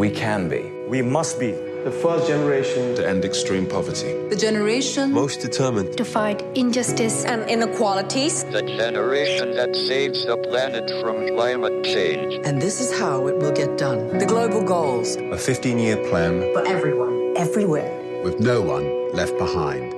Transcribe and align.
We 0.00 0.10
can 0.10 0.48
be. 0.48 0.62
We 0.88 1.02
must 1.02 1.38
be 1.38 1.50
the 1.84 1.90
first 1.90 2.26
generation 2.26 2.96
to 2.96 3.06
end 3.06 3.22
extreme 3.22 3.66
poverty. 3.66 4.14
The 4.30 4.36
generation 4.36 5.12
most 5.12 5.42
determined 5.42 5.94
to 5.98 6.06
fight 6.06 6.40
injustice 6.54 7.26
and 7.26 7.42
inequalities. 7.50 8.44
The 8.44 8.62
generation 8.62 9.54
that 9.56 9.76
saves 9.76 10.24
the 10.24 10.38
planet 10.38 10.90
from 11.02 11.28
climate 11.36 11.84
change. 11.84 12.40
And 12.46 12.62
this 12.62 12.80
is 12.80 12.98
how 12.98 13.26
it 13.26 13.36
will 13.42 13.52
get 13.52 13.76
done. 13.76 14.16
The 14.16 14.24
global 14.24 14.64
goals. 14.64 15.16
A 15.16 15.36
15 15.36 15.78
year 15.78 15.98
plan 16.08 16.48
for 16.54 16.66
everyone, 16.66 17.34
everywhere. 17.36 17.92
With 18.24 18.40
no 18.40 18.62
one 18.62 19.12
left 19.12 19.36
behind. 19.36 19.92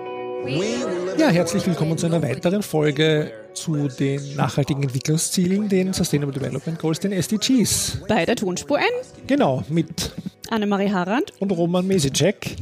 Ja, 1.17 1.29
herzlich 1.29 1.65
willkommen 1.65 1.97
zu 1.97 2.07
einer 2.07 2.23
weiteren 2.23 2.65
Folge 2.65 3.31
zu 3.55 3.89
den 3.89 4.37
nachhaltigen 4.37 4.83
Entwicklungszielen, 4.83 5.69
den 5.69 5.93
Sustainable 5.93 6.33
Development 6.33 6.79
Goals, 6.79 7.01
den 7.01 7.13
SDGs. 7.13 7.99
Bei 8.09 8.25
der 8.25 8.37
Tonspur 8.37 8.79
N. 8.79 8.85
Genau, 9.27 9.65
mit 9.69 10.13
Annemarie 10.51 10.91
Harand 10.91 11.33
und 11.41 11.51
Roman 11.51 11.87
Mesicek. 11.87 12.57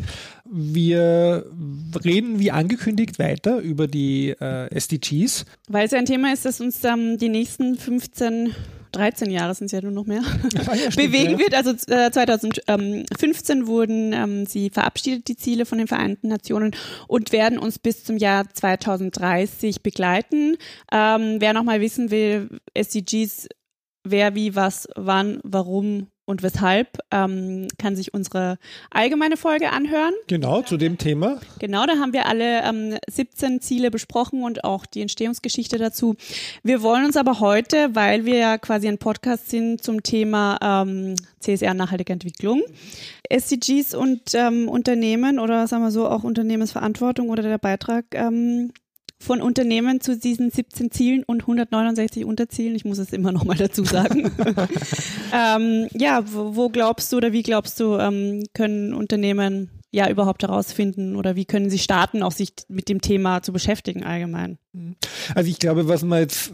Wir 0.52 1.44
reden 2.04 2.40
wie 2.40 2.50
angekündigt 2.50 3.18
weiter 3.18 3.58
über 3.58 3.86
die 3.86 4.30
äh, 4.30 4.74
SDGs. 4.74 5.44
Weil 5.68 5.86
es 5.86 5.92
ein 5.92 6.06
Thema 6.06 6.32
ist, 6.32 6.44
das 6.44 6.60
uns 6.60 6.82
ähm, 6.84 7.18
die 7.18 7.28
nächsten 7.28 7.76
15 7.76 8.54
13 8.92 9.30
Jahre 9.30 9.54
sind 9.54 9.66
es 9.66 9.72
ja 9.72 9.80
nur 9.80 9.90
noch 9.90 10.06
mehr, 10.06 10.22
ja, 10.52 10.90
bewegen 10.90 11.38
wird. 11.38 11.54
Also 11.54 11.70
äh, 11.92 12.10
2015 12.10 13.66
wurden 13.66 14.12
ähm, 14.12 14.46
sie 14.46 14.70
verabschiedet, 14.70 15.28
die 15.28 15.36
Ziele 15.36 15.66
von 15.66 15.78
den 15.78 15.88
Vereinten 15.88 16.28
Nationen, 16.28 16.74
und 17.08 17.32
werden 17.32 17.58
uns 17.58 17.78
bis 17.78 18.04
zum 18.04 18.16
Jahr 18.16 18.48
2030 18.52 19.82
begleiten. 19.82 20.56
Ähm, 20.92 21.36
wer 21.38 21.52
nochmal 21.52 21.80
wissen 21.80 22.10
will, 22.10 22.60
SDGs, 22.74 23.48
wer, 24.04 24.34
wie, 24.34 24.54
was, 24.54 24.88
wann, 24.96 25.40
warum 25.42 26.08
und 26.30 26.44
weshalb, 26.44 26.98
ähm, 27.10 27.66
kann 27.76 27.96
sich 27.96 28.14
unsere 28.14 28.56
allgemeine 28.90 29.36
Folge 29.36 29.70
anhören. 29.70 30.14
Genau, 30.28 30.62
zu 30.62 30.76
dem 30.76 30.96
Thema. 30.96 31.40
Genau, 31.58 31.84
da 31.86 31.94
haben 31.94 32.12
wir 32.12 32.26
alle 32.26 32.62
ähm, 32.62 32.96
17 33.10 33.60
Ziele 33.60 33.90
besprochen 33.90 34.44
und 34.44 34.62
auch 34.62 34.86
die 34.86 35.02
Entstehungsgeschichte 35.02 35.76
dazu. 35.76 36.14
Wir 36.62 36.82
wollen 36.82 37.04
uns 37.04 37.16
aber 37.16 37.40
heute, 37.40 37.94
weil 37.94 38.24
wir 38.24 38.36
ja 38.36 38.58
quasi 38.58 38.86
ein 38.86 38.98
Podcast 38.98 39.50
sind 39.50 39.82
zum 39.82 40.04
Thema 40.04 40.58
ähm, 40.62 41.16
CSR 41.40 41.74
nachhaltige 41.74 42.12
Entwicklung, 42.12 42.62
SDGs 43.28 43.94
und 43.94 44.32
ähm, 44.34 44.68
Unternehmen 44.68 45.40
oder 45.40 45.66
sagen 45.66 45.82
wir 45.82 45.90
so 45.90 46.08
auch 46.08 46.22
Unternehmensverantwortung 46.22 47.28
oder 47.28 47.42
der 47.42 47.58
Beitrag 47.58 48.04
ähm, 48.12 48.72
von 49.20 49.42
Unternehmen 49.42 50.00
zu 50.00 50.18
diesen 50.18 50.50
17 50.50 50.90
Zielen 50.90 51.22
und 51.24 51.42
169 51.42 52.24
Unterzielen. 52.24 52.74
Ich 52.74 52.86
muss 52.86 52.98
es 52.98 53.12
immer 53.12 53.32
noch 53.32 53.44
mal 53.44 53.56
dazu 53.56 53.84
sagen. 53.84 54.32
ähm, 55.32 55.88
ja, 55.92 56.24
wo, 56.26 56.56
wo, 56.56 56.68
glaubst 56.70 57.12
du 57.12 57.18
oder 57.18 57.32
wie 57.32 57.42
glaubst 57.42 57.78
du, 57.80 57.98
ähm, 57.98 58.44
können 58.54 58.94
Unternehmen 58.94 59.70
ja 59.92 60.08
überhaupt 60.08 60.42
herausfinden 60.42 61.16
oder 61.16 61.36
wie 61.36 61.44
können 61.44 61.68
sie 61.68 61.78
starten, 61.78 62.22
auch 62.22 62.32
sich 62.32 62.52
mit 62.68 62.88
dem 62.88 63.00
Thema 63.00 63.42
zu 63.42 63.52
beschäftigen 63.52 64.04
allgemein? 64.04 64.58
Also 65.34 65.50
ich 65.50 65.58
glaube, 65.58 65.88
was 65.88 66.02
man 66.02 66.20
jetzt, 66.20 66.52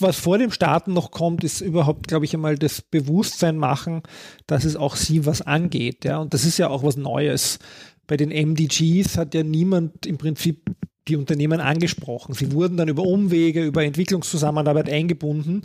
was 0.00 0.16
vor 0.16 0.36
dem 0.36 0.50
Starten 0.50 0.92
noch 0.92 1.12
kommt, 1.12 1.44
ist 1.44 1.60
überhaupt, 1.60 2.08
glaube 2.08 2.24
ich, 2.24 2.34
einmal 2.34 2.56
das 2.56 2.82
Bewusstsein 2.82 3.56
machen, 3.56 4.02
dass 4.46 4.64
es 4.64 4.76
auch 4.76 4.96
sie 4.96 5.24
was 5.24 5.42
angeht. 5.42 6.04
Ja, 6.04 6.18
und 6.18 6.34
das 6.34 6.44
ist 6.44 6.58
ja 6.58 6.68
auch 6.68 6.82
was 6.82 6.96
Neues. 6.96 7.58
Bei 8.06 8.16
den 8.16 8.30
MDGs 8.30 9.16
hat 9.16 9.34
ja 9.34 9.42
niemand 9.42 10.06
im 10.06 10.18
Prinzip 10.18 10.75
die 11.08 11.16
Unternehmen 11.16 11.60
angesprochen. 11.60 12.34
Sie 12.34 12.52
wurden 12.52 12.76
dann 12.76 12.88
über 12.88 13.02
Umwege, 13.02 13.64
über 13.64 13.84
Entwicklungszusammenarbeit 13.84 14.90
eingebunden, 14.90 15.62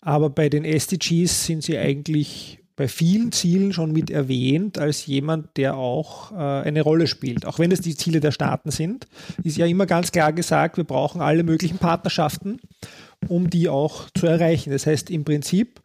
aber 0.00 0.30
bei 0.30 0.48
den 0.48 0.64
SDGs 0.64 1.46
sind 1.46 1.62
sie 1.62 1.78
eigentlich 1.78 2.58
bei 2.78 2.86
vielen 2.86 3.32
Zielen 3.32 3.72
schon 3.72 3.90
mit 3.90 4.08
erwähnt 4.08 4.78
als 4.78 5.04
jemand, 5.04 5.56
der 5.56 5.76
auch 5.76 6.30
äh, 6.30 6.36
eine 6.36 6.82
Rolle 6.82 7.08
spielt. 7.08 7.44
Auch 7.44 7.58
wenn 7.58 7.72
es 7.72 7.80
die 7.80 7.96
Ziele 7.96 8.20
der 8.20 8.30
Staaten 8.30 8.70
sind, 8.70 9.08
ist 9.42 9.56
ja 9.56 9.66
immer 9.66 9.84
ganz 9.84 10.12
klar 10.12 10.32
gesagt, 10.32 10.76
wir 10.76 10.84
brauchen 10.84 11.20
alle 11.20 11.42
möglichen 11.42 11.78
Partnerschaften, 11.78 12.60
um 13.26 13.50
die 13.50 13.68
auch 13.68 14.08
zu 14.16 14.26
erreichen. 14.26 14.70
Das 14.70 14.86
heißt, 14.86 15.10
im 15.10 15.24
Prinzip 15.24 15.80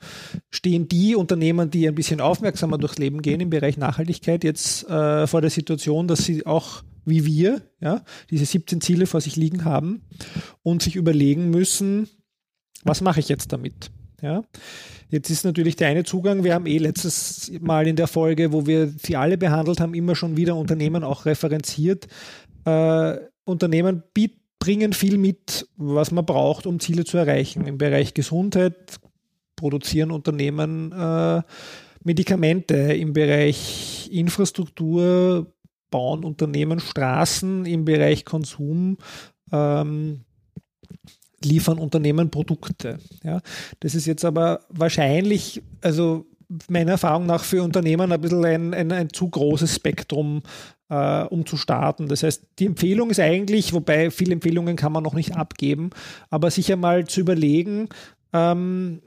stehen 0.50 0.88
die 0.88 1.16
Unternehmen, 1.16 1.70
die 1.70 1.88
ein 1.88 1.96
bisschen 1.96 2.22
aufmerksamer 2.22 2.78
durchs 2.78 2.98
Leben 2.98 3.22
gehen 3.22 3.42
im 3.42 3.50
Bereich 3.50 3.78
Nachhaltigkeit, 3.78 4.44
jetzt 4.44 4.88
äh, 4.90 5.28
vor 5.28 5.42
der 5.42 5.50
Situation, 5.50 6.08
dass 6.08 6.26
sie 6.26 6.46
auch 6.46 6.84
wie 7.06 7.26
wir, 7.26 7.62
ja, 7.82 8.04
diese 8.30 8.46
17 8.46 8.80
Ziele 8.80 9.08
vor 9.08 9.20
sich 9.20 9.36
liegen 9.36 9.66
haben 9.66 10.04
und 10.62 10.82
sich 10.84 10.96
überlegen 10.96 11.50
müssen, 11.50 12.08
was 12.84 13.02
mache 13.02 13.20
ich 13.20 13.30
jetzt 13.30 13.52
damit? 13.52 13.92
Ja. 14.22 14.44
Jetzt 15.10 15.30
ist 15.30 15.44
natürlich 15.44 15.76
der 15.76 15.90
eine 15.90 16.06
Zugang, 16.06 16.44
wir 16.44 16.54
haben 16.54 16.66
eh 16.66 16.78
letztes 16.78 17.52
Mal 17.60 17.88
in 17.88 17.98
der 17.98 18.08
Folge, 18.08 18.54
wo 18.54 18.66
wir 18.66 18.88
sie 18.88 19.18
alle 19.18 19.38
behandelt 19.38 19.82
haben, 19.82 19.94
immer 19.94 20.16
schon 20.16 20.38
wieder 20.38 20.56
Unternehmen 20.56 21.04
auch 21.04 21.26
referenziert. 21.26 22.08
Äh, 22.66 23.18
Unternehmen 23.44 24.04
bieten 24.14 24.43
bringen 24.64 24.94
viel 24.94 25.18
mit, 25.18 25.68
was 25.76 26.12
man 26.12 26.26
braucht, 26.26 26.66
um 26.68 26.80
Ziele 26.80 27.04
zu 27.04 27.18
erreichen. 27.18 27.68
Im 27.68 27.78
Bereich 27.78 28.14
Gesundheit 28.14 28.98
produzieren 29.58 30.10
Unternehmen 30.10 30.94
äh, 30.94 31.42
Medikamente, 32.06 32.76
im 32.76 33.12
Bereich 33.12 34.10
Infrastruktur 34.10 35.54
bauen 35.92 36.24
Unternehmen 36.24 36.80
Straßen 36.80 37.66
im 37.66 37.84
Bereich 37.84 38.24
Konsum, 38.24 39.00
ähm, 39.52 40.22
liefern 41.44 41.78
Unternehmen 41.78 42.32
Produkte. 42.32 43.00
Ja. 43.22 43.42
Das 43.82 43.96
ist 43.96 44.06
jetzt 44.06 44.24
aber 44.24 44.62
wahrscheinlich, 44.70 45.62
also 45.82 46.26
meiner 46.70 46.94
Erfahrung 46.94 47.26
nach 47.26 47.44
für 47.44 47.64
Unternehmen 47.64 48.12
ein 48.12 48.22
bisschen 48.22 48.46
ein, 48.46 48.74
ein, 48.74 48.92
ein 48.92 49.10
zu 49.12 49.30
großes 49.30 49.76
Spektrum, 49.76 50.44
äh, 50.90 51.24
um 51.24 51.46
zu 51.46 51.58
starten. 51.58 52.08
Das 52.08 52.24
heißt, 52.24 52.44
die 52.60 52.66
Empfehlung 52.66 53.10
ist 53.10 53.20
eigentlich, 53.20 53.74
wobei 53.74 54.12
viele 54.12 54.34
Empfehlungen 54.34 54.76
kann 54.76 54.92
man 54.92 55.04
noch 55.04 55.14
nicht 55.14 55.36
abgeben, 55.36 55.90
aber 56.30 56.52
sich 56.52 56.72
einmal 56.72 57.06
zu 57.06 57.22
überlegen, 57.22 57.90
ähm, 58.34 59.02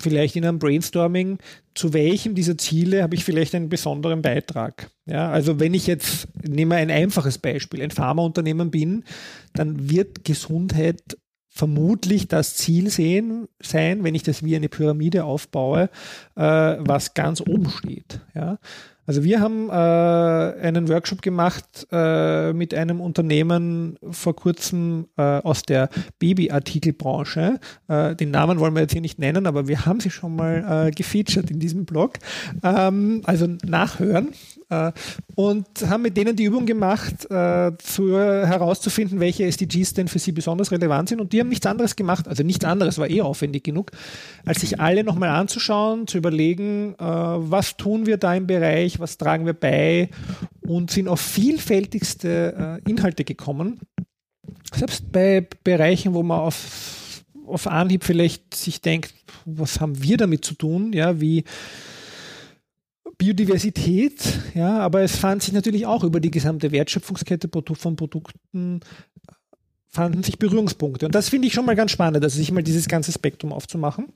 vielleicht 0.00 0.36
in 0.36 0.44
einem 0.44 0.58
Brainstorming, 0.58 1.38
zu 1.74 1.92
welchem 1.92 2.34
dieser 2.34 2.58
Ziele 2.58 3.02
habe 3.02 3.14
ich 3.14 3.24
vielleicht 3.24 3.54
einen 3.54 3.68
besonderen 3.68 4.22
Beitrag. 4.22 4.90
Ja, 5.06 5.30
also 5.30 5.58
wenn 5.58 5.74
ich 5.74 5.86
jetzt, 5.86 6.28
nehme 6.46 6.76
ein 6.76 6.90
einfaches 6.90 7.38
Beispiel, 7.38 7.82
ein 7.82 7.90
Pharmaunternehmen 7.90 8.70
bin, 8.70 9.04
dann 9.54 9.90
wird 9.90 10.24
Gesundheit 10.24 11.16
vermutlich 11.50 12.28
das 12.28 12.54
Ziel 12.54 12.90
sehen, 12.90 13.48
sein, 13.60 14.04
wenn 14.04 14.14
ich 14.14 14.22
das 14.22 14.44
wie 14.44 14.56
eine 14.56 14.68
Pyramide 14.68 15.24
aufbaue, 15.24 15.90
äh, 16.36 16.42
was 16.42 17.14
ganz 17.14 17.40
oben 17.40 17.68
steht. 17.68 18.20
Ja. 18.34 18.58
Also 19.10 19.24
wir 19.24 19.40
haben 19.40 19.68
äh, 19.68 19.72
einen 19.72 20.88
Workshop 20.88 21.20
gemacht 21.20 21.88
äh, 21.90 22.52
mit 22.52 22.72
einem 22.72 23.00
Unternehmen 23.00 23.98
vor 24.08 24.36
kurzem 24.36 25.08
äh, 25.16 25.22
aus 25.22 25.62
der 25.62 25.88
Babyartikelbranche. 26.20 27.58
Äh, 27.88 28.14
den 28.14 28.30
Namen 28.30 28.60
wollen 28.60 28.74
wir 28.74 28.82
jetzt 28.82 28.92
hier 28.92 29.00
nicht 29.00 29.18
nennen, 29.18 29.48
aber 29.48 29.66
wir 29.66 29.84
haben 29.84 29.98
sie 29.98 30.10
schon 30.10 30.36
mal 30.36 30.86
äh, 30.86 30.90
gefeatured 30.92 31.50
in 31.50 31.58
diesem 31.58 31.86
Blog. 31.86 32.18
Ähm, 32.62 33.22
also 33.24 33.48
nachhören. 33.64 34.28
Äh, 34.70 34.92
und 35.34 35.66
haben 35.88 36.02
mit 36.02 36.16
denen 36.16 36.36
die 36.36 36.44
Übung 36.44 36.66
gemacht, 36.66 37.28
zu, 37.28 38.18
herauszufinden, 38.18 39.20
welche 39.20 39.44
SDGs 39.44 39.94
denn 39.94 40.08
für 40.08 40.18
sie 40.18 40.32
besonders 40.32 40.70
relevant 40.70 41.08
sind. 41.08 41.20
Und 41.20 41.32
die 41.32 41.40
haben 41.40 41.48
nichts 41.48 41.66
anderes 41.66 41.96
gemacht, 41.96 42.28
also 42.28 42.42
nichts 42.42 42.64
anderes 42.64 42.98
war 42.98 43.08
eh 43.08 43.22
aufwendig 43.22 43.64
genug, 43.64 43.90
als 44.44 44.60
sich 44.60 44.80
alle 44.80 45.04
nochmal 45.04 45.30
anzuschauen, 45.30 46.06
zu 46.06 46.18
überlegen, 46.18 46.94
was 46.98 47.76
tun 47.76 48.06
wir 48.06 48.16
da 48.18 48.34
im 48.34 48.46
Bereich, 48.46 49.00
was 49.00 49.18
tragen 49.18 49.46
wir 49.46 49.54
bei 49.54 50.10
und 50.70 50.90
sind 50.90 51.08
auf 51.08 51.20
vielfältigste 51.20 52.80
äh, 52.86 52.90
Inhalte 52.90 53.24
gekommen. 53.24 53.80
Selbst 54.72 55.10
bei 55.10 55.46
Bereichen, 55.64 56.14
wo 56.14 56.22
man 56.22 56.38
auf, 56.38 57.24
auf 57.46 57.66
Anhieb 57.66 58.04
vielleicht 58.04 58.54
sich 58.54 58.80
denkt, 58.80 59.12
was 59.44 59.80
haben 59.80 60.00
wir 60.02 60.16
damit 60.16 60.44
zu 60.44 60.54
tun, 60.54 60.92
ja, 60.92 61.20
wie 61.20 61.44
Biodiversität, 63.20 64.40
ja, 64.54 64.78
aber 64.78 65.02
es 65.02 65.14
fand 65.14 65.42
sich 65.42 65.52
natürlich 65.52 65.84
auch 65.84 66.04
über 66.04 66.20
die 66.20 66.30
gesamte 66.30 66.72
Wertschöpfungskette 66.72 67.50
von 67.52 67.94
Produkten 67.94 68.80
fanden 69.90 70.22
sich 70.22 70.38
Berührungspunkte. 70.38 71.04
Und 71.04 71.14
das 71.14 71.28
finde 71.28 71.48
ich 71.48 71.52
schon 71.52 71.66
mal 71.66 71.74
ganz 71.76 71.90
spannend, 71.90 72.24
also 72.24 72.38
sich 72.38 72.50
mal 72.50 72.62
dieses 72.62 72.88
ganze 72.88 73.12
Spektrum 73.12 73.52
aufzumachen. 73.52 74.06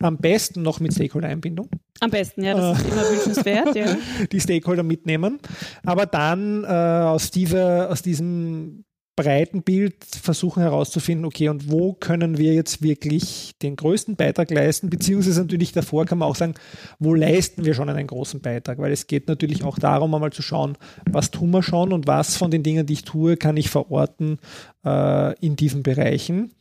Am 0.00 0.18
besten 0.18 0.62
noch 0.62 0.78
mit 0.80 0.92
Stakeholder-Einbindung. 0.92 1.68
Am 2.00 2.10
besten, 2.10 2.44
ja, 2.44 2.54
das 2.54 2.78
ist 2.78 2.92
immer 2.92 3.10
wünschenswert. 3.10 3.74
Ja. 3.74 3.96
Die 4.32 4.40
Stakeholder 4.40 4.82
mitnehmen. 4.82 5.40
Aber 5.84 6.06
dann 6.06 6.62
äh, 6.64 6.66
aus, 6.68 7.30
dieser, 7.30 7.90
aus 7.90 8.02
diesem 8.02 8.83
breiten 9.16 9.62
Bild 9.62 10.04
versuchen 10.04 10.62
herauszufinden, 10.62 11.24
okay, 11.24 11.48
und 11.48 11.70
wo 11.70 11.92
können 11.92 12.36
wir 12.38 12.52
jetzt 12.52 12.82
wirklich 12.82 13.52
den 13.62 13.76
größten 13.76 14.16
Beitrag 14.16 14.50
leisten, 14.50 14.90
beziehungsweise 14.90 15.40
natürlich 15.42 15.72
davor 15.72 16.04
kann 16.04 16.18
man 16.18 16.28
auch 16.28 16.36
sagen, 16.36 16.54
wo 16.98 17.14
leisten 17.14 17.64
wir 17.64 17.74
schon 17.74 17.88
einen 17.88 18.06
großen 18.06 18.40
Beitrag, 18.40 18.78
weil 18.78 18.92
es 18.92 19.06
geht 19.06 19.28
natürlich 19.28 19.62
auch 19.62 19.78
darum, 19.78 20.14
einmal 20.14 20.32
zu 20.32 20.42
schauen, 20.42 20.76
was 21.08 21.30
tun 21.30 21.50
wir 21.50 21.62
schon 21.62 21.92
und 21.92 22.06
was 22.06 22.36
von 22.36 22.50
den 22.50 22.62
Dingen, 22.62 22.86
die 22.86 22.94
ich 22.94 23.04
tue, 23.04 23.36
kann 23.36 23.56
ich 23.56 23.70
verorten 23.70 24.38
äh, 24.84 25.38
in 25.38 25.54
diesen 25.56 25.82
Bereichen. 25.82 26.52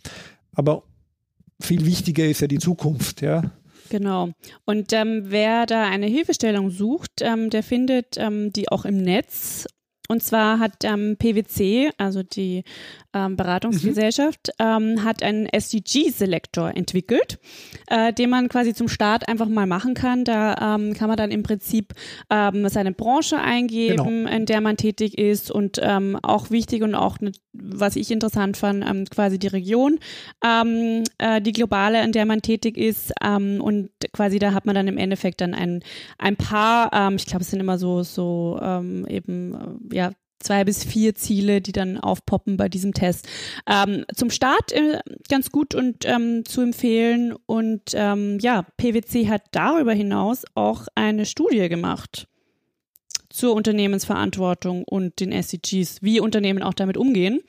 Aber 0.54 0.84
viel 1.60 1.86
wichtiger 1.86 2.26
ist 2.26 2.42
ja 2.42 2.48
die 2.48 2.60
Zukunft, 2.60 3.22
ja. 3.22 3.52
Genau. 3.90 4.30
Und 4.66 4.94
ähm, 4.94 5.26
wer 5.26 5.66
da 5.66 5.84
eine 5.84 6.08
Hilfestellung 6.08 6.70
sucht, 6.70 7.22
ähm, 7.22 7.50
der 7.50 7.64
findet 7.64 8.18
ähm, 8.18 8.52
die 8.54 8.70
auch 8.70 8.86
im 8.86 8.98
Netz. 8.98 9.68
Und 10.14 10.22
zwar 10.22 10.60
hat 10.60 10.84
ähm, 10.84 11.18
PwC, 11.18 11.90
also 11.98 12.22
die 12.22 12.64
ähm, 13.14 13.36
Beratungsgesellschaft, 13.36 14.52
ähm, 14.60 15.04
hat 15.04 15.24
einen 15.24 15.46
SDG-Selektor 15.46 16.76
entwickelt, 16.76 17.40
äh, 17.88 18.14
den 18.14 18.30
man 18.30 18.50
quasi 18.50 18.74
zum 18.74 18.88
Start 18.88 19.28
einfach 19.28 19.48
mal 19.48 19.68
machen 19.68 19.94
kann. 19.94 20.24
Da 20.24 20.76
ähm, 20.76 20.94
kann 20.94 21.08
man 21.08 21.18
dann 21.18 21.32
im 21.32 21.44
Prinzip 21.44 21.94
ähm, 22.30 22.68
seine 22.70 22.92
Branche 22.92 23.40
eingeben, 23.40 24.28
in 24.28 24.46
der 24.46 24.62
man 24.62 24.78
tätig 24.78 25.18
ist 25.18 25.52
und 25.52 25.80
ähm, 25.82 26.18
auch 26.22 26.50
wichtig 26.50 26.84
und 26.84 26.96
auch, 26.96 27.20
ne, 27.20 27.32
was 27.54 27.96
ich 27.96 28.12
interessant 28.12 28.58
fand, 28.58 28.84
ähm, 28.88 29.06
quasi 29.06 29.38
die 29.38 29.48
Region, 29.48 30.00
äh, 30.44 31.42
die 31.42 31.52
globale, 31.52 32.04
in 32.04 32.12
der 32.12 32.26
man 32.26 32.42
tätig 32.42 32.78
ist 32.78 33.14
und 33.24 33.90
quasi 34.12 34.40
da 34.40 34.54
hat 34.54 34.66
man 34.66 34.76
dann 34.76 34.88
im 34.88 34.98
Endeffekt 34.98 35.42
dann 35.42 35.54
ein, 35.54 35.84
ein 36.18 36.36
paar, 36.36 37.12
ich 37.16 37.26
glaube 37.26 37.44
es 37.44 37.52
sind 37.52 37.60
immer 37.60 37.78
so, 37.78 38.04
so 38.04 38.60
eben, 39.08 39.54
äh, 39.92 39.96
ja, 39.96 40.12
zwei 40.44 40.64
bis 40.64 40.84
vier 40.84 41.16
Ziele, 41.16 41.62
die 41.62 41.72
dann 41.72 41.98
aufpoppen 41.98 42.58
bei 42.58 42.70
diesem 42.70 42.94
Test. 42.94 43.28
Ähm, 43.68 44.06
zum 44.14 44.30
Start 44.30 44.72
äh, 44.72 45.00
ganz 45.30 45.52
gut 45.52 45.76
und 45.76 46.06
ähm, 46.06 46.46
zu 46.46 46.62
empfehlen. 46.62 47.34
Und 47.46 47.92
ähm, 47.94 48.40
ja, 48.42 48.66
PwC 48.78 49.30
hat 49.30 49.44
darüber 49.52 49.94
hinaus 49.94 50.44
auch 50.56 50.88
eine 50.96 51.26
Studie 51.26 51.70
gemacht 51.70 52.28
zur 53.34 53.56
Unternehmensverantwortung 53.56 54.84
und 54.84 55.20
den 55.20 55.32
SDGs, 55.32 55.98
wie 56.02 56.20
Unternehmen 56.20 56.62
auch 56.62 56.76
damit 56.76 56.98
umgehen 56.98 57.42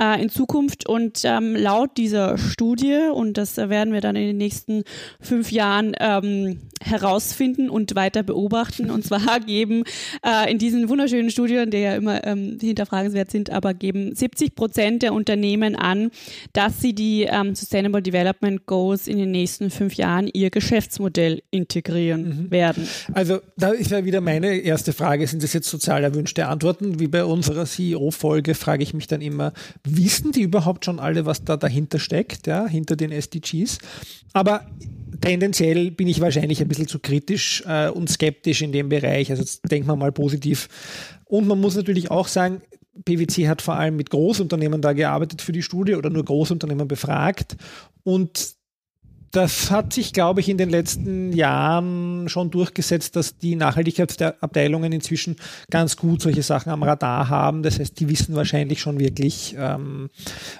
äh, 0.00 0.22
in 0.22 0.28
Zukunft. 0.28 0.88
Und 0.88 1.22
ähm, 1.24 1.56
laut 1.56 1.96
dieser 1.96 2.38
Studie, 2.38 3.08
und 3.12 3.36
das 3.36 3.56
werden 3.56 3.92
wir 3.92 4.00
dann 4.00 4.14
in 4.14 4.28
den 4.28 4.36
nächsten 4.36 4.84
fünf 5.20 5.50
Jahren 5.50 5.96
ähm, 5.98 6.60
herausfinden 6.80 7.68
und 7.68 7.96
weiter 7.96 8.22
beobachten, 8.22 8.90
und 8.90 9.04
zwar 9.04 9.40
geben 9.46 9.82
äh, 10.24 10.50
in 10.52 10.58
diesen 10.58 10.88
wunderschönen 10.88 11.30
Studien, 11.30 11.70
die 11.70 11.78
ja 11.78 11.96
immer 11.96 12.24
ähm, 12.24 12.58
hinterfragenswert 12.60 13.32
sind, 13.32 13.50
aber 13.50 13.74
geben 13.74 14.14
70 14.14 14.54
Prozent 14.54 15.02
der 15.02 15.14
Unternehmen 15.14 15.74
an, 15.74 16.12
dass 16.52 16.80
sie 16.80 16.94
die 16.94 17.22
ähm, 17.22 17.56
Sustainable 17.56 18.02
Development 18.02 18.66
Goals 18.66 19.08
in 19.08 19.18
den 19.18 19.32
nächsten 19.32 19.70
fünf 19.70 19.94
Jahren 19.94 20.30
ihr 20.32 20.50
Geschäftsmodell 20.50 21.42
integrieren 21.50 22.52
werden. 22.52 22.86
Also 23.12 23.40
da 23.56 23.70
ist 23.70 23.90
ja 23.90 24.04
wieder 24.04 24.20
meine 24.20 24.58
erste 24.58 24.92
Frage, 24.92 25.23
sind 25.26 25.42
das 25.42 25.52
jetzt 25.52 25.68
sozial 25.68 26.04
erwünschte 26.04 26.46
Antworten? 26.46 26.98
Wie 27.00 27.08
bei 27.08 27.24
unserer 27.24 27.66
CEO-Folge 27.66 28.54
frage 28.54 28.82
ich 28.82 28.94
mich 28.94 29.06
dann 29.06 29.20
immer, 29.20 29.52
wissen 29.84 30.32
die 30.32 30.42
überhaupt 30.42 30.84
schon 30.84 30.98
alle, 30.98 31.26
was 31.26 31.44
da 31.44 31.56
dahinter 31.56 31.98
steckt, 31.98 32.46
ja, 32.46 32.66
hinter 32.66 32.96
den 32.96 33.12
SDGs? 33.12 33.78
Aber 34.32 34.66
tendenziell 35.20 35.90
bin 35.90 36.08
ich 36.08 36.20
wahrscheinlich 36.20 36.60
ein 36.60 36.68
bisschen 36.68 36.88
zu 36.88 36.98
kritisch 36.98 37.62
äh, 37.66 37.88
und 37.88 38.10
skeptisch 38.10 38.62
in 38.62 38.72
dem 38.72 38.88
Bereich. 38.88 39.30
Also 39.30 39.42
jetzt 39.42 39.70
denken 39.70 39.88
wir 39.88 39.96
mal 39.96 40.12
positiv. 40.12 40.68
Und 41.24 41.46
man 41.46 41.60
muss 41.60 41.76
natürlich 41.76 42.10
auch 42.10 42.28
sagen, 42.28 42.62
PwC 43.04 43.48
hat 43.48 43.62
vor 43.62 43.74
allem 43.74 43.96
mit 43.96 44.10
Großunternehmen 44.10 44.80
da 44.80 44.92
gearbeitet 44.92 45.42
für 45.42 45.52
die 45.52 45.62
Studie 45.62 45.94
oder 45.94 46.10
nur 46.10 46.24
Großunternehmen 46.24 46.86
befragt. 46.86 47.56
Und 48.02 48.54
das 49.34 49.70
hat 49.70 49.92
sich, 49.92 50.12
glaube 50.12 50.40
ich, 50.40 50.48
in 50.48 50.58
den 50.58 50.70
letzten 50.70 51.32
Jahren 51.32 52.28
schon 52.28 52.50
durchgesetzt, 52.50 53.16
dass 53.16 53.36
die 53.36 53.56
Nachhaltigkeitsabteilungen 53.56 54.92
inzwischen 54.92 55.36
ganz 55.70 55.96
gut 55.96 56.22
solche 56.22 56.42
Sachen 56.42 56.70
am 56.70 56.82
Radar 56.82 57.28
haben. 57.28 57.62
Das 57.62 57.78
heißt, 57.78 57.98
die 57.98 58.08
wissen 58.08 58.34
wahrscheinlich 58.36 58.80
schon 58.80 59.00
wirklich, 59.00 59.56
ähm, 59.58 60.08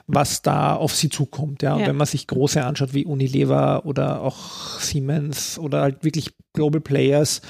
was 0.06 0.42
da 0.42 0.74
auf 0.74 0.94
sie 0.94 1.08
zukommt. 1.08 1.62
Ja? 1.62 1.74
Und 1.74 1.80
Ja. 1.82 1.86
wenn 1.86 1.96
man 1.96 2.06
sich 2.06 2.26
große 2.26 2.64
anschaut 2.64 2.94
wie 2.94 3.04
Unilever 3.04 3.86
oder 3.86 4.22
auch 4.22 4.80
Siemens 4.80 5.58
oder 5.58 5.82
halt 5.82 6.02
wirklich 6.04 6.32
Global 6.52 6.80
Players, 6.80 7.42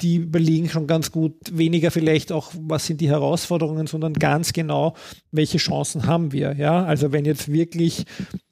die 0.00 0.16
überlegen 0.16 0.68
schon 0.68 0.86
ganz 0.86 1.10
gut 1.10 1.34
weniger 1.50 1.90
vielleicht 1.90 2.30
auch, 2.30 2.52
was 2.56 2.86
sind 2.86 3.00
die 3.00 3.08
Herausforderungen, 3.08 3.86
sondern 3.88 4.12
ganz 4.12 4.52
genau, 4.52 4.94
welche 5.32 5.58
Chancen 5.58 6.06
haben 6.06 6.30
wir. 6.32 6.54
Ja, 6.56 6.84
also 6.84 7.10
wenn 7.10 7.24
jetzt 7.24 7.50
wirklich 7.52 8.04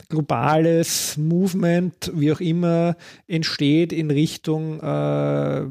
globales 0.08 1.16
Movement, 1.16 2.12
wie 2.14 2.32
auch 2.32 2.40
immer, 2.40 2.96
entsteht 3.26 3.92
in 3.92 4.10
Richtung 4.10 4.80
äh, 4.80 5.66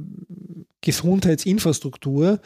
Gesundheitsinfrastruktur, 0.82 2.40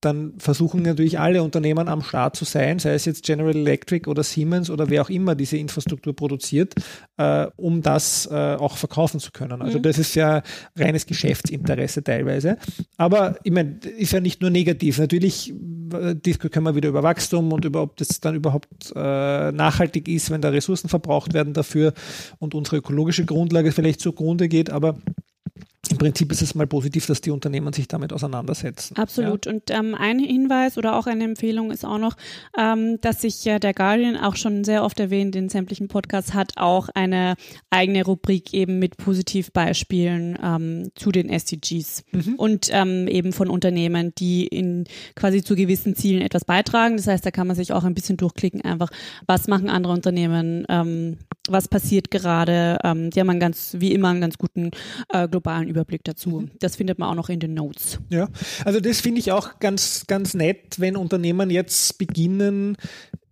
dann 0.00 0.32
versuchen 0.38 0.82
natürlich 0.82 1.18
alle 1.18 1.42
Unternehmen 1.42 1.88
am 1.88 2.02
Start 2.02 2.34
zu 2.34 2.44
sein, 2.44 2.78
sei 2.78 2.94
es 2.94 3.04
jetzt 3.04 3.24
General 3.24 3.54
Electric 3.54 4.08
oder 4.08 4.22
Siemens 4.22 4.70
oder 4.70 4.88
wer 4.88 5.02
auch 5.02 5.10
immer 5.10 5.34
diese 5.34 5.58
Infrastruktur 5.58 6.16
produziert, 6.16 6.74
äh, 7.18 7.46
um 7.56 7.82
das 7.82 8.26
äh, 8.30 8.34
auch 8.34 8.76
verkaufen 8.76 9.20
zu 9.20 9.30
können. 9.30 9.60
Also 9.60 9.78
das 9.78 9.98
ist 9.98 10.14
ja 10.14 10.42
reines 10.76 11.06
Geschäftsinteresse 11.06 12.02
teilweise. 12.02 12.56
Aber 12.96 13.36
ich 13.42 13.52
meine, 13.52 13.78
ist 13.98 14.12
ja 14.12 14.20
nicht 14.20 14.40
nur 14.40 14.50
negativ. 14.50 14.98
Natürlich 14.98 15.52
äh, 15.92 16.14
können 16.14 16.66
wir 16.66 16.74
wieder 16.74 16.88
über 16.88 17.02
Wachstum 17.02 17.52
und 17.52 17.64
über 17.64 17.82
ob 17.82 17.96
das 17.96 18.20
dann 18.20 18.34
überhaupt 18.34 18.92
äh, 18.94 19.52
nachhaltig 19.52 20.08
ist, 20.08 20.30
wenn 20.30 20.40
da 20.40 20.48
Ressourcen 20.48 20.88
verbraucht 20.88 21.34
werden 21.34 21.52
dafür 21.52 21.92
und 22.38 22.54
unsere 22.54 22.78
ökologische 22.78 23.26
Grundlage 23.26 23.72
vielleicht 23.72 24.00
zugrunde 24.00 24.48
geht. 24.48 24.70
Aber 24.70 24.98
Prinzip 26.00 26.32
ist 26.32 26.40
es 26.40 26.54
mal 26.54 26.66
positiv, 26.66 27.04
dass 27.04 27.20
die 27.20 27.30
Unternehmen 27.30 27.74
sich 27.74 27.86
damit 27.86 28.14
auseinandersetzen. 28.14 28.96
Absolut. 28.96 29.46
Und 29.46 29.70
ähm, 29.70 29.94
ein 29.94 30.18
Hinweis 30.18 30.78
oder 30.78 30.96
auch 30.96 31.06
eine 31.06 31.24
Empfehlung 31.24 31.70
ist 31.70 31.84
auch 31.84 31.98
noch, 31.98 32.16
ähm, 32.58 32.98
dass 33.02 33.20
sich 33.20 33.44
ja 33.44 33.58
der 33.58 33.74
Guardian 33.74 34.16
auch 34.16 34.34
schon 34.34 34.64
sehr 34.64 34.82
oft 34.82 34.98
erwähnt 34.98 35.36
in 35.36 35.50
sämtlichen 35.50 35.88
Podcasts 35.88 36.32
hat, 36.32 36.52
auch 36.56 36.88
eine 36.94 37.34
eigene 37.68 38.02
Rubrik 38.02 38.54
eben 38.54 38.78
mit 38.78 38.96
Positivbeispielen 38.96 40.38
ähm, 40.42 40.90
zu 40.94 41.12
den 41.12 41.28
SDGs 41.28 42.04
und 42.38 42.70
ähm, 42.72 43.06
eben 43.06 43.34
von 43.34 43.50
Unternehmen, 43.50 44.14
die 44.16 44.46
in 44.46 44.84
quasi 45.16 45.42
zu 45.42 45.54
gewissen 45.54 45.96
Zielen 45.96 46.22
etwas 46.22 46.46
beitragen. 46.46 46.96
Das 46.96 47.08
heißt, 47.08 47.26
da 47.26 47.30
kann 47.30 47.46
man 47.46 47.56
sich 47.56 47.74
auch 47.74 47.84
ein 47.84 47.92
bisschen 47.92 48.16
durchklicken, 48.16 48.62
einfach, 48.62 48.88
was 49.26 49.48
machen 49.48 49.68
andere 49.68 49.92
Unternehmen, 49.92 50.64
ähm, 50.70 51.18
was 51.50 51.68
passiert 51.68 52.10
gerade. 52.10 52.78
Ähm, 52.84 53.10
die 53.10 53.20
haben 53.20 53.30
einen 53.30 53.40
ganz, 53.40 53.76
wie 53.78 53.92
immer, 53.92 54.08
einen 54.08 54.20
ganz 54.20 54.38
guten 54.38 54.70
äh, 55.08 55.28
globalen 55.28 55.68
Überblick 55.68 56.04
dazu. 56.04 56.48
Das 56.58 56.76
findet 56.76 56.98
man 56.98 57.08
auch 57.08 57.14
noch 57.14 57.28
in 57.28 57.40
den 57.40 57.54
Notes. 57.54 57.98
Ja, 58.08 58.28
also 58.64 58.80
das 58.80 59.00
finde 59.00 59.20
ich 59.20 59.32
auch 59.32 59.58
ganz, 59.58 60.04
ganz 60.06 60.34
nett, 60.34 60.78
wenn 60.78 60.96
Unternehmen 60.96 61.50
jetzt 61.50 61.98
beginnen, 61.98 62.76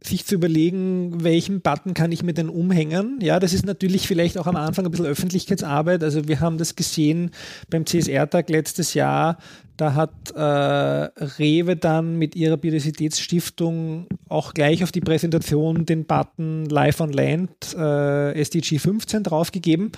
sich 0.03 0.25
zu 0.25 0.37
überlegen, 0.37 1.25
welchen 1.25 1.61
Button 1.61 1.95
kann 1.95 2.13
ich 2.13 2.23
mir 2.23 2.33
denn 2.33 2.49
umhängen. 2.49 3.19
Ja, 3.21 3.41
das 3.41 3.53
ist 3.53 3.67
natürlich 3.67 4.07
vielleicht 4.07 4.39
auch 4.39 4.47
am 4.47 4.57
Anfang 4.57 4.85
ein 4.85 4.91
bisschen 4.91 5.07
Öffentlichkeitsarbeit. 5.07 6.05
Also 6.05 6.29
wir 6.29 6.41
haben 6.41 6.59
das 6.59 6.77
gesehen 6.77 7.31
beim 7.69 7.85
CSR-Tag 7.85 8.49
letztes 8.49 8.95
Jahr. 8.95 9.39
Da 9.79 9.95
hat 9.95 10.33
äh, 10.33 10.41
Rewe 10.41 11.77
dann 11.77 12.17
mit 12.17 12.35
ihrer 12.35 12.57
Biodiversitätsstiftung 12.57 14.07
auch 14.29 14.53
gleich 14.53 14.83
auf 14.83 14.91
die 14.91 15.01
Präsentation 15.01 15.87
den 15.87 16.05
Button 16.05 16.67
Life 16.67 17.01
on 17.01 17.13
Land 17.13 17.75
äh, 17.77 18.39
SDG 18.41 18.79
15 18.79 19.23
draufgegeben 19.23 19.93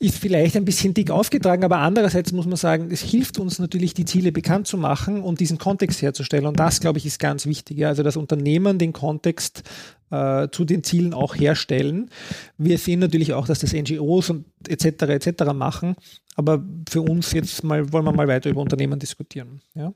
ist 0.00 0.18
vielleicht 0.18 0.56
ein 0.56 0.64
bisschen 0.64 0.94
dick 0.94 1.10
aufgetragen, 1.10 1.62
aber 1.62 1.76
andererseits 1.78 2.32
muss 2.32 2.46
man 2.46 2.56
sagen, 2.56 2.88
es 2.90 3.02
hilft 3.02 3.38
uns 3.38 3.58
natürlich, 3.58 3.92
die 3.92 4.06
Ziele 4.06 4.32
bekannt 4.32 4.66
zu 4.66 4.78
machen 4.78 5.20
und 5.22 5.40
diesen 5.40 5.58
Kontext 5.58 6.00
herzustellen. 6.00 6.46
Und 6.46 6.58
das, 6.58 6.80
glaube 6.80 6.98
ich, 6.98 7.04
ist 7.04 7.20
ganz 7.20 7.44
wichtig. 7.44 7.76
Ja. 7.76 7.88
Also, 7.88 8.02
dass 8.02 8.16
Unternehmen 8.16 8.78
den 8.78 8.94
Kontext 8.94 9.62
äh, 10.10 10.48
zu 10.50 10.64
den 10.64 10.82
Zielen 10.82 11.14
auch 11.14 11.34
herstellen. 11.34 12.10
Wir 12.58 12.78
sehen 12.78 13.00
natürlich 13.00 13.32
auch, 13.32 13.46
dass 13.46 13.60
das 13.60 13.72
NGOs 13.72 14.30
und 14.30 14.46
etc. 14.68 15.02
etc. 15.02 15.52
machen, 15.54 15.96
aber 16.36 16.64
für 16.88 17.02
uns 17.02 17.32
jetzt 17.32 17.64
mal 17.64 17.92
wollen 17.92 18.04
wir 18.04 18.12
mal 18.12 18.28
weiter 18.28 18.50
über 18.50 18.60
Unternehmen 18.60 18.98
diskutieren. 18.98 19.60
Ja, 19.74 19.92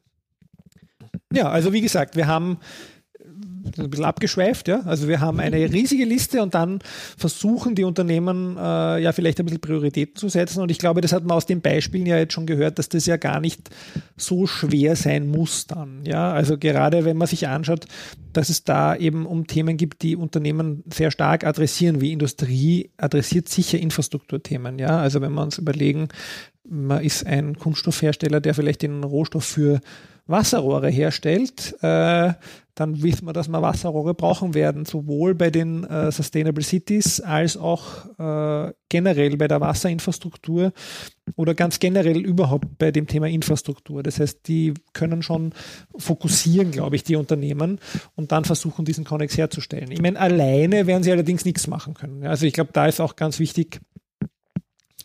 ja 1.33 1.49
also 1.49 1.73
wie 1.73 1.80
gesagt, 1.80 2.16
wir 2.16 2.26
haben 2.26 2.59
ein 3.78 3.90
bisschen 3.90 4.04
abgeschweift, 4.04 4.69
ja. 4.69 4.81
Also 4.85 5.09
wir 5.09 5.21
haben 5.21 5.40
eine 5.40 5.57
riesige 5.57 6.04
Liste 6.04 6.43
und 6.43 6.54
dann 6.54 6.81
versuchen 7.16 7.75
die 7.75 7.85
Unternehmen 7.85 8.57
äh, 8.57 9.02
ja 9.02 9.12
vielleicht 9.12 9.40
ein 9.40 9.47
bisschen 9.47 9.61
Prioritäten 9.61 10.16
zu 10.16 10.28
setzen. 10.28 10.61
Und 10.61 10.71
ich 10.71 10.78
glaube, 10.78 11.00
das 11.00 11.12
hat 11.12 11.25
man 11.25 11.37
aus 11.37 11.47
den 11.47 11.61
Beispielen 11.61 12.07
ja 12.07 12.16
jetzt 12.16 12.33
schon 12.33 12.47
gehört, 12.47 12.78
dass 12.78 12.88
das 12.88 13.07
ja 13.07 13.16
gar 13.16 13.40
nicht 13.40 13.71
so 14.16 14.47
schwer 14.47 14.97
sein 14.97 15.28
muss 15.28 15.66
dann. 15.66 16.04
Ja, 16.04 16.33
also 16.33 16.59
gerade 16.59 17.04
wenn 17.04 17.16
man 17.16 17.28
sich 17.28 17.49
anschaut, 17.49 17.87
dass 18.33 18.49
es 18.49 18.64
da 18.64 18.97
eben 18.97 19.26
um 19.26 19.47
Themen 19.47 19.76
gibt, 19.76 20.02
die 20.02 20.16
Unternehmen 20.16 20.85
sehr 20.93 21.11
stark 21.11 21.45
adressieren, 21.45 22.00
wie 22.00 22.12
Industrie 22.12 22.90
adressiert 22.97 23.49
sicher 23.49 23.78
Infrastrukturthemen. 23.78 24.78
Ja, 24.78 24.99
also 24.99 25.21
wenn 25.21 25.33
wir 25.33 25.43
uns 25.43 25.59
überlegen, 25.59 26.09
man 26.64 27.02
ist 27.02 27.26
ein 27.26 27.57
Kunststoffhersteller, 27.57 28.40
der 28.40 28.54
vielleicht 28.54 28.83
den 28.83 29.04
Rohstoff 29.04 29.45
für 29.45 29.81
Wasserrohre 30.26 30.88
herstellt, 30.88 31.76
äh, 31.83 32.33
dann 32.75 33.02
wissen 33.02 33.26
wir, 33.26 33.33
dass 33.33 33.49
wir 33.49 33.62
Wasserrohre 33.62 34.14
brauchen 34.14 34.54
werden, 34.54 34.85
sowohl 34.85 35.35
bei 35.35 35.50
den 35.50 35.85
äh, 35.85 36.11
Sustainable 36.11 36.64
Cities 36.64 37.21
als 37.21 37.57
auch 37.57 38.07
äh, 38.19 38.73
generell 38.88 39.37
bei 39.37 39.47
der 39.47 39.61
Wasserinfrastruktur 39.61 40.73
oder 41.37 41.54
ganz 41.54 41.78
generell 41.78 42.19
überhaupt 42.19 42.78
bei 42.78 42.90
dem 42.90 43.07
Thema 43.07 43.28
Infrastruktur. 43.28 44.02
Das 44.02 44.19
heißt, 44.19 44.49
die 44.49 44.75
können 44.93 45.23
schon 45.23 45.52
fokussieren, 45.97 46.73
glaube 46.73 46.97
ich, 46.97 47.04
die 47.04 47.16
Unternehmen 47.16 47.78
und 48.16 48.33
dann 48.33 48.45
versuchen, 48.45 48.85
diesen 48.85 49.04
Konnex 49.04 49.38
herzustellen. 49.38 49.90
Ich 49.90 50.02
meine, 50.02 50.19
alleine 50.19 50.87
werden 50.87 51.02
sie 51.04 51.12
allerdings 51.12 51.45
nichts 51.45 51.66
machen 51.69 51.95
können. 51.95 52.26
Also 52.26 52.45
ich 52.47 52.52
glaube, 52.52 52.71
da 52.73 52.87
ist 52.87 53.00
auch 53.00 53.14
ganz 53.14 53.38
wichtig, 53.38 53.81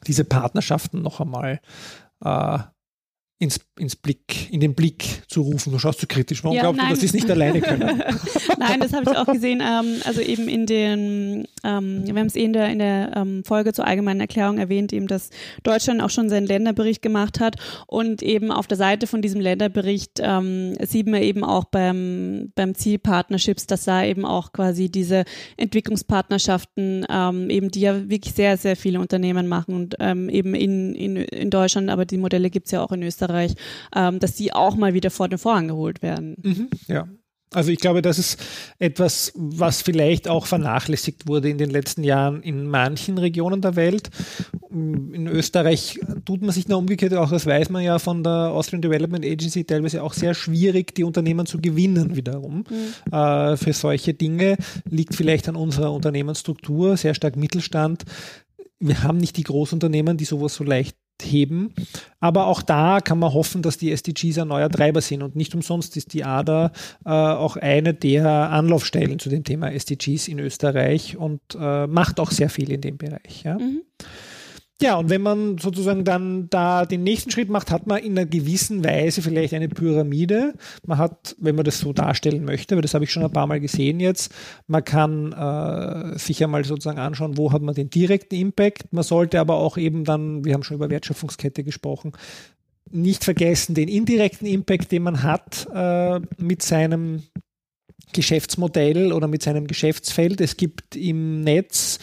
diese 0.07 0.23
Partnerschaften 0.23 1.01
noch 1.01 1.19
einmal 1.19 1.59
äh, 2.23 2.59
ins, 3.41 3.61
ins 3.77 3.95
Blick, 3.95 4.51
in 4.51 4.59
den 4.59 4.75
Blick 4.75 5.23
zu 5.29 5.41
rufen. 5.41 5.71
Du 5.71 5.79
schaust 5.79 6.01
zu 6.01 6.07
kritisch. 6.07 6.43
Warum 6.43 6.57
Ja, 6.57 6.63
glaubst 6.63 6.77
nein. 6.77 6.87
du, 6.87 6.93
dass 6.93 6.99
sie 6.99 7.05
es 7.05 7.13
nicht 7.13 7.31
alleine 7.31 7.61
können? 7.61 8.03
Nein, 8.59 8.81
das 8.81 8.91
habe 8.91 9.09
ich 9.09 9.17
auch 9.17 9.25
gesehen. 9.27 9.63
Ähm, 9.65 10.01
also 10.03 10.19
eben 10.19 10.49
in 10.49 10.65
den, 10.65 11.47
ähm, 11.63 12.01
wir 12.05 12.15
haben 12.15 12.27
es 12.27 12.35
eh 12.35 12.43
in 12.43 12.51
der, 12.51 12.69
in 12.69 12.79
der 12.79 13.15
ähm, 13.15 13.43
Folge 13.45 13.71
zur 13.71 13.87
allgemeinen 13.87 14.19
Erklärung 14.19 14.57
erwähnt, 14.57 14.91
eben, 14.91 15.07
dass 15.07 15.29
Deutschland 15.63 16.01
auch 16.01 16.09
schon 16.09 16.27
seinen 16.27 16.47
Länderbericht 16.47 17.01
gemacht 17.01 17.39
hat 17.39 17.55
und 17.87 18.21
eben 18.21 18.51
auf 18.51 18.67
der 18.67 18.77
Seite 18.77 19.07
von 19.07 19.21
diesem 19.21 19.39
Länderbericht 19.39 20.19
ähm, 20.19 20.73
sieht 20.85 21.07
man 21.07 21.21
eben 21.21 21.45
auch 21.45 21.63
beim, 21.63 22.51
beim 22.55 22.75
Ziel 22.75 22.99
Partnerships, 22.99 23.67
dass 23.67 23.85
da 23.85 24.03
eben 24.03 24.25
auch 24.25 24.51
quasi 24.51 24.89
diese 24.89 25.23
Entwicklungspartnerschaften 25.55 27.07
ähm, 27.09 27.49
eben, 27.49 27.71
die 27.71 27.79
ja 27.79 28.09
wirklich 28.09 28.33
sehr, 28.33 28.57
sehr 28.57 28.75
viele 28.75 28.99
Unternehmen 28.99 29.47
machen 29.47 29.75
und 29.75 29.95
ähm, 30.01 30.27
eben 30.27 30.55
in, 30.55 30.93
in, 30.93 31.15
in 31.15 31.49
Deutschland, 31.49 31.89
aber 31.89 32.03
die 32.03 32.17
Modelle 32.17 32.49
gibt 32.49 32.65
es 32.65 32.73
ja 32.73 32.83
auch 32.83 32.91
in 32.91 33.01
Österreich, 33.01 33.28
ähm, 33.95 34.19
dass 34.19 34.33
die 34.35 34.53
auch 34.53 34.75
mal 34.75 34.93
wieder 34.93 35.11
vor 35.11 35.29
den 35.29 35.39
Vorhang 35.39 35.67
geholt 35.67 36.01
werden. 36.01 36.69
Ja. 36.87 37.07
Also 37.51 37.71
ich 37.71 37.79
glaube, 37.79 38.03
das 38.03 38.19
ist 38.19 38.39
etwas, 38.77 39.31
was 39.35 39.81
vielleicht 39.81 40.27
auch 40.27 40.45
vernachlässigt 40.45 41.27
wurde 41.27 41.49
in 41.49 41.57
den 41.57 41.71
letzten 41.71 42.03
Jahren 42.03 42.43
in 42.43 42.67
manchen 42.67 43.17
Regionen 43.17 43.61
der 43.61 43.75
Welt. 43.75 44.11
In 44.69 45.25
Österreich 45.25 45.99
tut 46.25 46.41
man 46.41 46.51
sich 46.51 46.67
noch 46.67 46.77
umgekehrt, 46.77 47.15
auch 47.15 47.31
das 47.31 47.47
weiß 47.47 47.69
man 47.71 47.83
ja 47.83 47.97
von 47.97 48.23
der 48.23 48.51
Austrian 48.51 48.83
Development 48.83 49.25
Agency, 49.25 49.63
teilweise 49.63 50.03
auch 50.03 50.13
sehr 50.13 50.35
schwierig, 50.35 50.93
die 50.93 51.03
Unternehmen 51.03 51.47
zu 51.47 51.59
gewinnen 51.59 52.15
wiederum. 52.15 52.65
Äh, 53.11 53.57
für 53.57 53.73
solche 53.73 54.13
Dinge 54.13 54.57
liegt 54.87 55.15
vielleicht 55.15 55.49
an 55.49 55.55
unserer 55.55 55.91
Unternehmensstruktur, 55.91 56.97
sehr 56.97 57.15
stark 57.15 57.35
Mittelstand. 57.35 58.03
Wir 58.79 59.01
haben 59.01 59.17
nicht 59.17 59.37
die 59.37 59.43
Großunternehmen, 59.43 60.17
die 60.17 60.25
sowas 60.25 60.53
so 60.53 60.63
leicht 60.63 60.95
heben. 61.23 61.73
Aber 62.19 62.47
auch 62.47 62.61
da 62.61 62.99
kann 63.01 63.19
man 63.19 63.33
hoffen, 63.33 63.61
dass 63.61 63.77
die 63.77 63.91
SDGs 63.91 64.39
ein 64.39 64.47
neuer 64.47 64.69
Treiber 64.69 65.01
sind. 65.01 65.23
Und 65.23 65.35
nicht 65.35 65.55
umsonst 65.55 65.95
ist 65.97 66.13
die 66.13 66.23
ADA 66.23 66.71
äh, 67.05 67.09
auch 67.09 67.55
eine 67.57 67.93
der 67.93 68.27
Anlaufstellen 68.27 69.19
zu 69.19 69.29
dem 69.29 69.43
Thema 69.43 69.71
SDGs 69.71 70.27
in 70.27 70.39
Österreich 70.39 71.17
und 71.17 71.41
äh, 71.59 71.87
macht 71.87 72.19
auch 72.19 72.31
sehr 72.31 72.49
viel 72.49 72.71
in 72.71 72.81
dem 72.81 72.97
Bereich. 72.97 73.43
Ja? 73.43 73.57
Ja, 74.81 74.95
und 74.95 75.09
wenn 75.09 75.21
man 75.21 75.57
sozusagen 75.57 76.05
dann 76.05 76.49
da 76.49 76.85
den 76.85 77.03
nächsten 77.03 77.31
Schritt 77.31 77.49
macht, 77.49 77.69
hat 77.69 77.85
man 77.85 78.01
in 78.01 78.17
einer 78.17 78.25
gewissen 78.25 78.81
Weise 78.85 79.21
vielleicht 79.21 79.53
eine 79.53 79.67
Pyramide. 79.67 80.53
Man 80.85 80.97
hat, 80.97 81.35
wenn 81.37 81.55
man 81.55 81.65
das 81.65 81.79
so 81.79 81.91
darstellen 81.91 82.45
möchte, 82.45 82.75
weil 82.75 82.81
das 82.81 82.93
habe 82.93 83.03
ich 83.03 83.11
schon 83.11 83.23
ein 83.23 83.33
paar 83.33 83.47
Mal 83.47 83.59
gesehen 83.59 83.99
jetzt, 83.99 84.33
man 84.67 84.85
kann 84.85 85.33
äh, 85.33 86.17
sich 86.17 86.41
einmal 86.41 86.63
sozusagen 86.63 86.99
anschauen, 86.99 87.37
wo 87.37 87.51
hat 87.51 87.61
man 87.61 87.75
den 87.75 87.89
direkten 87.89 88.35
Impact. 88.35 88.93
Man 88.93 89.03
sollte 89.03 89.41
aber 89.41 89.55
auch 89.55 89.77
eben 89.77 90.05
dann, 90.05 90.45
wir 90.45 90.53
haben 90.53 90.63
schon 90.63 90.75
über 90.75 90.89
Wertschöpfungskette 90.89 91.65
gesprochen, 91.65 92.13
nicht 92.89 93.25
vergessen 93.25 93.75
den 93.75 93.89
indirekten 93.89 94.47
Impact, 94.47 94.93
den 94.93 95.03
man 95.03 95.23
hat 95.23 95.67
äh, 95.73 96.21
mit 96.37 96.61
seinem 96.61 97.23
Geschäftsmodell 98.13 99.11
oder 99.11 99.27
mit 99.27 99.43
seinem 99.43 99.67
Geschäftsfeld. 99.67 100.39
Es 100.39 100.55
gibt 100.55 100.95
im 100.95 101.41
Netz 101.41 101.99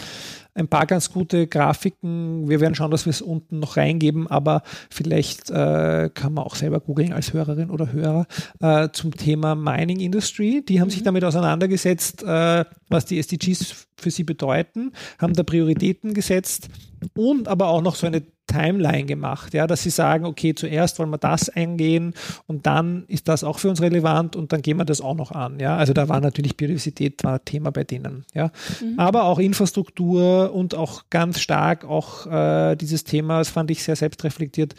ein 0.56 0.68
paar 0.68 0.86
ganz 0.86 1.12
gute 1.12 1.46
Grafiken. 1.46 2.48
Wir 2.48 2.60
werden 2.60 2.74
schauen, 2.74 2.90
dass 2.90 3.06
wir 3.06 3.10
es 3.10 3.22
unten 3.22 3.58
noch 3.58 3.76
reingeben, 3.76 4.26
aber 4.26 4.62
vielleicht 4.90 5.50
äh, 5.50 6.10
kann 6.12 6.32
man 6.32 6.44
auch 6.44 6.54
selber 6.54 6.80
googeln 6.80 7.12
als 7.12 7.32
Hörerin 7.32 7.70
oder 7.70 7.92
Hörer 7.92 8.26
äh, 8.60 8.88
zum 8.92 9.14
Thema 9.16 9.54
Mining 9.54 10.00
Industry. 10.00 10.64
Die 10.66 10.80
haben 10.80 10.90
sich 10.90 11.02
damit 11.02 11.24
auseinandergesetzt, 11.24 12.22
äh, 12.22 12.64
was 12.88 13.04
die 13.04 13.18
SDGs 13.18 13.86
für 13.98 14.10
sie 14.10 14.24
bedeuten, 14.24 14.92
haben 15.18 15.34
da 15.34 15.42
Prioritäten 15.42 16.14
gesetzt 16.14 16.68
und 17.16 17.48
aber 17.48 17.68
auch 17.68 17.82
noch 17.82 17.94
so 17.94 18.06
eine 18.06 18.22
Timeline 18.46 19.04
gemacht, 19.04 19.54
ja, 19.54 19.66
dass 19.66 19.82
sie 19.82 19.90
sagen, 19.90 20.24
okay, 20.24 20.54
zuerst 20.54 20.98
wollen 20.98 21.10
wir 21.10 21.18
das 21.18 21.48
eingehen 21.48 22.14
und 22.46 22.66
dann 22.66 23.04
ist 23.08 23.28
das 23.28 23.42
auch 23.42 23.58
für 23.58 23.68
uns 23.68 23.82
relevant 23.82 24.36
und 24.36 24.52
dann 24.52 24.62
gehen 24.62 24.76
wir 24.76 24.84
das 24.84 25.00
auch 25.00 25.16
noch 25.16 25.32
an, 25.32 25.58
ja. 25.58 25.76
Also 25.76 25.92
da 25.92 26.08
war 26.08 26.20
natürlich 26.20 26.56
Biodiversität 26.56 27.24
war 27.24 27.44
Thema 27.44 27.70
bei 27.70 27.84
denen, 27.84 28.24
ja. 28.34 28.50
Aber 28.96 29.24
auch 29.24 29.38
Infrastruktur 29.38 30.52
und 30.54 30.74
auch 30.74 31.04
ganz 31.10 31.40
stark 31.40 31.84
auch 31.84 32.26
äh, 32.26 32.76
dieses 32.76 33.04
Thema, 33.04 33.38
das 33.38 33.48
fand 33.48 33.70
ich 33.70 33.82
sehr 33.82 33.96
selbstreflektiert, 33.96 34.74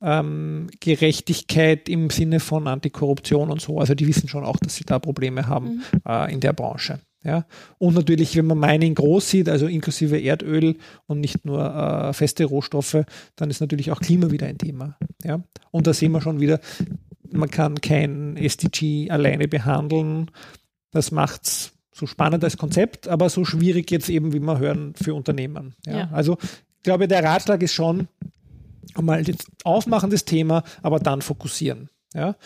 ähm, 0.00 0.68
Gerechtigkeit 0.80 1.88
im 1.88 2.10
Sinne 2.10 2.40
von 2.40 2.68
Antikorruption 2.68 3.50
und 3.50 3.60
so. 3.60 3.80
Also 3.80 3.94
die 3.94 4.06
wissen 4.06 4.28
schon 4.28 4.44
auch, 4.44 4.56
dass 4.56 4.76
sie 4.76 4.84
da 4.84 4.98
Probleme 4.98 5.48
haben 5.48 5.82
äh, 6.06 6.32
in 6.32 6.40
der 6.40 6.52
Branche. 6.52 7.00
Ja? 7.24 7.46
Und 7.78 7.94
natürlich, 7.94 8.36
wenn 8.36 8.46
man 8.46 8.58
Mining 8.58 8.94
groß 8.94 9.28
sieht, 9.28 9.48
also 9.48 9.66
inklusive 9.66 10.20
Erdöl 10.20 10.76
und 11.06 11.20
nicht 11.20 11.44
nur 11.44 11.64
äh, 11.64 12.12
feste 12.12 12.44
Rohstoffe, 12.44 13.04
dann 13.36 13.50
ist 13.50 13.60
natürlich 13.60 13.90
auch 13.90 14.00
Klima 14.00 14.30
wieder 14.30 14.46
ein 14.46 14.58
Thema. 14.58 14.96
Ja? 15.22 15.42
Und 15.70 15.86
da 15.86 15.92
sehen 15.92 16.12
wir 16.12 16.20
schon 16.20 16.40
wieder, 16.40 16.60
man 17.30 17.50
kann 17.50 17.80
kein 17.80 18.36
SDG 18.36 19.10
alleine 19.10 19.48
behandeln. 19.48 20.30
Das 20.90 21.10
macht 21.10 21.44
es 21.44 21.72
so 21.92 22.06
spannend 22.06 22.44
als 22.44 22.56
Konzept, 22.56 23.08
aber 23.08 23.28
so 23.28 23.44
schwierig 23.44 23.90
jetzt 23.90 24.08
eben, 24.08 24.32
wie 24.32 24.40
wir 24.40 24.58
hören, 24.58 24.94
für 24.94 25.14
Unternehmen. 25.14 25.74
Ja? 25.84 25.98
Ja. 25.98 26.10
Also 26.12 26.38
ich 26.40 26.82
glaube, 26.84 27.08
der 27.08 27.24
Ratschlag 27.24 27.62
ist 27.62 27.74
schon, 27.74 28.08
mal 29.00 29.26
jetzt 29.26 29.48
aufmachen 29.64 30.10
das 30.10 30.24
Thema, 30.24 30.62
aber 30.82 31.00
dann 31.00 31.22
fokussieren. 31.22 31.90
Ja? 32.14 32.36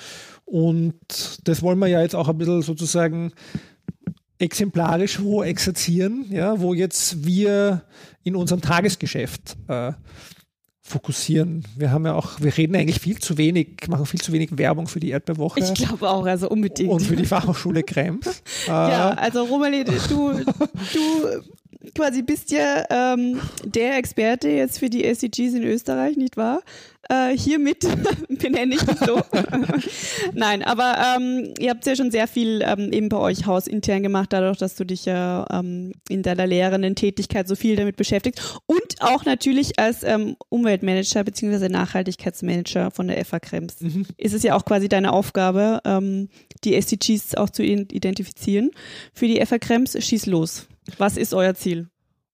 Und 0.45 0.97
das 1.45 1.63
wollen 1.63 1.79
wir 1.79 1.87
ja 1.87 2.01
jetzt 2.01 2.17
auch 2.17 2.29
ein 2.29 2.39
bisschen 2.39 2.63
sozusagen 2.63 3.33
exemplarisch 4.43 5.21
wo 5.23 5.43
exerzieren, 5.43 6.27
ja, 6.31 6.61
wo 6.61 6.75
jetzt 6.75 7.25
wir 7.25 7.83
in 8.25 8.37
unserem 8.37 8.61
Tagesgeschäft 8.61 9.57
äh, 9.69 9.93
fokussieren. 10.83 11.65
Wir 11.77 11.93
haben 11.93 12.05
ja 12.05 12.15
auch, 12.15 12.41
wir 12.41 12.57
reden 12.57 12.75
eigentlich 12.75 13.01
viel 13.01 13.19
zu 13.19 13.39
wenig, 13.39 13.87
machen 13.89 14.05
viel 14.05 14.21
zu 14.21 14.33
wenig 14.33 14.59
Werbung 14.59 14.89
für 14.89 15.01
die 15.01 15.11
Erdbeerwoche 15.11 15.61
Ich 15.61 15.75
glaube 15.75 16.11
auch, 16.11 16.27
also 16.27 16.49
unbedingt. 16.49 16.91
und 16.91 17.01
für 17.01 17.17
die 17.17 17.25
Fachhochschule 17.25 17.83
Krems. 17.83 18.43
Äh, 18.67 18.71
Ja, 18.71 19.11
also 19.11 19.45
Romalie, 19.45 19.85
du, 19.85 19.93
du 20.09 20.43
quasi 21.95 22.23
bist 22.23 22.51
ja 22.51 22.85
ähm, 22.91 23.41
der 23.65 23.97
Experte 23.97 24.49
jetzt 24.49 24.79
für 24.79 24.91
die 24.91 25.05
SDGs 25.05 25.55
in 25.55 25.65
Österreich, 25.65 26.17
nicht 26.17 26.37
wahr? 26.37 26.63
Äh, 27.09 27.37
hiermit 27.37 27.81
benenne 28.29 28.77
ich 28.77 28.83
dich 28.83 28.99
so. 28.99 29.21
Nein, 30.33 30.63
aber 30.63 30.97
ähm, 31.17 31.53
ihr 31.59 31.71
habt 31.71 31.85
ja 31.85 31.97
schon 31.97 32.13
sehr 32.13 32.29
viel 32.29 32.63
ähm, 32.65 32.93
eben 32.93 33.09
bei 33.09 33.17
euch 33.17 33.47
hausintern 33.47 34.03
gemacht, 34.03 34.33
dadurch, 34.33 34.59
dass 34.59 34.77
du 34.77 34.85
dich 34.85 35.05
ja 35.05 35.47
ähm, 35.51 35.93
in 36.09 36.23
deiner 36.23 36.47
lehrenden 36.47 36.95
Tätigkeit 36.95 37.49
so 37.49 37.57
viel 37.57 37.75
damit 37.75 37.97
beschäftigst 37.97 38.61
und 38.67 39.01
auch 39.01 39.25
natürlich 39.25 39.79
als 39.81 40.05
ähm, 40.05 40.37
Umweltmanager 40.49 41.25
bzw. 41.25 41.69
Nachhaltigkeitsmanager 41.69 42.93
von 42.93 43.09
der 43.09 43.25
FA 43.25 43.41
Krems. 43.41 43.77
Ist 44.17 44.35
es 44.35 44.45
ja 44.45 44.55
auch 44.55 44.65
quasi 44.65 44.89
deine 44.89 45.13
Aufgabe, 45.13 45.81
ähm, 45.85 46.29
die 46.63 46.77
SDGs 46.77 47.35
auch 47.35 47.51
zu 47.51 47.65
identifizieren. 47.65 48.71
Für 49.13 49.27
die 49.27 49.45
FA 49.45 49.59
Krems, 49.59 49.97
schieß 49.99 50.27
los. 50.27 50.69
Was 50.99 51.17
ist 51.17 51.35
euer 51.35 51.55
Ziel? 51.55 51.89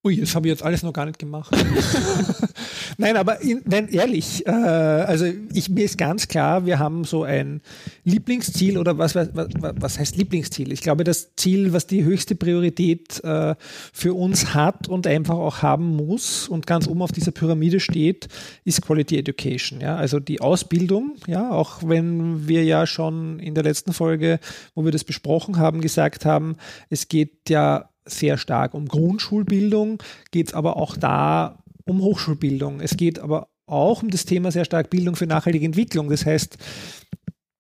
Ui, 0.05 0.17
das 0.17 0.37
habe 0.37 0.47
ich 0.47 0.53
jetzt 0.53 0.63
alles 0.63 0.85
noch 0.85 0.93
gar 0.93 1.07
nicht 1.07 1.19
gemacht. 1.19 1.53
nein, 2.99 3.17
aber 3.17 3.43
in, 3.43 3.63
nein, 3.65 3.89
ehrlich, 3.89 4.47
äh, 4.47 4.51
also 4.51 5.27
ich, 5.53 5.69
mir 5.71 5.85
ist 5.85 5.99
ganz 5.99 6.29
klar, 6.29 6.67
wir 6.67 6.79
haben 6.79 7.03
so 7.03 7.25
ein 7.25 7.61
Lieblingsziel 8.05 8.79
oder 8.79 8.97
was, 8.97 9.17
was, 9.17 9.31
was, 9.35 9.99
heißt 9.99 10.17
Lieblingsziel? 10.17 10.71
Ich 10.71 10.83
glaube, 10.83 11.03
das 11.03 11.35
Ziel, 11.35 11.73
was 11.73 11.89
die 11.89 12.05
höchste 12.05 12.37
Priorität 12.37 13.23
äh, 13.25 13.57
für 13.93 14.15
uns 14.15 14.55
hat 14.55 14.87
und 14.87 15.09
einfach 15.09 15.35
auch 15.35 15.63
haben 15.63 15.97
muss 15.97 16.49
und 16.49 16.69
ganz 16.69 16.87
oben 16.87 17.03
auf 17.03 17.11
dieser 17.11 17.33
Pyramide 17.33 17.81
steht, 17.81 18.29
ist 18.65 18.83
Quality 18.83 19.19
Education. 19.19 19.81
Ja? 19.81 19.97
Also 19.97 20.21
die 20.21 20.41
Ausbildung, 20.41 21.17
ja, 21.27 21.51
auch 21.51 21.81
wenn 21.85 22.47
wir 22.47 22.63
ja 22.63 22.87
schon 22.87 23.41
in 23.41 23.57
der 23.57 23.65
letzten 23.65 23.93
Folge, 23.93 24.39
wo 24.77 24.85
wir 24.85 24.93
das 24.93 25.03
besprochen 25.03 25.59
haben, 25.59 25.81
gesagt 25.81 26.25
haben, 26.25 26.57
es 26.89 27.09
geht 27.09 27.51
ja 27.51 27.91
sehr 28.09 28.39
stark 28.39 28.75
um 28.75 28.87
Grundschulbildung, 28.87 30.03
geht 30.31 30.49
es 30.49 30.55
aber 30.55 30.77
auch 30.77 30.97
da 30.97 31.63
um 31.85 32.01
Hochschulbildung. 32.01 32.81
Es 32.81 32.97
geht 32.97 33.19
aber 33.19 33.49
auch 33.67 34.03
um 34.03 34.11
das 34.11 34.25
Thema 34.25 34.51
sehr 34.51 34.65
stark 34.65 34.91
Bildung 34.91 35.17
für 35.17 35.27
nachhaltige 35.27 35.67
Entwicklung. 35.67 36.11
Das 36.11 36.27
heißt, 36.27 36.59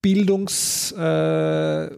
Bildungs 0.02 0.92
äh, 0.92 1.90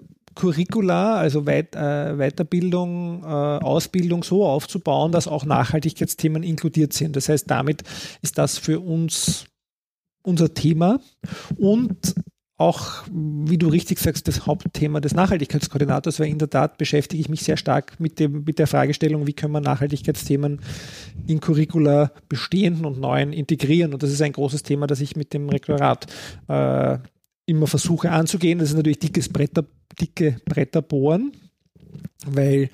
also 0.43 1.47
Weit, 1.47 1.77
äh, 1.77 2.17
Weiterbildung, 2.17 3.23
äh, 3.23 3.27
Ausbildung 3.27 4.25
so 4.25 4.47
aufzubauen, 4.47 5.13
dass 5.13 5.29
auch 5.29 5.45
Nachhaltigkeitsthemen 5.45 6.43
inkludiert 6.43 6.93
sind. 6.93 7.17
Das 7.17 7.29
heißt, 7.29 7.51
damit 7.51 7.83
ist 8.23 8.39
das 8.39 8.57
für 8.57 8.81
uns 8.81 9.45
unser 10.23 10.55
Thema 10.55 11.01
und 11.57 12.15
auch, 12.61 13.05
wie 13.11 13.57
du 13.57 13.69
richtig 13.69 13.99
sagst, 13.99 14.29
das 14.29 14.47
Hauptthema 14.47 15.01
des 15.01 15.15
Nachhaltigkeitskoordinators, 15.15 16.21
weil 16.21 16.29
in 16.29 16.39
der 16.39 16.51
Tat 16.51 16.77
beschäftige 16.77 17.19
ich 17.19 17.31
mich 17.31 17.43
sehr 17.43 17.57
stark 17.57 17.99
mit, 17.99 18.21
dem, 18.21 18.45
mit 18.45 18.59
der 18.59 18.67
Fragestellung, 18.67 19.27
wie 19.27 19.33
können 19.33 19.55
wir 19.55 19.63
Nachhaltigkeitsthemen 19.63 20.61
in 21.27 21.41
Curricula 21.41 22.13
bestehenden 22.29 22.85
und 22.85 23.01
neuen 23.01 23.33
integrieren. 23.33 23.95
Und 23.95 24.03
das 24.03 24.11
ist 24.11 24.21
ein 24.21 24.33
großes 24.33 24.63
Thema, 24.63 24.87
das 24.87 25.01
ich 25.01 25.17
mit 25.17 25.33
dem 25.33 25.49
Rektorat 25.49 26.07
äh, 26.49 26.99
immer 27.47 27.67
versuche 27.67 28.11
anzugehen. 28.11 28.59
Das 28.59 28.69
ist 28.69 28.77
natürlich 28.77 28.99
dickes 28.99 29.31
Bretter, 29.31 29.65
dicke 29.99 30.37
Bretter 30.45 30.83
bohren, 30.83 31.33
weil 32.27 32.69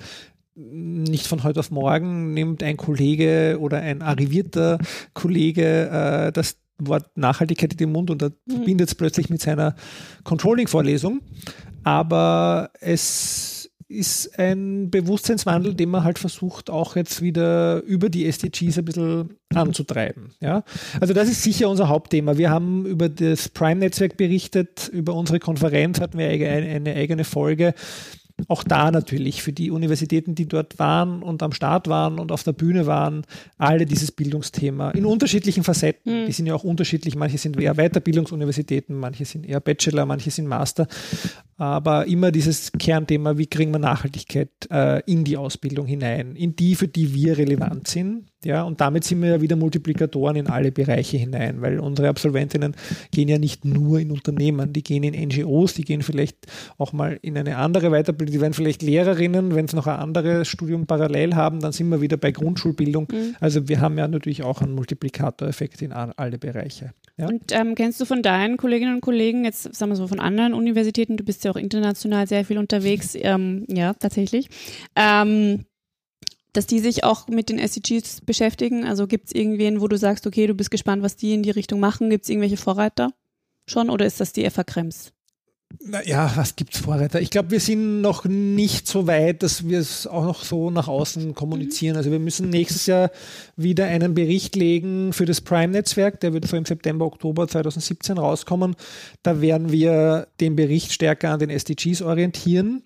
nicht 0.53 1.27
von 1.27 1.43
heute 1.43 1.61
auf 1.61 1.71
morgen 1.71 2.33
nimmt 2.33 2.61
ein 2.61 2.75
Kollege 2.75 3.57
oder 3.61 3.77
ein 3.77 4.01
arrivierter 4.01 4.79
Kollege 5.13 5.89
äh, 5.89 6.31
das 6.33 6.57
Wort 6.79 7.17
Nachhaltigkeit 7.17 7.73
in 7.73 7.77
den 7.77 7.91
Mund 7.91 8.09
und 8.09 8.21
mhm. 8.21 8.31
verbindet 8.49 8.89
es 8.89 8.95
plötzlich 8.95 9.29
mit 9.29 9.41
seiner 9.41 9.75
Controlling-Vorlesung. 10.23 11.21
Aber 11.83 12.71
es 12.79 13.57
ist 13.89 14.37
ein 14.37 14.91
Bewusstseinswandel, 14.91 15.73
den 15.73 15.89
man 15.89 16.03
halt 16.03 16.19
versucht, 16.19 16.69
auch 16.69 16.97
jetzt 16.97 17.21
wieder 17.21 17.81
über 17.83 18.09
die 18.09 18.25
SDGs 18.25 18.79
ein 18.79 18.85
bisschen 18.85 19.37
anzutreiben. 19.53 20.33
Ja? 20.41 20.63
Also 20.99 21.13
das 21.13 21.29
ist 21.29 21.41
sicher 21.41 21.69
unser 21.69 21.87
Hauptthema. 21.87 22.37
Wir 22.37 22.49
haben 22.49 22.85
über 22.85 23.07
das 23.07 23.47
Prime-Netzwerk 23.47 24.17
berichtet, 24.17 24.89
über 24.89 25.13
unsere 25.13 25.39
Konferenz 25.39 26.01
hatten 26.01 26.17
wir 26.17 26.27
eine 26.27 26.95
eigene 26.95 27.23
Folge 27.23 27.73
auch 28.47 28.63
da 28.63 28.91
natürlich 28.91 29.41
für 29.41 29.51
die 29.51 29.71
Universitäten, 29.71 30.35
die 30.35 30.47
dort 30.47 30.77
waren 30.77 31.23
und 31.23 31.41
am 31.41 31.51
Start 31.51 31.87
waren 31.87 32.19
und 32.19 32.31
auf 32.31 32.43
der 32.43 32.53
Bühne 32.53 32.85
waren, 32.85 33.23
alle 33.57 33.85
dieses 33.85 34.11
Bildungsthema 34.11 34.91
in 34.91 35.05
unterschiedlichen 35.05 35.63
Facetten. 35.63 36.21
Mhm. 36.21 36.25
Die 36.27 36.31
sind 36.31 36.45
ja 36.45 36.53
auch 36.53 36.63
unterschiedlich. 36.63 37.15
Manche 37.15 37.37
sind 37.39 37.59
eher 37.59 37.75
Weiterbildungsuniversitäten, 37.75 38.95
manche 38.95 39.25
sind 39.25 39.47
eher 39.47 39.59
Bachelor, 39.59 40.05
manche 40.05 40.29
sind 40.29 40.47
Master. 40.47 40.87
Aber 41.57 42.05
immer 42.05 42.31
dieses 42.31 42.71
Kernthema, 42.71 43.37
wie 43.37 43.47
kriegen 43.47 43.71
wir 43.71 43.79
Nachhaltigkeit 43.79 44.49
äh, 44.69 45.01
in 45.11 45.23
die 45.23 45.37
Ausbildung 45.37 45.87
hinein, 45.87 46.35
in 46.35 46.55
die, 46.55 46.75
für 46.75 46.87
die 46.87 47.15
wir 47.15 47.37
relevant 47.37 47.87
sind. 47.87 48.25
Ja, 48.45 48.63
und 48.63 48.79
damit 48.81 49.03
sind 49.03 49.21
wir 49.23 49.29
ja 49.29 49.41
wieder 49.41 49.55
Multiplikatoren 49.55 50.35
in 50.35 50.47
alle 50.47 50.71
Bereiche 50.71 51.17
hinein, 51.17 51.61
weil 51.61 51.79
unsere 51.79 52.07
Absolventinnen 52.07 52.75
gehen 53.11 53.29
ja 53.29 53.39
nicht 53.39 53.65
nur 53.65 53.99
in 53.99 54.11
Unternehmen, 54.11 54.73
die 54.73 54.83
gehen 54.83 55.01
in 55.03 55.29
NGOs, 55.29 55.73
die 55.73 55.83
gehen 55.83 56.03
vielleicht 56.03 56.45
auch 56.77 56.93
mal 56.93 57.17
in 57.23 57.35
eine 57.35 57.57
andere 57.57 57.89
Weiterbildung, 57.89 58.33
die 58.33 58.41
werden 58.41 58.53
vielleicht 58.53 58.83
Lehrerinnen, 58.83 59.55
wenn 59.55 59.67
sie 59.67 59.75
noch 59.75 59.87
ein 59.87 59.97
anderes 59.97 60.47
Studium 60.47 60.85
parallel 60.85 61.35
haben, 61.35 61.61
dann 61.61 61.71
sind 61.71 61.89
wir 61.89 61.99
wieder 61.99 62.17
bei 62.17 62.31
Grundschulbildung. 62.31 63.07
Mhm. 63.11 63.35
Also 63.39 63.67
wir 63.67 63.81
haben 63.81 63.97
ja 63.97 64.07
natürlich 64.07 64.43
auch 64.43 64.61
einen 64.61 64.73
Multiplikatoreffekt 64.73 65.81
in 65.81 65.91
alle 65.91 66.37
Bereiche. 66.37 66.93
Ja? 67.17 67.27
Und 67.27 67.51
ähm, 67.51 67.73
kennst 67.73 67.99
du 67.99 68.05
von 68.05 68.21
deinen 68.21 68.57
Kolleginnen 68.57 68.95
und 68.95 69.01
Kollegen, 69.01 69.45
jetzt 69.45 69.75
sagen 69.75 69.91
wir 69.91 69.95
so 69.95 70.07
von 70.07 70.19
anderen 70.19 70.53
Universitäten, 70.53 71.17
du 71.17 71.23
bist 71.23 71.43
ja 71.43 71.49
auch 71.49 71.55
international 71.55 72.27
sehr 72.27 72.45
viel 72.45 72.59
unterwegs, 72.59 73.15
ähm, 73.15 73.65
ja, 73.67 73.93
tatsächlich, 73.93 74.49
ähm, 74.95 75.65
dass 76.57 76.65
die 76.65 76.79
sich 76.79 77.03
auch 77.03 77.27
mit 77.27 77.49
den 77.49 77.59
SDGs 77.59 78.21
beschäftigen? 78.21 78.83
Also 78.83 79.05
gibt 79.05 79.27
es 79.27 79.35
irgendwen, 79.35 79.79
wo 79.79 79.87
du 79.87 79.95
sagst, 79.95 80.25
okay, 80.25 80.47
du 80.47 80.55
bist 80.55 80.71
gespannt, 80.71 81.03
was 81.03 81.15
die 81.15 81.35
in 81.35 81.43
die 81.43 81.51
Richtung 81.51 81.79
machen? 81.79 82.09
Gibt 82.09 82.23
es 82.23 82.31
irgendwelche 82.31 82.57
Vorreiter 82.57 83.13
schon 83.67 83.91
oder 83.91 84.07
ist 84.07 84.19
das 84.19 84.33
die 84.33 84.49
FA 84.49 84.63
Krems? 84.63 85.13
Ja, 86.05 86.31
was 86.35 86.55
gibt's 86.55 86.79
Vorreiter? 86.79 87.21
Ich 87.21 87.29
glaube, 87.29 87.51
wir 87.51 87.59
sind 87.59 88.01
noch 88.01 88.25
nicht 88.25 88.87
so 88.87 89.05
weit, 89.05 89.43
dass 89.43 89.67
wir 89.67 89.77
es 89.77 90.07
auch 90.07 90.23
noch 90.23 90.43
so 90.43 90.71
nach 90.71 90.87
außen 90.87 91.35
kommunizieren. 91.35 91.93
Mhm. 91.93 91.97
Also 91.97 92.11
wir 92.11 92.19
müssen 92.19 92.49
nächstes 92.49 92.87
Jahr 92.87 93.11
wieder 93.55 93.85
einen 93.85 94.15
Bericht 94.15 94.55
legen 94.55 95.13
für 95.13 95.25
das 95.25 95.41
Prime-Netzwerk. 95.41 96.21
Der 96.21 96.33
wird 96.33 96.47
so 96.47 96.57
im 96.57 96.65
September, 96.65 97.05
Oktober 97.05 97.47
2017 97.47 98.17
rauskommen. 98.17 98.75
Da 99.21 99.41
werden 99.41 99.71
wir 99.71 100.27
den 100.39 100.55
Bericht 100.55 100.91
stärker 100.91 101.29
an 101.29 101.39
den 101.39 101.51
SDGs 101.51 102.01
orientieren 102.01 102.81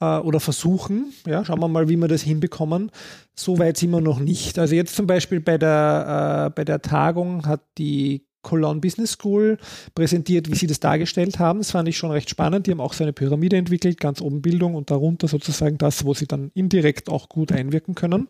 äh, 0.00 0.18
oder 0.18 0.40
versuchen. 0.40 1.12
Ja, 1.26 1.44
schauen 1.44 1.60
wir 1.60 1.68
mal, 1.68 1.88
wie 1.88 1.96
wir 1.96 2.08
das 2.08 2.22
hinbekommen. 2.22 2.90
So 3.34 3.58
weit 3.58 3.76
sind 3.76 3.90
wir 3.90 4.00
noch 4.00 4.20
nicht. 4.20 4.58
Also 4.58 4.74
jetzt 4.74 4.94
zum 4.94 5.06
Beispiel 5.06 5.40
bei 5.40 5.58
der, 5.58 6.48
äh, 6.48 6.50
bei 6.54 6.64
der 6.64 6.82
Tagung 6.82 7.46
hat 7.46 7.62
die 7.78 8.24
Cologne 8.42 8.80
Business 8.80 9.12
School 9.12 9.58
präsentiert, 9.94 10.50
wie 10.50 10.54
sie 10.54 10.66
das 10.66 10.80
dargestellt 10.80 11.38
haben. 11.38 11.58
Das 11.58 11.72
fand 11.72 11.88
ich 11.88 11.98
schon 11.98 12.10
recht 12.10 12.30
spannend. 12.30 12.66
Die 12.66 12.70
haben 12.70 12.80
auch 12.80 12.92
so 12.92 13.04
eine 13.04 13.12
Pyramide 13.12 13.56
entwickelt, 13.56 14.00
ganz 14.00 14.20
oben 14.20 14.42
Bildung 14.42 14.74
und 14.74 14.90
darunter 14.90 15.28
sozusagen 15.28 15.76
das, 15.76 16.04
wo 16.04 16.14
sie 16.14 16.26
dann 16.26 16.50
indirekt 16.54 17.10
auch 17.10 17.28
gut 17.28 17.52
einwirken 17.52 17.94
können. 17.94 18.28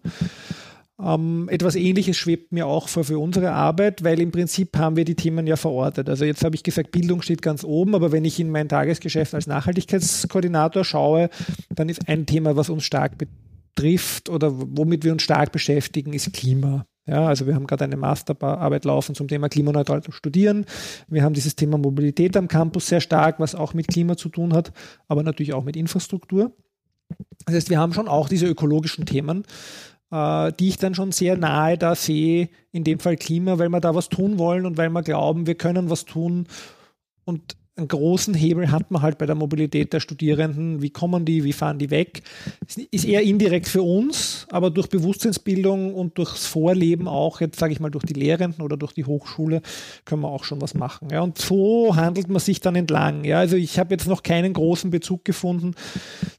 Ähm, 1.00 1.48
etwas 1.48 1.76
Ähnliches 1.76 2.16
schwebt 2.16 2.50
mir 2.52 2.66
auch 2.66 2.88
vor 2.88 3.04
für 3.04 3.18
unsere 3.18 3.52
Arbeit, 3.52 4.02
weil 4.02 4.20
im 4.20 4.32
Prinzip 4.32 4.76
haben 4.76 4.96
wir 4.96 5.04
die 5.04 5.14
Themen 5.14 5.46
ja 5.46 5.56
verortet. 5.56 6.08
Also 6.08 6.24
jetzt 6.24 6.44
habe 6.44 6.56
ich 6.56 6.64
gesagt, 6.64 6.90
Bildung 6.90 7.22
steht 7.22 7.40
ganz 7.40 7.62
oben, 7.62 7.94
aber 7.94 8.10
wenn 8.10 8.24
ich 8.24 8.40
in 8.40 8.50
mein 8.50 8.68
Tagesgeschäft 8.68 9.32
als 9.34 9.46
Nachhaltigkeitskoordinator 9.46 10.84
schaue, 10.84 11.30
dann 11.70 11.88
ist 11.88 12.08
ein 12.08 12.26
Thema, 12.26 12.56
was 12.56 12.68
uns 12.68 12.84
stark 12.84 13.12
betrifft 13.16 14.28
oder 14.28 14.50
womit 14.52 15.04
wir 15.04 15.12
uns 15.12 15.22
stark 15.22 15.52
beschäftigen, 15.52 16.12
ist 16.12 16.32
Klima. 16.32 16.84
Ja, 17.06 17.26
also 17.26 17.46
wir 17.46 17.54
haben 17.54 17.66
gerade 17.66 17.84
eine 17.84 17.96
Masterarbeit 17.96 18.84
laufen 18.84 19.14
zum 19.14 19.28
Thema 19.28 19.48
klimaneutral 19.48 20.02
studieren. 20.10 20.66
Wir 21.06 21.22
haben 21.22 21.32
dieses 21.32 21.56
Thema 21.56 21.78
Mobilität 21.78 22.36
am 22.36 22.48
Campus 22.48 22.88
sehr 22.88 23.00
stark, 23.00 23.40
was 23.40 23.54
auch 23.54 23.72
mit 23.72 23.88
Klima 23.88 24.16
zu 24.16 24.28
tun 24.28 24.52
hat, 24.52 24.72
aber 25.06 25.22
natürlich 25.22 25.54
auch 25.54 25.64
mit 25.64 25.76
Infrastruktur. 25.76 26.52
Das 27.46 27.54
heißt, 27.54 27.70
wir 27.70 27.78
haben 27.78 27.94
schon 27.94 28.08
auch 28.08 28.28
diese 28.28 28.46
ökologischen 28.46 29.06
Themen, 29.06 29.44
die 30.10 30.68
ich 30.68 30.78
dann 30.78 30.94
schon 30.94 31.12
sehr 31.12 31.36
nahe 31.36 31.76
da 31.76 31.94
sehe, 31.94 32.48
in 32.72 32.84
dem 32.84 32.98
Fall 32.98 33.16
Klima, 33.16 33.58
weil 33.58 33.68
wir 33.68 33.80
da 33.80 33.94
was 33.94 34.08
tun 34.08 34.38
wollen 34.38 34.64
und 34.64 34.78
weil 34.78 34.88
wir 34.90 35.02
glauben, 35.02 35.46
wir 35.46 35.54
können 35.54 35.90
was 35.90 36.06
tun. 36.06 36.46
Und 37.24 37.56
einen 37.78 37.88
großen 37.88 38.34
Hebel 38.34 38.70
hat 38.72 38.90
man 38.90 39.02
halt 39.02 39.18
bei 39.18 39.26
der 39.26 39.36
Mobilität 39.36 39.92
der 39.92 40.00
Studierenden. 40.00 40.82
Wie 40.82 40.90
kommen 40.90 41.24
die, 41.24 41.44
wie 41.44 41.52
fahren 41.52 41.78
die 41.78 41.90
weg? 41.90 42.22
Ist 42.90 43.04
eher 43.04 43.22
indirekt 43.22 43.68
für 43.68 43.82
uns, 43.82 44.46
aber 44.50 44.70
durch 44.70 44.88
Bewusstseinsbildung 44.88 45.94
und 45.94 46.18
durchs 46.18 46.46
Vorleben 46.46 47.06
auch, 47.06 47.40
jetzt 47.40 47.58
sage 47.58 47.72
ich 47.72 47.80
mal 47.80 47.90
durch 47.90 48.04
die 48.04 48.14
Lehrenden 48.14 48.64
oder 48.64 48.76
durch 48.76 48.94
die 48.94 49.04
Hochschule, 49.04 49.62
können 50.04 50.22
wir 50.22 50.28
auch 50.28 50.44
schon 50.44 50.60
was 50.60 50.74
machen. 50.74 51.08
Ja, 51.12 51.20
und 51.20 51.38
so 51.38 51.94
handelt 51.94 52.28
man 52.28 52.40
sich 52.40 52.60
dann 52.60 52.74
entlang. 52.74 53.24
Ja, 53.24 53.38
also 53.38 53.56
ich 53.56 53.78
habe 53.78 53.94
jetzt 53.94 54.08
noch 54.08 54.24
keinen 54.24 54.52
großen 54.52 54.90
Bezug 54.90 55.24
gefunden 55.24 55.74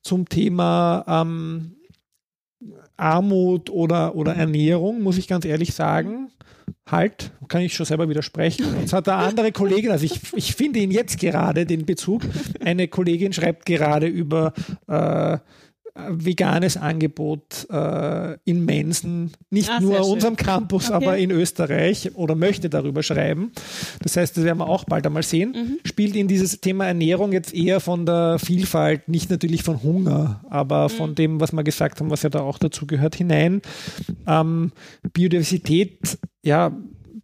zum 0.01 0.27
Thema 0.27 1.05
ähm, 1.07 1.78
Armut 2.99 3.69
oder, 3.69 4.15
oder 4.15 4.35
Ernährung, 4.35 5.01
muss 5.01 5.17
ich 5.17 5.27
ganz 5.27 5.45
ehrlich 5.45 5.73
sagen 5.73 6.31
halt, 6.91 7.31
kann 7.47 7.61
ich 7.61 7.73
schon 7.73 7.85
selber 7.85 8.09
widersprechen. 8.09 8.65
Jetzt 8.79 8.93
hat 8.93 9.07
eine 9.09 9.17
andere 9.17 9.51
Kollegin, 9.51 9.91
also 9.91 10.05
ich, 10.05 10.19
ich 10.33 10.55
finde 10.55 10.79
ihn 10.79 10.91
jetzt 10.91 11.19
gerade, 11.19 11.65
den 11.65 11.85
Bezug. 11.85 12.23
Eine 12.63 12.87
Kollegin 12.87 13.33
schreibt 13.33 13.65
gerade 13.65 14.07
über 14.07 14.53
äh, 14.87 15.37
veganes 16.09 16.77
Angebot 16.77 17.67
äh, 17.69 18.37
in 18.45 18.65
Mensen, 18.65 19.31
nicht 19.49 19.69
ah, 19.69 19.79
nur 19.79 20.07
unserem 20.07 20.35
Campus, 20.35 20.85
okay. 20.89 20.93
aber 20.93 21.17
in 21.17 21.31
Österreich 21.31 22.15
oder 22.15 22.35
möchte 22.35 22.69
darüber 22.69 23.03
schreiben. 23.03 23.51
Das 24.01 24.17
heißt, 24.17 24.37
das 24.37 24.43
werden 24.43 24.59
wir 24.59 24.67
auch 24.67 24.85
bald 24.85 25.05
einmal 25.05 25.23
sehen. 25.23 25.51
Mhm. 25.51 25.79
Spielt 25.85 26.15
in 26.15 26.27
dieses 26.27 26.61
Thema 26.61 26.85
Ernährung 26.85 27.31
jetzt 27.31 27.53
eher 27.53 27.79
von 27.79 28.05
der 28.05 28.39
Vielfalt, 28.39 29.07
nicht 29.09 29.29
natürlich 29.29 29.63
von 29.63 29.81
Hunger, 29.83 30.41
aber 30.49 30.85
mhm. 30.85 30.93
von 30.93 31.15
dem, 31.15 31.39
was 31.39 31.51
wir 31.51 31.63
gesagt 31.63 31.99
haben, 31.99 32.09
was 32.09 32.23
ja 32.23 32.29
da 32.29 32.41
auch 32.41 32.57
dazu 32.57 32.87
gehört, 32.87 33.15
hinein. 33.15 33.61
Ähm, 34.27 34.71
Biodiversität, 35.13 36.17
ja, 36.43 36.71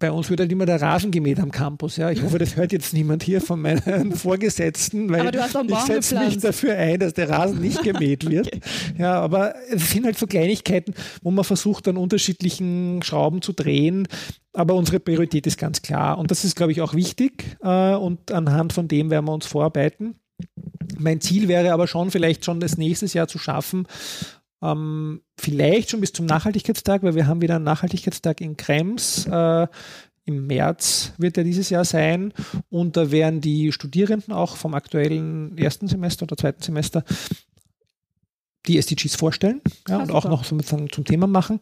bei 0.06 0.12
uns 0.12 0.30
wird 0.30 0.40
halt 0.40 0.52
immer 0.52 0.68
der 0.68 0.80
Rasen 0.80 1.10
gemäht 1.10 1.40
am 1.40 1.50
Campus. 1.50 1.98
Ja. 1.98 2.12
Ich 2.12 2.22
hoffe, 2.22 2.38
das 2.38 2.56
hört 2.56 2.72
jetzt 2.72 2.94
niemand 2.94 3.24
hier 3.24 3.42
von 3.42 3.60
meinen 3.60 4.12
Vorgesetzten, 4.16 5.10
weil 5.10 5.34
ich 5.34 5.76
setze 5.80 6.20
mich 6.20 6.38
dafür 6.38 6.78
ein, 6.78 7.00
dass 7.00 7.16
der 7.16 7.28
Rasen 7.28 7.60
nicht 7.60 7.82
gemäht 7.82 8.30
wird. 8.30 8.46
okay. 8.46 8.60
Ja, 9.00 9.20
aber 9.20 9.56
es 9.72 9.90
sind 9.90 10.06
halt 10.06 10.16
so 10.16 10.28
Kleinigkeiten, 10.28 10.94
wo 11.24 11.32
man 11.32 11.44
versucht, 11.44 11.88
an 11.88 11.98
unterschiedlichen 11.98 13.02
Schrauben 13.02 13.42
zu 13.42 13.52
drehen. 13.52 14.08
Aber 14.54 14.76
unsere 14.76 15.00
Priorität 15.00 15.48
ist 15.48 15.58
ganz 15.58 15.82
klar. 15.82 16.20
Und 16.20 16.30
das 16.30 16.46
ist, 16.46 16.56
glaube 16.56 16.72
ich, 16.72 16.82
auch 16.82 16.94
wichtig. 16.94 17.58
Äh, 17.64 17.96
und 17.96 18.32
anhand 18.32 18.74
von 18.74 18.88
dem 18.88 19.10
werden 19.10 19.26
wir 19.26 19.34
uns 19.34 19.48
vorarbeiten. 19.48 20.20
Mein 21.00 21.20
Ziel 21.20 21.48
wäre 21.48 21.74
aber 21.74 21.88
schon, 21.88 22.12
vielleicht 22.12 22.46
schon 22.46 22.60
das 22.60 22.78
nächste 22.78 23.08
Jahr 23.08 23.28
zu 23.28 23.40
schaffen, 23.40 23.88
ähm, 24.72 25.22
vielleicht 25.38 25.90
schon 25.90 26.02
bis 26.02 26.14
zum 26.14 26.26
Nachhaltigkeitstag, 26.26 27.04
weil 27.04 27.16
wir 27.16 27.28
haben 27.28 27.42
wieder 27.42 27.56
einen 27.56 27.66
Nachhaltigkeitstag 27.66 28.42
in 28.42 28.58
Krems. 28.58 29.26
Äh, 29.26 29.68
Im 30.26 30.48
März 30.48 31.14
wird 31.18 31.38
er 31.38 31.44
dieses 31.44 31.70
Jahr 31.70 31.86
sein. 31.86 32.34
Und 32.70 32.98
da 32.98 33.12
werden 33.12 33.42
die 33.42 33.72
Studierenden 33.72 34.34
auch 34.34 34.58
vom 34.58 34.74
aktuellen 34.74 35.58
ersten 35.58 35.88
Semester 35.88 36.24
oder 36.24 36.38
zweiten 36.38 36.64
Semester 36.64 37.04
die 38.68 38.78
SDGs 38.78 39.16
vorstellen 39.16 39.62
ja, 39.88 39.98
und 39.98 40.12
auch 40.12 40.26
noch 40.26 40.44
so 40.44 40.58
zum 40.58 41.06
Thema 41.06 41.28
machen. 41.28 41.60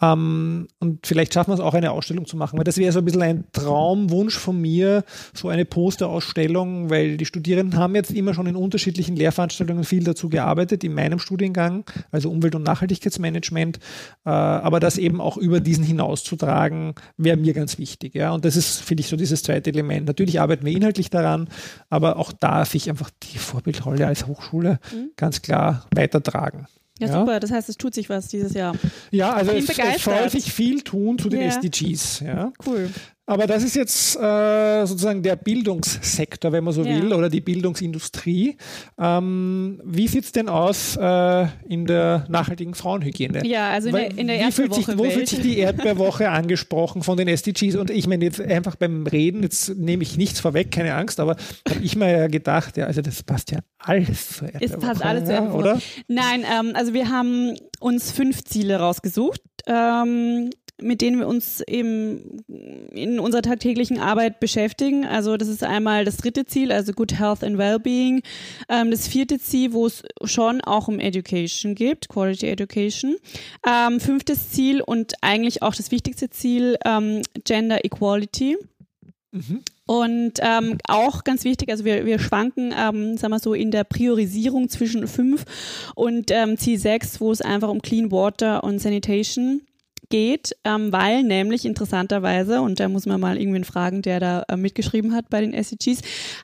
Ähm, 0.00 0.68
und 0.78 1.06
vielleicht 1.06 1.34
schaffen 1.34 1.50
wir 1.50 1.54
es 1.54 1.60
auch, 1.60 1.74
eine 1.74 1.90
Ausstellung 1.90 2.26
zu 2.26 2.36
machen, 2.36 2.56
weil 2.58 2.64
das 2.64 2.76
wäre 2.76 2.92
so 2.92 3.00
ein 3.00 3.04
bisschen 3.04 3.22
ein 3.22 3.44
Traumwunsch 3.52 4.36
von 4.36 4.60
mir, 4.60 5.04
so 5.34 5.48
eine 5.48 5.64
Posterausstellung, 5.64 6.90
weil 6.90 7.16
die 7.16 7.26
Studierenden 7.26 7.78
haben 7.78 7.94
jetzt 7.94 8.10
immer 8.10 8.34
schon 8.34 8.46
in 8.46 8.56
unterschiedlichen 8.56 9.16
Lehrveranstaltungen 9.16 9.84
viel 9.84 10.04
dazu 10.04 10.28
gearbeitet, 10.28 10.84
in 10.84 10.94
meinem 10.94 11.18
Studiengang, 11.18 11.84
also 12.10 12.30
Umwelt- 12.30 12.54
und 12.54 12.62
Nachhaltigkeitsmanagement, 12.62 13.78
äh, 14.24 14.30
aber 14.30 14.80
das 14.80 14.98
eben 14.98 15.20
auch 15.20 15.36
über 15.36 15.60
diesen 15.60 15.84
hinauszutragen, 15.84 16.94
wäre 17.16 17.36
mir 17.36 17.54
ganz 17.54 17.78
wichtig. 17.78 18.14
Ja? 18.14 18.32
Und 18.32 18.44
das 18.44 18.56
ist, 18.56 18.80
finde 18.80 19.02
ich, 19.02 19.08
so 19.08 19.16
dieses 19.16 19.42
zweite 19.42 19.70
Element. 19.70 20.06
Natürlich 20.06 20.40
arbeiten 20.40 20.64
wir 20.64 20.72
inhaltlich 20.72 21.10
daran, 21.10 21.48
aber 21.90 22.16
auch 22.16 22.32
da 22.32 22.64
sich 22.64 22.88
einfach 22.88 23.10
die 23.32 23.38
Vorbildrolle 23.38 24.06
als 24.06 24.26
Hochschule 24.26 24.78
mhm. 24.92 25.10
ganz 25.16 25.42
klar 25.42 25.86
weitertragen. 25.94 26.66
Ja, 26.98 27.06
ja, 27.06 27.20
super. 27.20 27.40
Das 27.40 27.50
heißt, 27.50 27.68
es 27.68 27.76
tut 27.76 27.94
sich 27.94 28.08
was 28.08 28.28
dieses 28.28 28.54
Jahr. 28.54 28.74
Ja, 29.10 29.32
also 29.32 29.52
es, 29.52 29.68
es, 29.68 30.02
soll 30.02 30.30
sich 30.30 30.52
viel 30.52 30.82
tun 30.82 31.18
zu 31.18 31.28
den 31.28 31.42
ja. 31.42 31.48
SDGs. 31.48 32.20
Ja. 32.20 32.52
Cool. 32.66 32.90
Aber 33.28 33.46
das 33.46 33.62
ist 33.62 33.76
jetzt 33.76 34.16
äh, 34.16 34.86
sozusagen 34.86 35.22
der 35.22 35.36
Bildungssektor, 35.36 36.50
wenn 36.50 36.64
man 36.64 36.72
so 36.72 36.82
Ja. 36.82 36.96
will, 37.02 37.12
oder 37.12 37.28
die 37.28 37.42
Bildungsindustrie. 37.42 38.56
Ähm, 38.98 39.82
wie 39.84 40.08
sieht's 40.08 40.32
denn 40.32 40.48
aus 40.48 40.96
äh, 40.96 41.46
in 41.68 41.84
der 41.84 42.24
nachhaltigen 42.30 42.72
Frauenhygiene? 42.74 43.46
Ja, 43.46 43.68
also 43.68 43.88
in 43.88 43.94
Weil 43.94 44.08
der, 44.08 44.18
in 44.18 44.26
der 44.28 44.46
wie 44.46 44.52
fühlt 44.52 44.72
sich, 44.72 44.88
Erdbeerwoche 44.88 45.10
Wo 45.10 45.14
fühlt 45.14 45.28
sich 45.28 45.40
die 45.42 45.58
Erdbeerwoche 45.58 46.30
angesprochen 46.30 47.02
von 47.02 47.18
den 47.18 47.28
SDGs? 47.28 47.76
Und 47.76 47.90
ich 47.90 48.06
meine 48.06 48.24
jetzt 48.24 48.40
einfach 48.40 48.76
beim 48.76 49.06
Reden, 49.06 49.42
jetzt 49.42 49.76
nehme 49.76 50.02
ich 50.04 50.16
nichts 50.16 50.40
vorweg, 50.40 50.70
keine 50.70 50.94
Angst, 50.94 51.20
aber 51.20 51.36
habe 51.68 51.80
ich 51.82 51.96
mir 51.96 52.10
ja 52.10 52.26
gedacht, 52.28 52.78
ja, 52.78 52.86
also 52.86 53.02
das 53.02 53.22
passt 53.22 53.50
ja 53.50 53.58
alles 53.78 54.38
zur 54.38 54.48
Erdbeerwoche. 54.54 54.74
Es 54.74 54.80
passt 54.88 55.04
alles 55.04 55.24
zu 55.24 55.32
ja, 55.32 55.36
Erdbeerwoche. 55.40 55.58
oder? 55.60 55.80
Nein, 56.08 56.44
ähm, 56.50 56.72
also 56.74 56.94
wir 56.94 57.10
haben 57.10 57.56
uns 57.78 58.10
fünf 58.10 58.42
Ziele 58.44 58.76
rausgesucht, 58.76 59.42
ähm, 59.66 60.48
mit 60.80 61.00
denen 61.00 61.18
wir 61.18 61.26
uns 61.26 61.60
eben 61.66 62.44
in 62.92 63.18
unserer 63.18 63.42
tagtäglichen 63.42 63.98
Arbeit 63.98 64.40
beschäftigen. 64.40 65.04
Also 65.04 65.36
das 65.36 65.48
ist 65.48 65.64
einmal 65.64 66.04
das 66.04 66.18
dritte 66.18 66.46
Ziel, 66.46 66.72
also 66.72 66.92
Good 66.92 67.18
Health 67.18 67.42
and 67.42 67.58
Wellbeing. 67.58 68.22
Ähm, 68.68 68.90
das 68.90 69.08
vierte 69.08 69.38
Ziel, 69.38 69.72
wo 69.72 69.86
es 69.86 70.02
schon 70.24 70.60
auch 70.60 70.88
um 70.88 71.00
Education 71.00 71.74
geht, 71.74 72.08
Quality 72.08 72.46
Education. 72.46 73.16
Ähm, 73.66 74.00
fünftes 74.00 74.50
Ziel 74.50 74.80
und 74.80 75.14
eigentlich 75.20 75.62
auch 75.62 75.74
das 75.74 75.90
wichtigste 75.90 76.30
Ziel, 76.30 76.76
ähm, 76.84 77.22
Gender 77.44 77.84
Equality. 77.84 78.56
Und 79.86 80.34
ähm, 80.40 80.78
auch 80.86 81.24
ganz 81.24 81.44
wichtig, 81.44 81.70
also 81.70 81.84
wir, 81.84 82.06
wir 82.06 82.18
schwanken, 82.18 82.74
ähm, 82.76 83.16
sagen 83.16 83.32
wir 83.32 83.38
so, 83.38 83.54
in 83.54 83.70
der 83.70 83.84
Priorisierung 83.84 84.68
zwischen 84.68 85.06
fünf 85.06 85.44
und 85.94 86.30
ähm, 86.30 86.58
Ziel 86.58 86.78
sechs, 86.78 87.20
wo 87.20 87.30
es 87.32 87.40
einfach 87.40 87.68
um 87.68 87.82
Clean 87.82 88.10
Water 88.10 88.64
und 88.64 88.80
Sanitation 88.80 89.62
geht, 90.08 90.56
ähm, 90.64 90.92
weil 90.92 91.22
nämlich 91.22 91.64
interessanterweise, 91.64 92.60
und 92.60 92.80
da 92.80 92.88
muss 92.88 93.06
man 93.06 93.20
mal 93.20 93.38
irgendwen 93.38 93.64
fragen, 93.64 94.02
der 94.02 94.20
da 94.20 94.44
äh, 94.48 94.56
mitgeschrieben 94.56 95.14
hat 95.14 95.30
bei 95.30 95.40
den 95.40 95.52
SDGs, 95.52 96.00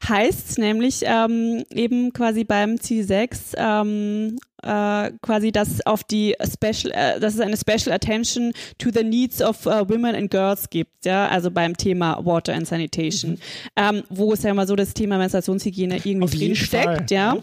heißt 0.09 0.51
es 0.51 0.59
nämlich 0.59 1.03
ähm, 1.05 1.65
eben 1.73 2.13
quasi 2.13 2.45
beim 2.45 2.81
Ziel 2.81 3.05
6 3.05 3.53
ähm, 3.57 4.37
äh, 4.65 5.13
quasi, 5.21 5.53
dass 5.53 5.85
auf 5.85 6.05
die 6.05 6.35
Special, 6.43 6.93
äh, 6.95 7.21
dass 7.21 7.35
es 7.35 7.41
eine 7.41 7.57
Special 7.57 7.95
Attention 7.95 8.53
to 8.79 8.91
the 8.93 9.05
needs 9.05 9.43
of 9.43 9.67
uh, 9.67 9.87
women 9.87 10.15
and 10.15 10.31
girls 10.31 10.71
gibt, 10.71 11.05
ja, 11.05 11.29
also 11.29 11.51
beim 11.51 11.77
Thema 11.77 12.19
Water 12.25 12.55
and 12.55 12.67
Sanitation, 12.67 13.39
ähm, 13.77 14.03
wo 14.09 14.33
es 14.33 14.43
ja 14.43 14.51
immer 14.51 14.67
so 14.67 14.75
das 14.75 14.95
Thema 14.95 15.19
Menstruationshygiene 15.19 15.97
irgendwie 16.05 16.39
drin 16.39 16.57
steckt, 16.57 17.11
ja. 17.11 17.37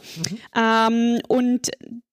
Ähm, 0.55 1.19
und 1.27 1.69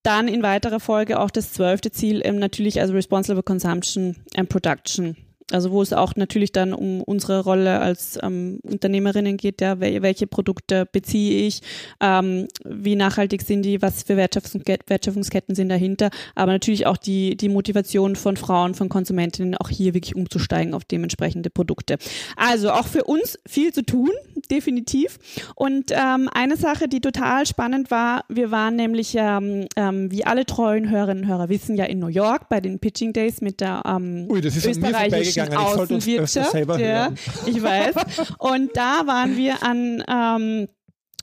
dann 0.09 0.27
in 0.27 0.42
weiterer 0.42 0.81
Folge 0.81 1.21
auch 1.21 1.31
das 1.31 1.53
zwölfte 1.53 1.92
Ziel 1.92 2.23
ähm, 2.25 2.38
natürlich 2.38 2.81
also 2.81 2.94
Responsible 2.94 3.42
Consumption 3.42 4.16
and 4.35 4.49
Production. 4.49 5.16
Also 5.50 5.70
wo 5.70 5.80
es 5.80 5.92
auch 5.92 6.14
natürlich 6.16 6.52
dann 6.52 6.74
um 6.74 7.02
unsere 7.02 7.40
Rolle 7.40 7.80
als 7.80 8.18
ähm, 8.22 8.61
Unternehmerinnen 8.62 9.37
geht, 9.37 9.61
ja, 9.61 9.80
wel 9.80 10.02
welche 10.02 10.26
Produkte 10.26 10.87
beziehe 10.90 11.46
ich, 11.46 11.62
ähm, 12.00 12.48
wie 12.64 12.96
nachhaltig 12.96 13.42
sind 13.42 13.62
die, 13.62 13.80
was 13.80 14.02
für 14.02 14.16
Wertschöpfungsket 14.16 14.82
Wertschöpfungsketten 14.88 15.54
sind 15.54 15.70
dahinter, 15.70 16.11
aber 16.34 16.52
natürlich 16.52 16.87
auch 16.87 16.98
die, 16.98 17.37
die 17.37 17.48
Motivation 17.48 18.16
von 18.16 18.37
Frauen, 18.37 18.74
von 18.74 18.88
Konsumentinnen, 18.88 19.56
auch 19.56 19.70
hier 19.70 19.94
wirklich 19.94 20.14
umzusteigen 20.14 20.74
auf 20.74 20.84
dementsprechende 20.84 21.50
Produkte. 21.50 21.96
Also 22.37 22.70
auch 22.70 22.87
für 22.87 23.04
uns 23.04 23.38
viel 23.46 23.72
zu 23.72 23.82
tun, 23.82 24.11
definitiv. 24.50 25.18
Und 25.54 25.92
ähm, 25.92 26.28
eine 26.32 26.56
Sache, 26.56 26.88
die 26.88 27.00
total 27.00 27.46
spannend 27.46 27.90
war, 27.90 28.24
wir 28.28 28.50
waren 28.50 28.76
nämlich, 28.76 29.14
ähm, 29.16 29.66
ähm, 29.76 30.11
wie 30.11 30.24
alle 30.24 30.44
treuen 30.44 30.90
Hörerinnen 30.90 31.24
und 31.24 31.30
Hörer 31.30 31.48
wissen, 31.48 31.76
ja 31.76 31.87
in 31.87 31.98
New 31.98 32.08
York 32.08 32.48
bei 32.48 32.61
den 32.61 32.78
Pitching 32.78 33.12
Days 33.12 33.40
mit 33.40 33.61
der 33.61 33.82
ähm, 33.87 34.26
Ui, 34.28 34.40
das 34.40 34.56
ist 34.56 34.80
mir 34.80 34.92
österreichischen. 35.44 35.98
Ich 35.98 36.20
Außenwirtschaft. 36.20 36.51
selber 36.53 36.79
ja, 36.79 37.12
ich 37.46 37.62
weiß. 37.62 37.94
Und 38.38 38.77
da 38.77 39.07
waren 39.07 39.37
wir 39.37 39.62
an 39.62 40.03
ähm, 40.09 40.68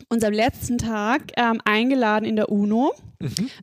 unserem 0.09 0.33
letzten 0.33 0.77
Tag 0.77 1.31
ähm, 1.37 1.61
eingeladen 1.65 2.25
in 2.25 2.35
der 2.35 2.49
UNO, 2.49 2.93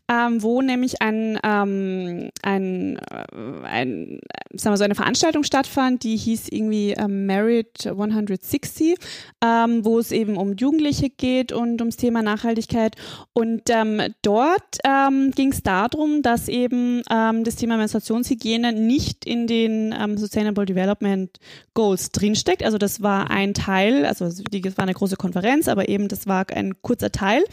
ähm, 0.09 0.43
wo 0.43 0.63
nämlich 0.63 1.03
ein, 1.03 1.39
ähm, 1.43 2.31
ein, 2.43 2.97
äh, 2.97 3.65
ein, 3.65 4.21
sagen 4.55 4.73
wir 4.73 4.77
so 4.77 4.85
eine 4.85 4.95
Veranstaltung 4.95 5.45
stattfand, 5.45 6.03
die 6.03 6.17
hieß 6.17 6.49
irgendwie 6.49 6.93
ähm, 6.93 7.27
Merit 7.27 7.87
160, 7.87 8.97
ähm, 9.45 9.85
wo 9.85 9.99
es 9.99 10.13
eben 10.13 10.37
um 10.37 10.55
Jugendliche 10.55 11.11
geht 11.11 11.53
und 11.53 11.81
ums 11.81 11.97
Thema 11.97 12.23
Nachhaltigkeit. 12.23 12.97
Und 13.33 13.63
ähm, 13.69 14.01
dort 14.23 14.79
ähm, 14.85 15.31
ging 15.33 15.53
es 15.53 15.63
darum, 15.63 16.23
dass 16.23 16.49
eben 16.49 17.03
ähm, 17.11 17.45
das 17.45 17.57
Thema 17.57 17.77
Menstruationshygiene 17.77 18.73
nicht 18.73 19.25
in 19.25 19.47
den 19.47 19.95
Sustainable 20.17 20.67
Development 20.67 21.31
Goals 21.75 22.11
drinsteckt. 22.11 22.65
Also 22.65 22.79
das 22.79 23.03
war 23.03 23.31
ein 23.31 23.55
Teil, 23.55 24.05
also 24.07 24.27
das 24.27 24.77
war 24.77 24.83
eine 24.83 24.95
große 24.95 25.17
Konferenz, 25.17 25.69
aber 25.69 25.89
eben 25.89 26.09
das 26.09 26.27
war 26.27 26.47
ein 26.51 26.81
kurzer 26.83 27.11
Teil. 27.11 27.45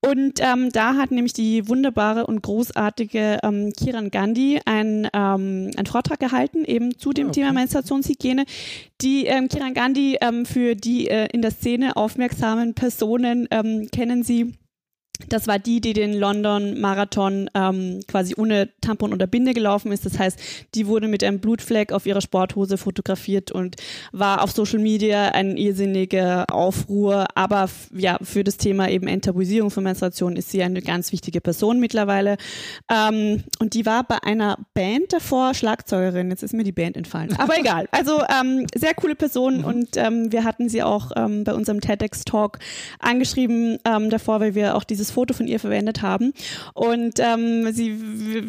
Und 0.00 0.40
da 0.40 0.94
hat 0.94 1.10
nämlich 1.10 1.32
die 1.36 1.68
wunderbare 1.68 2.26
und 2.26 2.42
großartige 2.42 3.38
ähm, 3.42 3.72
Kiran 3.72 4.10
Gandhi 4.10 4.60
einen, 4.64 5.04
ähm, 5.12 5.70
einen 5.76 5.86
Vortrag 5.86 6.18
gehalten, 6.20 6.64
eben 6.64 6.96
zu 6.98 7.12
dem 7.12 7.32
Thema 7.32 7.52
Menstruationshygiene. 7.52 8.44
Die 9.00 9.26
ähm, 9.26 9.48
Kiran 9.48 9.74
Gandhi, 9.74 10.18
ähm, 10.20 10.46
für 10.46 10.74
die 10.74 11.08
äh, 11.08 11.28
in 11.32 11.42
der 11.42 11.50
Szene 11.50 11.96
aufmerksamen 11.96 12.74
Personen 12.74 13.46
ähm, 13.50 13.88
kennen 13.92 14.22
sie. 14.22 14.54
Das 15.28 15.46
war 15.46 15.58
die, 15.58 15.80
die 15.80 15.92
den 15.92 16.12
London 16.14 16.80
Marathon 16.80 17.50
ähm, 17.54 18.00
quasi 18.06 18.34
ohne 18.36 18.68
Tampon 18.80 19.12
oder 19.12 19.26
Binde 19.26 19.54
gelaufen 19.54 19.92
ist. 19.92 20.06
Das 20.06 20.18
heißt, 20.18 20.38
die 20.74 20.86
wurde 20.86 21.08
mit 21.08 21.24
einem 21.24 21.40
Blutfleck 21.40 21.92
auf 21.92 22.06
ihrer 22.06 22.20
Sporthose 22.20 22.78
fotografiert 22.78 23.50
und 23.50 23.76
war 24.12 24.42
auf 24.42 24.52
Social 24.52 24.78
Media 24.78 25.30
ein 25.30 25.56
irrsinniger 25.56 26.44
Aufruhr. 26.50 27.26
Aber 27.34 27.68
ja, 27.94 28.18
für 28.22 28.44
das 28.44 28.56
Thema 28.56 28.88
eben 28.88 29.06
Enttabuisierung 29.08 29.70
von 29.70 29.84
Menstruation 29.84 30.36
ist 30.36 30.50
sie 30.50 30.62
eine 30.62 30.82
ganz 30.82 31.12
wichtige 31.12 31.40
Person 31.40 31.80
mittlerweile. 31.80 32.36
Ähm, 32.90 33.44
und 33.58 33.74
die 33.74 33.86
war 33.86 34.04
bei 34.04 34.22
einer 34.22 34.58
Band 34.74 35.12
davor 35.12 35.54
Schlagzeugerin. 35.54 36.30
Jetzt 36.30 36.42
ist 36.42 36.54
mir 36.54 36.64
die 36.64 36.72
Band 36.72 36.96
entfallen. 36.96 37.34
Aber 37.38 37.56
egal. 37.58 37.88
Also 37.90 38.22
ähm, 38.22 38.66
sehr 38.74 38.94
coole 38.94 39.14
Person 39.14 39.64
und 39.64 39.96
ähm, 39.96 40.30
wir 40.30 40.44
hatten 40.44 40.68
sie 40.68 40.82
auch 40.82 41.10
ähm, 41.16 41.44
bei 41.44 41.54
unserem 41.54 41.80
TEDx-Talk 41.80 42.58
angeschrieben 42.98 43.78
ähm, 43.84 44.10
davor, 44.10 44.40
weil 44.40 44.54
wir 44.54 44.76
auch 44.76 44.84
dieses 44.84 45.05
Foto 45.10 45.34
von 45.34 45.46
ihr 45.46 45.60
verwendet 45.60 46.02
haben. 46.02 46.32
Und 46.74 47.18
ähm, 47.18 47.72
sie, 47.72 47.96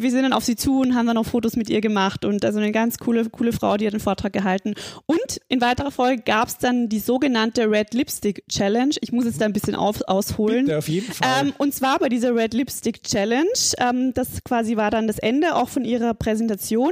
wir 0.00 0.10
sind 0.10 0.22
dann 0.22 0.32
auf 0.32 0.44
sie 0.44 0.56
zu 0.56 0.80
und 0.80 0.94
haben 0.94 1.06
dann 1.06 1.16
auch 1.16 1.26
Fotos 1.26 1.56
mit 1.56 1.70
ihr 1.70 1.80
gemacht 1.80 2.24
und 2.24 2.44
also 2.44 2.58
eine 2.58 2.72
ganz 2.72 2.98
coole, 2.98 3.28
coole 3.30 3.52
Frau, 3.52 3.76
die 3.76 3.86
hat 3.86 3.92
den 3.92 4.00
Vortrag 4.00 4.32
gehalten. 4.32 4.74
Und 5.06 5.40
in 5.48 5.60
weiterer 5.60 5.90
Folge 5.90 6.22
gab 6.22 6.48
es 6.48 6.58
dann 6.58 6.88
die 6.88 6.98
sogenannte 6.98 7.70
Red 7.70 7.94
Lipstick 7.94 8.46
Challenge. 8.48 8.94
Ich 9.00 9.12
muss 9.12 9.24
jetzt 9.24 9.40
da 9.40 9.44
ein 9.44 9.52
bisschen 9.52 9.74
auf, 9.74 10.00
ausholen. 10.06 10.66
Bitte, 10.66 10.78
auf 10.78 10.88
jeden 10.88 11.12
Fall. 11.12 11.46
Ähm, 11.46 11.52
und 11.58 11.74
zwar 11.74 11.98
bei 11.98 12.08
dieser 12.08 12.34
Red 12.34 12.54
Lipstick 12.54 13.02
Challenge, 13.02 13.48
ähm, 13.78 14.12
das 14.14 14.42
quasi 14.44 14.76
war 14.76 14.90
dann 14.90 15.06
das 15.06 15.18
Ende 15.18 15.54
auch 15.54 15.68
von 15.68 15.84
ihrer 15.84 16.14
Präsentation, 16.14 16.90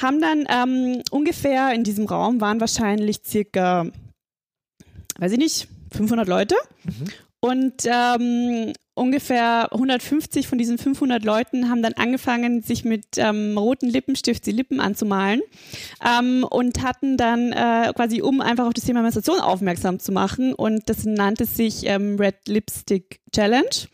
haben 0.00 0.20
dann 0.20 0.46
ähm, 0.48 1.02
ungefähr 1.10 1.72
in 1.72 1.84
diesem 1.84 2.06
Raum 2.06 2.40
waren 2.40 2.60
wahrscheinlich 2.60 3.20
circa, 3.24 3.86
weiß 5.18 5.32
ich 5.32 5.38
nicht, 5.38 5.68
500 5.92 6.28
Leute. 6.28 6.54
Und 7.40 7.84
ähm, 7.84 8.72
ungefähr 8.98 9.72
150 9.72 10.46
von 10.46 10.58
diesen 10.58 10.78
500 10.78 11.24
Leuten 11.24 11.70
haben 11.70 11.82
dann 11.82 11.94
angefangen, 11.94 12.62
sich 12.62 12.84
mit 12.84 13.04
ähm, 13.16 13.56
roten 13.56 13.88
Lippenstift 13.88 14.44
die 14.46 14.52
Lippen 14.52 14.80
anzumalen 14.80 15.40
ähm, 16.04 16.44
und 16.48 16.82
hatten 16.82 17.16
dann 17.16 17.52
äh, 17.52 17.92
quasi, 17.94 18.20
um 18.20 18.40
einfach 18.40 18.66
auf 18.66 18.74
das 18.74 18.84
Thema 18.84 19.02
Menstruation 19.02 19.40
aufmerksam 19.40 19.98
zu 19.98 20.12
machen. 20.12 20.54
Und 20.54 20.88
das 20.88 21.04
nannte 21.04 21.44
sich 21.44 21.86
ähm, 21.86 22.16
Red 22.18 22.48
Lipstick 22.48 23.20
Challenge. 23.32 23.88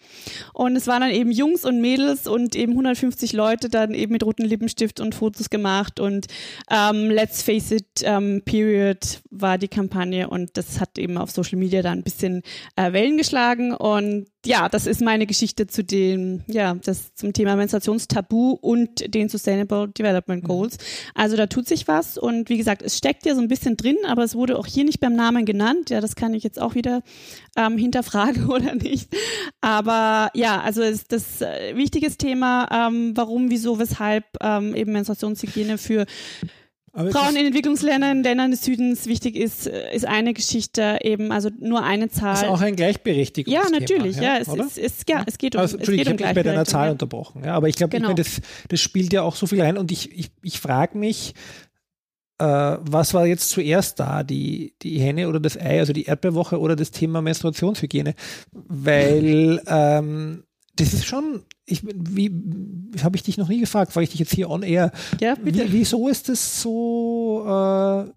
Und 0.53 0.77
es 0.77 0.87
waren 0.87 1.01
dann 1.01 1.11
eben 1.11 1.31
Jungs 1.31 1.65
und 1.65 1.81
Mädels 1.81 2.27
und 2.27 2.55
eben 2.55 2.73
150 2.73 3.33
Leute 3.33 3.69
dann 3.69 3.95
eben 3.95 4.13
mit 4.13 4.23
roten 4.23 4.45
Lippenstift 4.45 5.01
und 5.01 5.15
Fotos 5.15 5.51
gemacht. 5.51 6.01
Und 6.01 6.27
ähm, 6.71 7.11
Let's 7.11 7.43
Face 7.43 7.71
It 7.71 8.03
ähm, 8.03 8.43
Period 8.45 9.21
war 9.31 9.59
die 9.59 9.69
Kampagne 9.69 10.29
und 10.29 10.57
das 10.57 10.81
hat 10.81 10.99
eben 10.99 11.19
auf 11.19 11.31
Social 11.31 11.59
Media 11.59 11.83
dann 11.83 11.99
ein 11.99 12.05
bisschen 12.05 12.43
äh, 12.77 12.93
Wellen 12.93 13.17
geschlagen. 13.17 13.75
Und 13.75 14.27
ja, 14.45 14.69
das 14.69 14.87
ist 14.87 15.01
meine 15.01 15.27
Geschichte 15.27 15.67
zu 15.67 15.83
dem, 15.83 16.43
ja, 16.47 16.75
das 16.75 17.15
zum 17.15 17.33
Thema 17.33 17.57
Menstruationstabu 17.57 18.59
und 18.61 19.15
den 19.15 19.29
Sustainable 19.29 19.89
Development 19.89 20.45
Goals. 20.45 20.79
Also 21.15 21.37
da 21.37 21.47
tut 21.47 21.67
sich 21.67 21.89
was 21.89 22.19
und 22.19 22.49
wie 22.49 22.59
gesagt, 22.59 22.83
es 22.83 22.99
steckt 22.99 23.27
ja 23.27 23.35
so 23.35 23.41
ein 23.41 23.49
bisschen 23.49 23.77
drin, 23.77 23.97
aber 24.07 24.23
es 24.23 24.35
wurde 24.35 24.59
auch 24.59 24.67
hier 24.67 24.85
nicht 24.85 25.01
beim 25.01 25.15
Namen 25.15 25.45
genannt. 25.45 25.91
Ja, 25.91 26.01
das 26.01 26.17
kann 26.17 26.35
ich 26.35 26.43
jetzt 26.43 26.61
auch 26.61 26.75
wieder 26.75 27.03
ähm, 27.57 27.79
hinterfragen 27.79 28.47
oder 28.51 28.75
nicht. 28.75 29.09
Aber 29.61 30.31
ja, 30.35 30.61
also 30.61 30.83
ist 30.83 31.13
das 31.13 31.41
äh, 31.41 31.77
wichtiges 31.77 32.19
Thema, 32.19 32.69
ähm, 32.71 33.13
warum, 33.17 33.51
wieso, 33.51 33.79
weshalb 33.79 34.25
ähm, 34.41 34.75
eben 34.75 34.93
Menstruationshygiene 34.93 35.79
für 35.79 36.07
Aber 36.97 37.09
es 37.09 37.15
Frauen 37.15 37.35
in 37.35 37.47
Entwicklungsländern, 37.47 38.23
Ländern 38.23 38.53
des 38.53 38.63
Südens 38.65 39.07
wichtig 39.07 39.35
ist, 39.35 39.67
äh, 39.67 39.95
ist 39.95 40.07
eine 40.07 40.33
Geschichte 40.33 40.99
eben, 41.03 41.33
also 41.33 41.51
nur 41.59 41.83
eine 41.83 42.09
Zahl. 42.09 42.35
ist 42.35 42.45
auch 42.45 42.61
ein 42.61 42.77
Gleichberechtigungsthema. 42.77 43.65
ja, 43.65 43.81
natürlich, 43.81 44.17
ja, 44.17 44.39
es, 44.39 44.49
oder? 44.49 44.65
es, 44.65 44.79
es, 44.79 45.01
ja, 45.09 45.25
es 45.27 45.37
geht 45.37 45.57
um, 45.57 45.61
Also, 45.61 45.77
es 45.77 45.81
Entschuldigung, 45.81 46.17
geht 46.17 46.21
ich 46.21 46.23
um 46.23 46.29
habe 46.29 46.35
dich 46.37 46.45
bei 46.45 46.51
deiner 46.51 46.65
Zahl 46.65 46.87
Gleichberechtigung, 46.89 46.93
unterbrochen. 46.93 47.45
Ja, 47.45 47.55
aber 47.55 47.69
ich 47.69 47.75
glaube, 47.77 47.91
Genau. 47.97 48.11
ich 48.11 48.15
das, 48.15 48.41
das 48.69 48.81
spielt 48.81 49.13
ja 49.13 49.23
auch 49.23 49.35
so 49.35 49.47
viel 49.47 49.61
rein 49.61 49.77
und 49.77 49.91
ich, 49.91 50.17
ich, 50.17 50.31
ich 50.43 50.61
frage 50.61 50.97
mich, 50.97 51.35
äh, 52.39 52.45
was 52.45 53.13
war 53.13 53.27
jetzt 53.27 53.51
zuerst 53.51 53.99
da, 53.99 54.23
die, 54.23 54.75
die 54.83 54.99
Henne 55.01 55.29
oder 55.29 55.41
das 55.41 55.57
Ei, 55.57 55.81
also 55.81 55.93
die 55.93 56.05
Erdbeerwoche 56.05 56.59
oder 56.61 56.77
das 56.77 56.93
Thema 56.93 57.23
Menstruationshygiene? 57.23 58.15
Weil 58.53 59.61
ähm, 59.67 60.45
das 60.77 60.93
ist 60.95 61.07
schon, 61.07 61.43
ich, 61.67 61.83
wie, 61.85 62.31
habe 63.03 63.17
ich 63.17 63.23
dich 63.23 63.39
noch 63.39 63.49
nie 63.49 63.61
gefragt, 63.61 63.93
frage 63.93 64.05
ich 64.05 64.11
dich 64.11 64.21
jetzt 64.21 64.35
hier 64.35 64.51
on 64.51 64.63
air. 64.63 64.93
Ja, 65.21 65.35
bitte. 65.35 65.67
Wie, 65.69 65.81
wieso 65.81 66.09
ist 66.09 66.29
das 66.29 66.61
so 66.61 67.45
äh, 67.47 68.11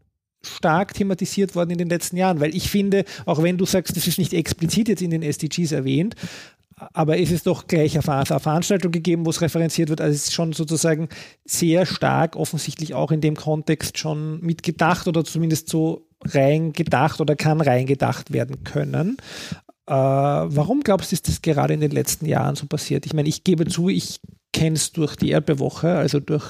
stark 0.46 0.94
thematisiert 0.94 1.56
worden 1.56 1.72
in 1.72 1.78
den 1.78 1.90
letzten 1.90 2.18
Jahren? 2.18 2.40
Weil 2.40 2.56
ich 2.56 2.70
finde, 2.70 3.06
auch 3.26 3.42
wenn 3.42 3.58
du 3.58 3.66
sagst, 3.66 3.96
das 3.96 4.08
ist 4.08 4.18
nicht 4.18 4.34
explizit 4.34 4.90
jetzt 4.90 5.02
in 5.02 5.12
den 5.12 5.24
SDGs 5.24 5.72
erwähnt, 5.72 6.16
aber 6.94 7.20
es 7.20 7.32
ist 7.32 7.48
doch 7.48 7.68
gleich 7.68 7.96
eine 7.96 8.26
Veranstaltung 8.40 8.92
gegeben, 8.92 9.26
wo 9.26 9.32
es 9.32 9.42
referenziert 9.42 9.90
wird. 9.90 10.00
Also 10.00 10.14
es 10.14 10.26
ist 10.26 10.34
schon 10.34 10.54
sozusagen 10.54 11.10
sehr 11.44 11.86
stark 11.86 12.36
offensichtlich 12.36 12.94
auch 12.94 13.12
in 13.12 13.22
dem 13.22 13.36
Kontext 13.36 13.98
schon 13.98 14.40
mitgedacht 14.42 15.08
oder 15.08 15.24
zumindest 15.24 15.70
so 15.70 16.08
reingedacht 16.24 17.20
oder 17.20 17.36
kann 17.36 17.62
reingedacht 17.62 18.32
werden 18.32 18.64
können. 18.64 19.18
Äh, 19.88 19.93
warum 19.93 20.82
glaubst 20.82 21.12
du, 21.12 21.13
ist 21.15 21.28
das 21.28 21.41
gerade 21.41 21.73
in 21.73 21.80
den 21.80 21.91
letzten 21.91 22.26
Jahren 22.26 22.56
so 22.56 22.65
passiert? 22.67 23.06
Ich 23.06 23.13
meine, 23.13 23.30
ich 23.30 23.43
gebe 23.43 23.65
zu, 23.65 23.88
ich 23.88 24.19
kenne 24.52 24.76
es 24.76 24.91
durch 24.91 25.15
die 25.15 25.30
Erdbewoche, 25.30 25.95
also 25.95 26.19
durch 26.19 26.45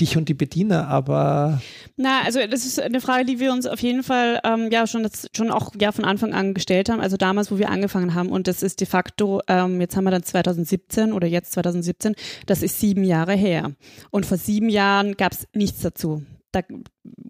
dich 0.00 0.16
und 0.16 0.28
die 0.28 0.34
Bediener, 0.34 0.88
aber. 0.88 1.60
Na, 1.96 2.22
also 2.22 2.40
das 2.48 2.64
ist 2.64 2.80
eine 2.80 3.00
Frage, 3.00 3.24
die 3.24 3.38
wir 3.38 3.52
uns 3.52 3.66
auf 3.66 3.80
jeden 3.80 4.02
Fall 4.02 4.40
ähm, 4.44 4.70
ja 4.70 4.86
schon, 4.86 5.02
das, 5.02 5.28
schon 5.36 5.50
auch 5.50 5.72
ja 5.80 5.92
von 5.92 6.04
Anfang 6.04 6.32
an 6.32 6.54
gestellt 6.54 6.88
haben, 6.88 7.00
also 7.00 7.16
damals, 7.16 7.50
wo 7.50 7.58
wir 7.58 7.70
angefangen 7.70 8.14
haben. 8.14 8.30
Und 8.30 8.46
das 8.46 8.62
ist 8.62 8.80
de 8.80 8.86
facto, 8.86 9.40
ähm, 9.46 9.80
jetzt 9.80 9.96
haben 9.96 10.04
wir 10.04 10.10
dann 10.10 10.22
2017 10.22 11.12
oder 11.12 11.26
jetzt 11.26 11.52
2017, 11.52 12.14
das 12.46 12.62
ist 12.62 12.80
sieben 12.80 13.04
Jahre 13.04 13.34
her. 13.34 13.72
Und 14.10 14.26
vor 14.26 14.38
sieben 14.38 14.68
Jahren 14.68 15.16
gab 15.16 15.32
es 15.32 15.46
nichts 15.54 15.80
dazu. 15.80 16.22
Da 16.54 16.62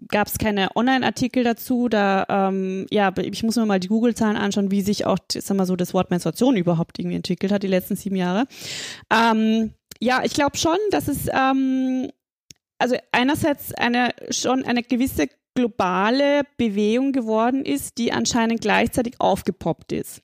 gab 0.07 0.27
es 0.27 0.37
keine 0.37 0.75
Online-Artikel 0.75 1.43
dazu. 1.43 1.89
Da, 1.89 2.25
ähm, 2.29 2.85
ja, 2.91 3.13
ich 3.17 3.43
muss 3.43 3.55
mir 3.55 3.65
mal 3.65 3.79
die 3.79 3.87
Google-Zahlen 3.87 4.37
anschauen, 4.37 4.71
wie 4.71 4.81
sich 4.81 5.05
auch, 5.05 5.17
sag 5.31 5.57
mal 5.57 5.65
so, 5.65 5.75
das 5.75 5.93
Wort 5.93 6.09
Menstruation 6.09 6.57
überhaupt 6.57 6.99
irgendwie 6.99 7.15
entwickelt 7.15 7.51
hat, 7.51 7.63
die 7.63 7.67
letzten 7.67 7.95
sieben 7.95 8.15
Jahre. 8.15 8.45
Ähm, 9.11 9.73
ja, 9.99 10.23
ich 10.23 10.33
glaube 10.33 10.57
schon, 10.57 10.77
dass 10.91 11.07
es 11.07 11.27
ähm, 11.33 12.09
also 12.77 12.95
einerseits 13.11 13.73
eine 13.73 14.13
schon 14.29 14.63
eine 14.65 14.83
gewisse 14.83 15.27
globale 15.55 16.43
Bewegung 16.57 17.13
geworden 17.13 17.63
ist, 17.63 17.97
die 17.97 18.11
anscheinend 18.11 18.61
gleichzeitig 18.61 19.15
aufgepoppt 19.19 19.93
ist. 19.93 20.21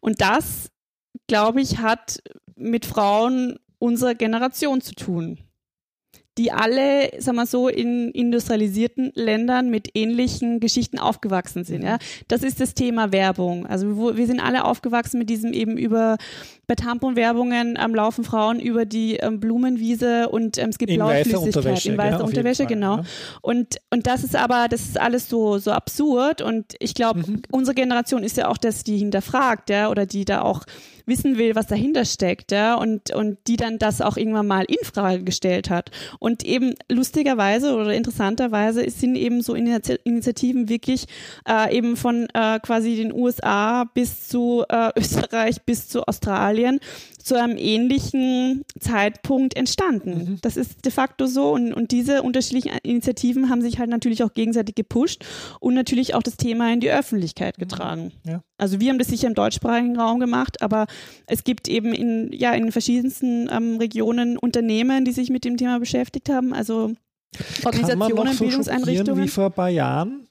Und 0.00 0.20
das, 0.20 0.70
glaube 1.28 1.60
ich, 1.60 1.78
hat 1.78 2.22
mit 2.56 2.86
Frauen 2.86 3.58
unserer 3.78 4.14
Generation 4.14 4.80
zu 4.80 4.94
tun 4.94 5.38
die 6.40 6.52
alle, 6.52 7.10
sagen 7.18 7.36
wir 7.36 7.44
so, 7.44 7.68
in 7.68 8.10
industrialisierten 8.12 9.12
Ländern 9.14 9.68
mit 9.68 9.90
ähnlichen 9.94 10.58
Geschichten 10.58 10.98
aufgewachsen 10.98 11.64
sind. 11.64 11.82
Ja, 11.82 11.98
das 12.28 12.42
ist 12.42 12.60
das 12.60 12.72
Thema 12.72 13.12
Werbung. 13.12 13.66
Also 13.66 13.98
wo, 13.98 14.16
wir 14.16 14.26
sind 14.26 14.40
alle 14.40 14.64
aufgewachsen 14.64 15.18
mit 15.18 15.28
diesem 15.28 15.52
eben 15.52 15.76
über 15.76 16.16
bei 16.66 16.76
Tamponwerbungen 16.76 17.76
ähm, 17.78 17.94
laufen 17.94 18.24
Frauen 18.24 18.58
über 18.58 18.86
die 18.86 19.16
ähm, 19.16 19.38
Blumenwiese 19.38 20.30
und 20.30 20.56
ähm, 20.56 20.70
es 20.70 20.78
gibt 20.78 20.92
In 20.92 20.96
blaue 20.96 21.10
weißer 21.10 21.30
Flüssigkeit 21.30 21.56
Unterwäsche, 21.56 21.90
in 21.90 21.98
weißer 21.98 22.18
ja, 22.18 22.24
Unterwäsche, 22.24 22.62
Fall, 22.62 22.74
genau. 22.74 22.96
ja. 22.98 23.04
Und 23.42 23.76
und 23.90 24.06
das 24.06 24.24
ist 24.24 24.34
aber, 24.34 24.68
das 24.70 24.80
ist 24.80 24.98
alles 24.98 25.28
so 25.28 25.58
so 25.58 25.72
absurd 25.72 26.40
und 26.40 26.74
ich 26.78 26.94
glaube, 26.94 27.20
Mhm. 27.20 27.42
unsere 27.50 27.74
Generation 27.74 28.22
ist 28.22 28.38
ja 28.38 28.48
auch 28.48 28.56
das, 28.56 28.82
die 28.82 28.96
hinterfragt, 28.96 29.68
ja, 29.68 29.90
oder 29.90 30.06
die 30.06 30.24
da 30.24 30.40
auch 30.40 30.64
wissen 31.10 31.36
will, 31.36 31.54
was 31.54 31.66
dahinter 31.66 32.06
steckt, 32.06 32.52
ja, 32.52 32.74
und, 32.74 33.14
und 33.14 33.36
die 33.46 33.56
dann 33.56 33.78
das 33.78 34.00
auch 34.00 34.16
irgendwann 34.16 34.46
mal 34.46 34.64
in 34.64 34.78
Frage 34.82 35.24
gestellt 35.24 35.68
hat. 35.68 35.90
Und 36.18 36.42
eben 36.44 36.74
lustigerweise 36.90 37.74
oder 37.74 37.92
interessanterweise 37.92 38.88
sind 38.88 39.16
eben 39.16 39.42
so 39.42 39.54
Initi- 39.54 40.00
Initiativen 40.04 40.70
wirklich 40.70 41.04
äh, 41.46 41.76
eben 41.76 41.96
von 41.98 42.28
äh, 42.32 42.58
quasi 42.60 42.96
den 42.96 43.12
USA 43.12 43.84
bis 43.92 44.28
zu 44.28 44.64
äh, 44.70 44.90
Österreich 44.96 45.62
bis 45.62 45.88
zu 45.88 46.06
Australien 46.06 46.80
zu 47.22 47.38
einem 47.38 47.56
ähnlichen 47.56 48.64
Zeitpunkt 48.78 49.56
entstanden. 49.56 50.38
Das 50.42 50.56
ist 50.56 50.84
de 50.84 50.92
facto 50.92 51.26
so 51.26 51.52
und, 51.52 51.72
und 51.72 51.90
diese 51.90 52.22
unterschiedlichen 52.22 52.72
Initiativen 52.82 53.50
haben 53.50 53.62
sich 53.62 53.78
halt 53.78 53.90
natürlich 53.90 54.22
auch 54.22 54.32
gegenseitig 54.32 54.74
gepusht 54.74 55.24
und 55.60 55.74
natürlich 55.74 56.14
auch 56.14 56.22
das 56.22 56.36
Thema 56.36 56.72
in 56.72 56.80
die 56.80 56.90
Öffentlichkeit 56.90 57.58
getragen. 57.58 58.12
Ja. 58.26 58.42
Also 58.58 58.80
wir 58.80 58.90
haben 58.90 58.98
das 58.98 59.08
sicher 59.08 59.28
im 59.28 59.34
deutschsprachigen 59.34 59.98
Raum 59.98 60.20
gemacht, 60.20 60.62
aber 60.62 60.86
es 61.26 61.44
gibt 61.44 61.68
eben 61.68 61.92
in, 61.92 62.30
ja, 62.32 62.52
in 62.52 62.72
verschiedensten 62.72 63.48
ähm, 63.50 63.76
Regionen 63.78 64.36
Unternehmen, 64.36 65.04
die 65.04 65.12
sich 65.12 65.30
mit 65.30 65.44
dem 65.44 65.56
Thema 65.56 65.78
beschäftigt 65.78 66.28
haben, 66.28 66.52
also 66.52 66.92
Kann 67.62 67.80
man 67.80 68.10
noch 68.10 68.18
Organisationen, 68.18 68.32
so 68.32 68.44
Bildungseinrichtungen. 68.44 69.24
wie 69.24 69.28
vor 69.28 69.46
ein 69.46 69.52
paar 69.52 69.68
Jahren? 69.68 70.26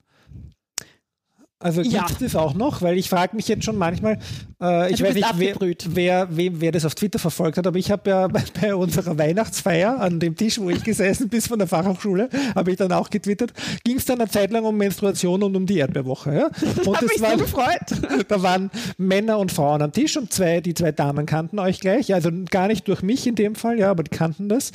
Also 1.61 1.81
gibt 1.81 1.93
Ja. 1.93 2.05
es 2.09 2.17
das 2.19 2.35
auch 2.37 2.53
noch? 2.53 2.81
Weil 2.81 2.97
ich 2.97 3.09
frage 3.09 3.35
mich 3.35 3.49
jetzt 3.49 3.65
schon 3.65 3.75
manchmal, 3.77 4.17
äh, 4.61 4.91
ich 4.91 4.99
du 4.99 5.03
weiß 5.03 5.13
nicht, 5.13 5.27
wer, 5.35 5.55
wer, 5.89 6.37
wem, 6.37 6.61
wer 6.61 6.71
das 6.71 6.85
auf 6.85 6.95
Twitter 6.95 7.19
verfolgt 7.19 7.57
hat, 7.57 7.67
aber 7.67 7.77
ich 7.77 7.91
habe 7.91 8.09
ja 8.09 8.27
bei, 8.29 8.41
bei 8.61 8.73
unserer 8.73 9.17
Weihnachtsfeier 9.17 9.99
an 9.99 10.21
dem 10.21 10.37
Tisch, 10.37 10.57
wo 10.59 10.69
ich 10.69 10.81
gesessen 10.85 11.27
bin 11.29 11.41
von 11.41 11.59
der 11.59 11.67
Fachhochschule, 11.67 12.29
habe 12.55 12.71
ich 12.71 12.77
dann 12.77 12.93
auch 12.93 13.09
getwittert, 13.09 13.51
ging 13.83 13.97
es 13.97 14.05
dann 14.05 14.21
eine 14.21 14.29
Zeit 14.29 14.51
lang 14.51 14.63
um 14.63 14.77
Menstruation 14.77 15.43
und 15.43 15.53
um 15.57 15.65
die 15.65 15.79
Erdbeerwoche. 15.79 16.33
Ja? 16.33 16.45
Und 16.85 16.95
das 16.95 17.01
mich 17.01 17.17
so 17.17 17.23
waren, 17.23 17.39
gefreut. 17.39 18.25
da 18.29 18.41
waren 18.41 18.71
Männer 18.97 19.37
und 19.37 19.51
Frauen 19.51 19.81
am 19.81 19.91
Tisch 19.91 20.15
und 20.15 20.31
zwei, 20.31 20.61
die 20.61 20.73
zwei 20.73 20.93
Damen 20.93 21.25
kannten 21.25 21.59
euch 21.59 21.81
gleich, 21.81 22.13
also 22.13 22.29
gar 22.49 22.67
nicht 22.67 22.87
durch 22.87 23.01
mich 23.01 23.27
in 23.27 23.35
dem 23.35 23.55
Fall, 23.55 23.77
ja, 23.79 23.91
aber 23.91 24.03
die 24.03 24.11
kannten 24.15 24.47
das 24.47 24.71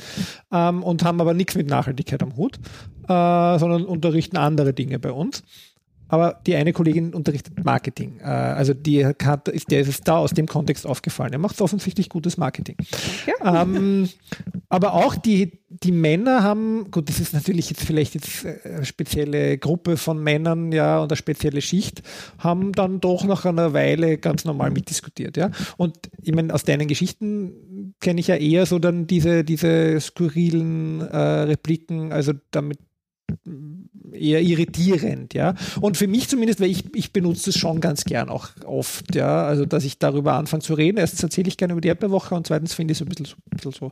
ähm, 0.51 0.83
und 0.83 1.03
haben 1.03 1.19
aber 1.19 1.33
nichts 1.33 1.55
mit 1.55 1.67
Nachhaltigkeit 1.67 2.21
am 2.21 2.35
Hut, 2.37 2.57
äh, 3.03 3.07
sondern 3.07 3.85
unterrichten 3.85 4.37
andere 4.37 4.73
Dinge 4.73 4.99
bei 4.99 5.11
uns. 5.11 5.41
Aber 6.07 6.39
die 6.45 6.55
eine 6.55 6.73
Kollegin 6.73 7.13
unterrichtet 7.13 7.63
Marketing. 7.63 8.19
Äh, 8.19 8.25
also 8.25 8.73
die 8.73 9.05
hat, 9.05 9.47
ist, 9.47 9.71
der 9.71 9.81
ist 9.81 9.87
es 9.87 10.01
da 10.01 10.17
aus 10.17 10.31
dem 10.31 10.45
Kontext 10.47 10.85
aufgefallen. 10.85 11.33
Er 11.33 11.39
macht 11.39 11.59
offensichtlich 11.61 12.09
gutes 12.09 12.37
Marketing. 12.37 12.75
Ähm, 13.43 14.09
aber 14.69 14.93
auch 14.93 15.15
die, 15.15 15.59
die 15.69 15.91
Männer 15.91 16.43
haben, 16.43 16.89
gut, 16.91 17.09
das 17.09 17.19
ist 17.19 17.33
natürlich 17.33 17.69
jetzt 17.69 17.83
vielleicht 17.83 18.15
jetzt 18.15 18.45
äh, 18.45 18.59
eine 18.65 18.85
spezielle 18.85 19.57
Gruppe 19.57 19.97
von 19.97 20.21
Männern, 20.21 20.71
ja, 20.71 20.99
und 20.99 21.11
eine 21.11 21.17
spezielle 21.17 21.61
Schicht, 21.61 22.01
haben 22.37 22.71
dann 22.71 22.99
doch 22.99 23.23
nach 23.23 23.45
einer 23.45 23.73
Weile 23.73 24.17
ganz 24.17 24.45
normal 24.45 24.71
mitdiskutiert, 24.71 25.37
ja. 25.37 25.51
Und 25.77 25.97
ich 26.21 26.33
meine, 26.33 26.53
aus 26.53 26.63
deinen 26.63 26.87
Geschichten 26.87 27.93
kenne 27.99 28.19
ich 28.19 28.27
ja 28.27 28.35
eher 28.35 28.65
so 28.65 28.79
dann 28.79 29.07
diese, 29.07 29.43
diese 29.43 29.99
skurrilen 29.99 31.01
äh, 31.01 31.17
Repliken, 31.17 32.11
also 32.11 32.33
damit 32.51 32.79
eher 34.19 34.41
irritierend, 34.41 35.33
ja. 35.33 35.55
Und 35.81 35.97
für 35.97 36.07
mich 36.07 36.27
zumindest, 36.27 36.59
weil 36.59 36.69
ich, 36.69 36.83
ich 36.95 37.13
benutze 37.13 37.49
es 37.49 37.57
schon 37.57 37.81
ganz 37.81 38.03
gern 38.05 38.29
auch 38.29 38.49
oft, 38.65 39.15
ja. 39.15 39.45
Also, 39.45 39.65
dass 39.65 39.83
ich 39.83 39.99
darüber 39.99 40.33
anfange 40.33 40.63
zu 40.63 40.73
reden. 40.73 40.97
Erstens 40.97 41.23
erzähle 41.23 41.47
ich 41.47 41.57
gerne 41.57 41.73
über 41.73 41.81
die 41.81 41.87
Erdbeerwoche 41.87 42.35
und 42.35 42.47
zweitens 42.47 42.73
finde 42.73 42.91
ich 42.93 42.99
es 42.99 43.01
ein 43.01 43.09
bisschen, 43.09 43.25
so- 43.25 43.35
ein 43.35 43.57
bisschen 43.57 43.71
so 43.71 43.91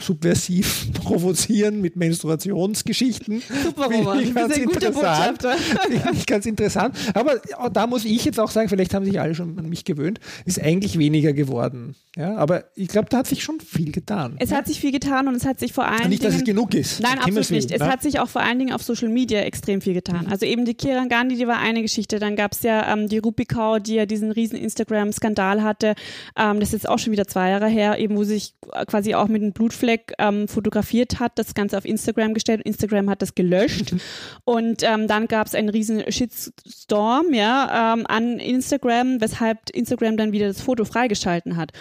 subversiv 0.00 0.92
provozieren 0.94 1.80
mit 1.80 1.96
Menstruationsgeschichten. 1.96 3.42
Super, 3.64 3.86
Roman. 3.86 4.20
ich 4.20 4.34
ganz 4.34 4.56
interessant. 4.56 5.42
Finde 5.82 6.02
ich 6.12 6.26
ganz 6.26 6.46
interessant. 6.46 6.96
Aber 7.14 7.40
auch 7.58 7.68
da 7.68 7.86
muss 7.86 8.04
ich 8.04 8.24
jetzt 8.24 8.38
auch 8.38 8.50
sagen, 8.50 8.68
vielleicht 8.68 8.94
haben 8.94 9.04
sich 9.04 9.20
alle 9.20 9.34
schon 9.34 9.58
an 9.58 9.68
mich 9.68 9.84
gewöhnt, 9.84 10.20
ist 10.44 10.60
eigentlich 10.60 10.98
weniger 10.98 11.32
geworden. 11.32 11.94
Ja, 12.16 12.36
aber 12.36 12.64
ich 12.74 12.88
glaube, 12.88 13.08
da 13.08 13.18
hat 13.18 13.26
sich 13.26 13.42
schon 13.42 13.60
viel 13.60 13.90
getan. 13.90 14.36
Es 14.38 14.52
hat 14.52 14.66
sich 14.66 14.80
viel 14.80 14.92
getan 14.92 15.28
und 15.28 15.34
es 15.34 15.46
hat 15.46 15.58
sich 15.58 15.72
vor 15.72 15.86
allen 15.86 16.10
nicht, 16.10 16.22
dass 16.22 16.34
es 16.34 16.44
Dingen 16.44 16.56
genug 16.56 16.74
ist. 16.74 17.00
Nein, 17.00 17.18
absolut 17.18 17.50
nicht. 17.50 17.70
Es 17.70 17.80
ne? 17.80 17.88
hat 17.88 18.02
sich 18.02 18.20
auch 18.20 18.28
vor 18.28 18.42
allen 18.42 18.58
Dingen 18.58 18.72
auf 18.74 18.82
Social 18.82 19.08
Media 19.08 19.40
extrem 19.40 19.61
viel 19.66 19.94
getan. 19.94 20.26
Also 20.30 20.46
eben 20.46 20.64
die 20.64 20.74
Kiran 20.74 21.08
Gandhi, 21.08 21.36
die 21.36 21.46
war 21.46 21.58
eine 21.58 21.82
Geschichte. 21.82 22.18
Dann 22.18 22.36
gab 22.36 22.52
es 22.52 22.62
ja 22.62 22.92
ähm, 22.92 23.08
die 23.08 23.18
Rupikau, 23.18 23.78
die 23.78 23.94
ja 23.94 24.06
diesen 24.06 24.30
riesen 24.30 24.58
Instagram-Skandal 24.58 25.62
hatte. 25.62 25.94
Ähm, 26.36 26.60
das 26.60 26.72
ist 26.72 26.88
auch 26.88 26.98
schon 26.98 27.12
wieder 27.12 27.26
zwei 27.26 27.50
Jahre 27.50 27.68
her, 27.68 27.98
eben 27.98 28.16
wo 28.16 28.24
sie 28.24 28.34
sich 28.34 28.54
quasi 28.86 29.14
auch 29.14 29.28
mit 29.28 29.42
einem 29.42 29.52
Blutfleck 29.52 30.14
ähm, 30.18 30.48
fotografiert 30.48 31.20
hat, 31.20 31.38
das 31.38 31.54
Ganze 31.54 31.78
auf 31.78 31.84
Instagram 31.84 32.34
gestellt. 32.34 32.62
Instagram 32.62 33.10
hat 33.10 33.22
das 33.22 33.34
gelöscht. 33.34 33.94
Und 34.44 34.82
ähm, 34.82 35.08
dann 35.08 35.28
gab 35.28 35.46
es 35.46 35.54
einen 35.54 35.68
riesen 35.68 36.02
Shitstorm 36.10 37.32
ja, 37.32 37.94
ähm, 37.94 38.06
an 38.06 38.38
Instagram, 38.38 39.20
weshalb 39.20 39.70
Instagram 39.70 40.16
dann 40.16 40.32
wieder 40.32 40.48
das 40.48 40.60
Foto 40.60 40.84
freigeschalten 40.84 41.56
hat. 41.56 41.72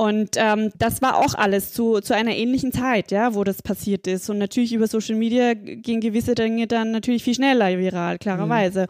Und 0.00 0.30
ähm, 0.36 0.70
das 0.78 1.02
war 1.02 1.18
auch 1.18 1.34
alles 1.34 1.74
zu, 1.74 2.00
zu 2.00 2.14
einer 2.14 2.34
ähnlichen 2.34 2.72
Zeit, 2.72 3.10
ja, 3.10 3.34
wo 3.34 3.44
das 3.44 3.60
passiert 3.60 4.06
ist. 4.06 4.30
Und 4.30 4.38
natürlich 4.38 4.72
über 4.72 4.86
Social 4.86 5.14
Media 5.14 5.52
gehen 5.52 6.00
gewisse 6.00 6.34
Dinge 6.34 6.66
dann 6.66 6.90
natürlich 6.90 7.22
viel 7.22 7.34
schneller 7.34 7.76
viral, 7.78 8.16
klarerweise. 8.16 8.86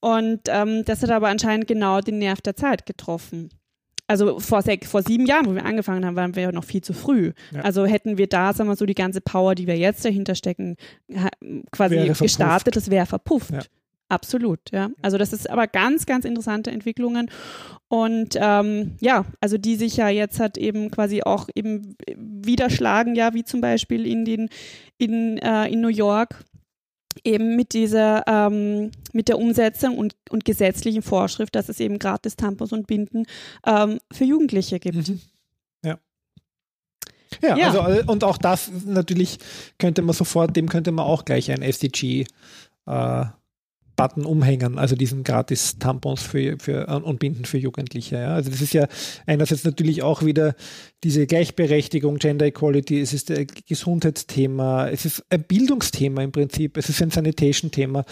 Und 0.00 0.40
ähm, 0.46 0.82
das 0.86 1.02
hat 1.02 1.10
aber 1.10 1.28
anscheinend 1.28 1.66
genau 1.66 2.00
den 2.00 2.16
Nerv 2.16 2.40
der 2.40 2.56
Zeit 2.56 2.86
getroffen. 2.86 3.50
Also 4.06 4.40
vor, 4.40 4.62
sech, 4.62 4.86
vor 4.86 5.02
sieben 5.02 5.26
Jahren, 5.26 5.44
wo 5.44 5.54
wir 5.54 5.66
angefangen 5.66 6.06
haben, 6.06 6.16
waren 6.16 6.34
wir 6.34 6.44
ja 6.44 6.52
noch 6.52 6.64
viel 6.64 6.80
zu 6.80 6.94
früh. 6.94 7.32
Ja. 7.52 7.60
Also 7.60 7.84
hätten 7.84 8.16
wir 8.16 8.26
da, 8.26 8.54
sagen 8.54 8.70
wir 8.70 8.76
so, 8.76 8.86
die 8.86 8.94
ganze 8.94 9.20
Power, 9.20 9.54
die 9.54 9.66
wir 9.66 9.76
jetzt 9.76 10.02
dahinter 10.02 10.34
stecken, 10.34 10.76
quasi 11.72 11.96
Wäre 11.96 12.06
verpufft. 12.06 12.22
gestartet, 12.22 12.76
das 12.76 12.90
wäre 12.90 13.04
verpufft. 13.04 13.52
Ja. 13.52 13.60
Absolut, 14.08 14.60
ja. 14.70 14.90
Also 15.02 15.18
das 15.18 15.32
ist 15.32 15.48
aber 15.48 15.66
ganz, 15.66 16.06
ganz 16.06 16.24
interessante 16.24 16.70
Entwicklungen. 16.70 17.30
Und 17.88 18.36
ähm, 18.40 18.96
ja, 19.00 19.24
also 19.40 19.56
die 19.56 19.76
sich 19.76 19.96
ja 19.96 20.08
jetzt 20.08 20.40
hat 20.40 20.58
eben 20.58 20.90
quasi 20.90 21.22
auch 21.22 21.48
eben 21.54 21.96
widerschlagen, 22.16 23.14
ja, 23.14 23.34
wie 23.34 23.44
zum 23.44 23.60
Beispiel 23.60 24.06
in 24.06 24.24
den 24.24 24.48
in, 24.98 25.38
äh, 25.38 25.68
in 25.68 25.80
New 25.80 25.88
York 25.88 26.44
eben 27.22 27.56
mit 27.56 27.72
dieser, 27.72 28.24
ähm, 28.26 28.90
mit 29.12 29.28
der 29.28 29.38
Umsetzung 29.38 29.96
und, 29.96 30.16
und 30.30 30.44
gesetzlichen 30.44 31.02
Vorschrift, 31.02 31.54
dass 31.54 31.68
es 31.68 31.78
eben 31.80 31.98
gratis 31.98 32.36
Tampons 32.36 32.72
und 32.72 32.86
Binden 32.86 33.26
ähm, 33.64 33.98
für 34.10 34.24
Jugendliche 34.24 34.80
gibt. 34.80 35.08
Mhm. 35.08 35.20
Ja. 35.84 35.98
Ja. 37.42 37.66
Also, 37.66 37.78
äh, 37.80 38.04
und 38.06 38.24
auch 38.24 38.38
das 38.38 38.70
natürlich 38.84 39.38
könnte 39.78 40.02
man 40.02 40.14
sofort, 40.14 40.56
dem 40.56 40.68
könnte 40.68 40.92
man 40.92 41.04
auch 41.04 41.24
gleich 41.24 41.50
ein 41.50 41.62
SDG 41.62 42.26
äh, 42.86 43.24
Button 43.96 44.24
umhängen, 44.24 44.78
also 44.78 44.96
diesen 44.96 45.24
gratis 45.24 45.78
Tampons 45.78 46.22
für, 46.22 46.58
für, 46.58 46.86
und 47.04 47.18
Binden 47.18 47.44
für 47.44 47.58
Jugendliche. 47.58 48.16
Ja. 48.16 48.34
Also 48.34 48.50
das 48.50 48.60
ist 48.60 48.74
ja 48.74 48.88
einerseits 49.26 49.64
natürlich 49.64 50.02
auch 50.02 50.24
wieder 50.24 50.54
diese 51.04 51.26
Gleichberechtigung, 51.26 52.18
Gender 52.18 52.46
Equality, 52.46 53.00
es 53.00 53.12
ist 53.12 53.30
ein 53.30 53.46
Gesundheitsthema, 53.68 54.88
es 54.88 55.04
ist 55.04 55.24
ein 55.30 55.44
Bildungsthema 55.44 56.22
im 56.22 56.32
Prinzip, 56.32 56.76
es 56.76 56.88
ist 56.88 57.02
ein 57.02 57.10
Sanitation-Thema. 57.10 58.04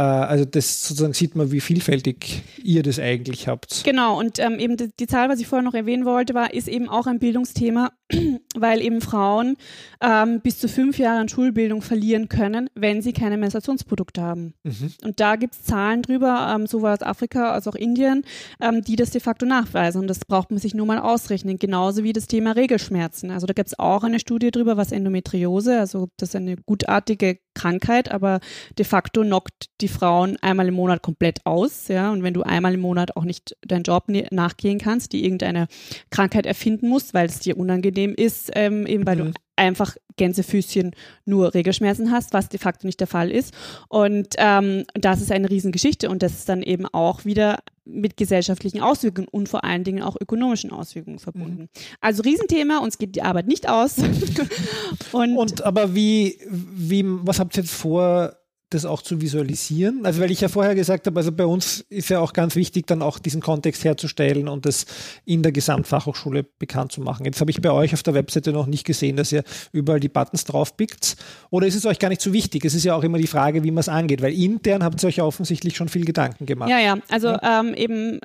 Äh, 0.00 0.02
also 0.02 0.44
das 0.46 0.84
sozusagen 0.84 1.12
sieht 1.12 1.36
man, 1.36 1.52
wie 1.52 1.60
vielfältig 1.60 2.42
ihr 2.62 2.82
das 2.82 2.98
eigentlich 2.98 3.48
habt. 3.48 3.82
Genau, 3.84 4.18
und 4.18 4.38
ähm, 4.38 4.58
eben 4.58 4.78
die, 4.78 4.88
die 4.98 5.06
Zahl, 5.06 5.28
was 5.28 5.40
ich 5.40 5.46
vorher 5.46 5.62
noch 5.62 5.74
erwähnen 5.74 6.06
wollte, 6.06 6.32
war, 6.32 6.54
ist 6.54 6.68
eben 6.68 6.88
auch 6.88 7.06
ein 7.06 7.18
Bildungsthema, 7.18 7.92
weil 8.56 8.80
eben 8.80 9.02
Frauen 9.02 9.56
ähm, 10.00 10.40
bis 10.40 10.58
zu 10.58 10.68
fünf 10.68 10.98
Jahre 10.98 11.20
an 11.20 11.28
Schulbildung 11.28 11.82
verlieren 11.82 12.30
können, 12.30 12.70
wenn 12.74 13.02
sie 13.02 13.12
keine 13.12 13.36
Menstruationsprodukte 13.36 14.22
haben. 14.22 14.54
Mhm. 14.62 14.92
Und 15.04 15.20
da 15.20 15.36
gibt 15.36 15.54
es 15.54 15.64
Zahlen 15.64 16.00
drüber, 16.00 16.54
ähm, 16.54 16.66
sowohl 16.66 16.90
aus 16.90 17.02
Afrika 17.02 17.52
als 17.52 17.68
auch 17.68 17.74
Indien, 17.74 18.24
ähm, 18.62 18.82
die 18.82 18.96
das 18.96 19.10
de 19.10 19.20
facto 19.20 19.44
nachweisen. 19.44 20.00
Und 20.00 20.06
das 20.06 20.20
braucht 20.20 20.50
man 20.50 20.60
sich 20.60 20.74
nur 20.74 20.86
mal 20.86 20.98
ausrechnen, 20.98 21.58
genauso 21.58 22.04
wie 22.04 22.14
das 22.14 22.26
Thema 22.26 22.52
Regelschmerzen. 22.52 23.30
Also 23.30 23.46
da 23.46 23.52
gibt 23.52 23.68
es 23.68 23.78
auch 23.78 24.02
eine 24.02 24.18
Studie 24.18 24.50
drüber, 24.50 24.78
was 24.78 24.92
Endometriose, 24.92 25.78
also 25.78 26.08
das 26.16 26.30
ist 26.30 26.36
eine 26.36 26.56
gutartige 26.56 27.38
Krankheit, 27.54 28.10
aber 28.10 28.40
de 28.78 28.86
facto 28.86 29.22
knockt 29.22 29.66
die 29.80 29.89
Frauen 29.90 30.36
einmal 30.40 30.68
im 30.68 30.74
Monat 30.74 31.02
komplett 31.02 31.44
aus. 31.44 31.88
Ja? 31.88 32.10
Und 32.12 32.22
wenn 32.22 32.34
du 32.34 32.42
einmal 32.42 32.74
im 32.74 32.80
Monat 32.80 33.16
auch 33.16 33.24
nicht 33.24 33.56
deinen 33.66 33.82
Job 33.82 34.08
ne- 34.08 34.26
nachgehen 34.30 34.78
kannst, 34.78 35.12
die 35.12 35.24
irgendeine 35.24 35.66
Krankheit 36.10 36.46
erfinden 36.46 36.88
musst, 36.88 37.12
weil 37.14 37.26
es 37.26 37.40
dir 37.40 37.56
unangenehm 37.58 38.14
ist, 38.14 38.50
ähm, 38.54 38.86
eben 38.86 39.06
weil 39.06 39.16
Mhm. 39.16 39.24
du 39.26 39.32
einfach 39.56 39.96
Gänsefüßchen 40.16 40.92
nur 41.26 41.52
Regelschmerzen 41.52 42.10
hast, 42.10 42.32
was 42.32 42.48
de 42.48 42.58
facto 42.58 42.86
nicht 42.86 42.98
der 43.00 43.06
Fall 43.06 43.30
ist. 43.30 43.52
Und 43.88 44.28
ähm, 44.38 44.84
das 44.94 45.20
ist 45.20 45.30
eine 45.30 45.50
Riesengeschichte 45.50 46.08
und 46.08 46.22
das 46.22 46.32
ist 46.32 46.48
dann 46.48 46.62
eben 46.62 46.86
auch 46.86 47.26
wieder 47.26 47.58
mit 47.84 48.16
gesellschaftlichen 48.16 48.80
Auswirkungen 48.80 49.28
und 49.28 49.48
vor 49.48 49.64
allen 49.64 49.84
Dingen 49.84 50.02
auch 50.02 50.16
ökonomischen 50.18 50.70
Auswirkungen 50.70 51.18
verbunden. 51.18 51.68
Also 52.00 52.22
Riesenthema, 52.22 52.78
uns 52.78 52.96
geht 52.98 53.16
die 53.16 53.22
Arbeit 53.22 53.48
nicht 53.48 53.68
aus. 53.68 53.96
und, 55.12 55.36
Und 55.36 55.62
aber 55.64 55.94
wie, 55.94 56.38
wie, 56.48 57.04
was 57.06 57.38
habt 57.40 57.56
ihr 57.56 57.62
jetzt 57.62 57.72
vor, 57.74 58.36
das 58.70 58.84
auch 58.84 59.02
zu 59.02 59.20
visualisieren? 59.20 60.06
Also 60.06 60.20
weil 60.20 60.30
ich 60.30 60.40
ja 60.40 60.48
vorher 60.48 60.74
gesagt 60.74 61.06
habe, 61.06 61.18
also 61.18 61.32
bei 61.32 61.44
uns 61.44 61.84
ist 61.88 62.08
ja 62.08 62.20
auch 62.20 62.32
ganz 62.32 62.56
wichtig, 62.56 62.86
dann 62.86 63.02
auch 63.02 63.18
diesen 63.18 63.40
Kontext 63.40 63.84
herzustellen 63.84 64.48
und 64.48 64.64
das 64.64 64.86
in 65.24 65.42
der 65.42 65.52
Gesamtfachhochschule 65.52 66.44
bekannt 66.58 66.92
zu 66.92 67.00
machen. 67.00 67.26
Jetzt 67.26 67.40
habe 67.40 67.50
ich 67.50 67.60
bei 67.60 67.70
euch 67.70 67.92
auf 67.94 68.02
der 68.02 68.14
Webseite 68.14 68.52
noch 68.52 68.66
nicht 68.66 68.84
gesehen, 68.84 69.16
dass 69.16 69.32
ihr 69.32 69.42
überall 69.72 70.00
die 70.00 70.08
Buttons 70.08 70.44
draufpickt. 70.44 71.16
Oder 71.50 71.66
ist 71.66 71.74
es 71.74 71.84
euch 71.84 71.98
gar 71.98 72.08
nicht 72.08 72.20
so 72.20 72.32
wichtig? 72.32 72.64
Es 72.64 72.74
ist 72.74 72.84
ja 72.84 72.94
auch 72.94 73.02
immer 73.02 73.18
die 73.18 73.26
Frage, 73.26 73.64
wie 73.64 73.70
man 73.70 73.80
es 73.80 73.88
angeht, 73.88 74.22
weil 74.22 74.32
intern 74.32 74.84
habt 74.84 75.02
ihr 75.02 75.08
euch 75.08 75.16
ja 75.16 75.24
offensichtlich 75.24 75.76
schon 75.76 75.88
viel 75.88 76.04
Gedanken 76.04 76.46
gemacht. 76.46 76.70
Ja, 76.70 76.78
ja, 76.78 76.98
also 77.08 77.36
Ähm, 77.42 77.74
eben, 77.74 78.20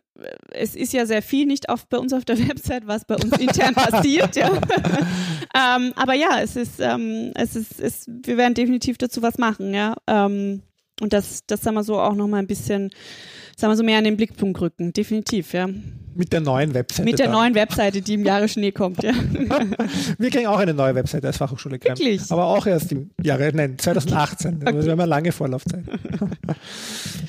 es 0.51 0.75
ist 0.75 0.93
ja 0.93 1.06
sehr 1.06 1.21
viel 1.21 1.45
nicht 1.45 1.69
auf, 1.69 1.88
bei 1.88 1.97
uns 1.97 2.13
auf 2.13 2.25
der 2.25 2.38
Website, 2.47 2.88
was 2.88 3.06
bei 3.06 3.15
uns 3.15 3.38
intern 3.38 3.73
passiert, 3.75 4.36
ja. 4.36 4.51
ähm, 5.78 5.93
aber 5.95 6.13
ja, 6.13 6.39
es 6.41 6.56
ist, 6.56 6.80
ähm, 6.80 7.32
es 7.36 7.56
ist, 7.56 7.80
es, 7.80 8.08
wir 8.08 8.38
werden 8.38 8.54
definitiv 8.54 8.97
dazu 8.97 9.21
was 9.21 9.38
machen, 9.38 9.73
ja. 9.73 9.95
Ähm, 10.08 10.62
und 11.01 11.12
das, 11.12 11.45
das 11.45 11.62
sagen 11.62 11.75
wir 11.75 11.84
so 11.84 11.99
auch 11.99 12.15
nochmal 12.15 12.39
ein 12.39 12.47
bisschen, 12.47 12.89
sagen 13.58 13.71
wir 13.71 13.75
so 13.75 13.84
mehr 13.84 13.99
in 13.99 14.06
den 14.06 14.15
Blickpunkt 14.15 14.62
rücken, 14.62 14.93
definitiv, 14.93 15.54
ja. 15.54 15.67
Mit 16.17 16.32
der 16.32 16.39
neuen 16.39 16.73
Webseite. 16.73 17.04
Mit 17.04 17.19
der 17.19 17.25
dann. 17.25 17.36
neuen 17.36 17.56
Webseite, 17.56 18.01
die 18.01 18.13
im 18.13 18.23
Jahre 18.23 18.47
Schnee 18.47 18.71
kommt, 18.71 19.04
ja. 19.04 19.12
Wir 20.17 20.30
kriegen 20.30 20.47
auch 20.47 20.60
eine 20.60 20.73
neue 20.73 20.95
Webseite 20.95 21.28
als 21.28 21.36
Fachhochschule 21.36 21.78
Krems. 21.78 21.99
Wirklich? 21.99 22.32
Aber 22.32 22.45
auch 22.45 22.65
erst 22.65 22.93
im 22.93 23.12
Jahre, 23.21 23.51
nein, 23.54 23.78
2018. 23.78 24.65
Also 24.65 24.86
wir 24.86 24.91
haben 24.93 25.01
eine 25.01 25.10
lange 25.10 25.34
Vorlaufzeit. 25.34 25.84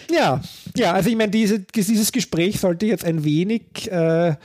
ja, 0.09 0.41
ja, 0.79 0.93
also 0.93 1.11
ich 1.11 1.17
meine, 1.17 1.31
diese, 1.31 1.61
dieses 1.61 2.13
Gespräch 2.13 2.61
sollte 2.61 2.87
jetzt 2.87 3.05
ein 3.05 3.25
wenig 3.25 3.91
äh, 3.91 4.37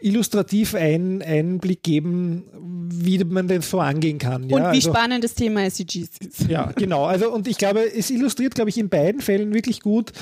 illustrativ 0.00 0.74
einen 0.74 1.22
Einblick 1.22 1.82
geben, 1.82 2.44
wie 2.88 3.22
man 3.24 3.48
das 3.48 3.70
so 3.70 3.80
angehen 3.80 4.18
kann. 4.18 4.44
Und 4.44 4.50
ja, 4.50 4.72
wie 4.72 4.76
also, 4.76 4.92
spannend 4.92 5.24
das 5.24 5.34
Thema 5.34 5.64
SDGs 5.64 6.10
ist. 6.20 6.48
Ja, 6.48 6.72
genau. 6.76 7.04
Also, 7.04 7.32
und 7.32 7.48
ich 7.48 7.58
glaube, 7.58 7.80
es 7.80 8.10
illustriert, 8.10 8.54
glaube 8.54 8.70
ich, 8.70 8.78
in 8.78 8.88
beiden 8.88 9.20
Fällen 9.20 9.54
wirklich 9.54 9.80
gut, 9.80 10.12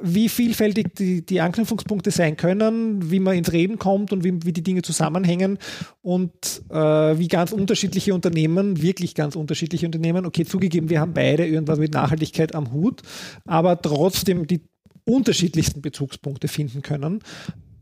wie 0.00 0.28
vielfältig 0.28 0.94
die, 0.96 1.24
die 1.24 1.40
Anknüpfungspunkte 1.40 2.10
sein 2.10 2.36
können, 2.36 3.10
wie 3.10 3.20
man 3.20 3.36
ins 3.36 3.52
Reden 3.52 3.78
kommt 3.78 4.12
und 4.12 4.24
wie, 4.24 4.44
wie 4.44 4.52
die 4.52 4.62
Dinge 4.62 4.82
zusammenhängen 4.82 5.58
und 6.02 6.32
äh, 6.70 6.74
wie 6.76 7.28
ganz 7.28 7.52
unterschiedliche 7.52 8.12
Unternehmen, 8.12 8.82
wirklich 8.82 9.14
ganz 9.14 9.36
unterschiedliche 9.36 9.86
Unternehmen, 9.86 10.26
okay, 10.26 10.44
zugegeben, 10.44 10.90
wir 10.90 11.00
haben 11.00 11.14
beide 11.14 11.46
irgendwas 11.46 11.78
mit 11.78 11.94
Nachhaltigkeit 11.94 12.54
am 12.54 12.72
Hut, 12.72 13.02
aber 13.44 13.80
trotzdem 13.80 14.46
die 14.46 14.62
unterschiedlichsten 15.04 15.82
Bezugspunkte 15.82 16.48
finden 16.48 16.82
können. 16.82 17.20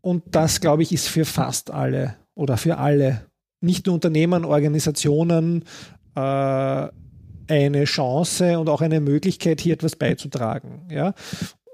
Und 0.00 0.22
das, 0.32 0.60
glaube 0.60 0.82
ich, 0.82 0.92
ist 0.92 1.08
für 1.08 1.24
fast 1.24 1.70
alle 1.70 2.16
oder 2.34 2.56
für 2.56 2.78
alle, 2.78 3.26
nicht 3.60 3.86
nur 3.86 3.94
Unternehmen, 3.94 4.44
Organisationen, 4.44 5.64
äh, 6.16 6.88
eine 7.48 7.84
Chance 7.84 8.58
und 8.58 8.68
auch 8.68 8.80
eine 8.80 9.00
Möglichkeit, 9.00 9.60
hier 9.60 9.74
etwas 9.74 9.96
beizutragen. 9.96 10.88
Ja? 10.90 11.14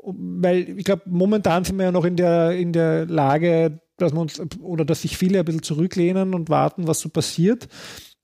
Weil 0.02 0.78
ich 0.78 0.84
glaube, 0.84 1.02
momentan 1.06 1.64
sind 1.64 1.76
wir 1.78 1.87
ja 1.87 1.92
noch 1.92 2.04
in 2.04 2.16
der, 2.16 2.52
in 2.52 2.72
der 2.72 3.06
Lage, 3.06 3.80
dass 3.96 4.12
wir 4.12 4.26
oder 4.61 4.84
dass 4.84 5.02
sich 5.02 5.16
viele 5.16 5.40
ein 5.40 5.44
bisschen 5.44 5.62
zurücklehnen 5.62 6.34
und 6.34 6.48
warten, 6.50 6.87
was 6.87 7.00
so 7.00 7.08
passiert. 7.08 7.68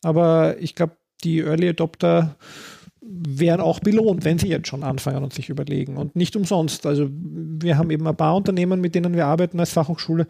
Aber 0.03 0.57
ich 0.61 0.75
glaube, 0.75 0.97
die 1.25 1.41
Early 1.41 1.71
Adopter 1.71 2.37
werden 3.07 3.61
auch 3.61 3.81
belohnt, 3.81 4.25
wenn 4.25 4.39
sie 4.39 4.49
jetzt 4.49 4.69
schon 4.69 4.83
anfangen 4.83 5.23
und 5.23 5.33
sich 5.33 5.51
überlegen. 5.51 5.97
Und 5.97 6.17
nicht 6.17 6.37
umsonst. 6.37 6.87
Also 6.87 7.09
wir 7.11 7.77
haben 7.77 7.91
eben 7.91 8.07
ein 8.07 8.17
paar 8.17 8.35
Unternehmen, 8.35 8.81
mit 8.81 8.95
denen 8.95 9.15
wir 9.15 9.27
arbeiten 9.27 9.61
als 9.61 9.73
Fachhochschule 9.73 10.27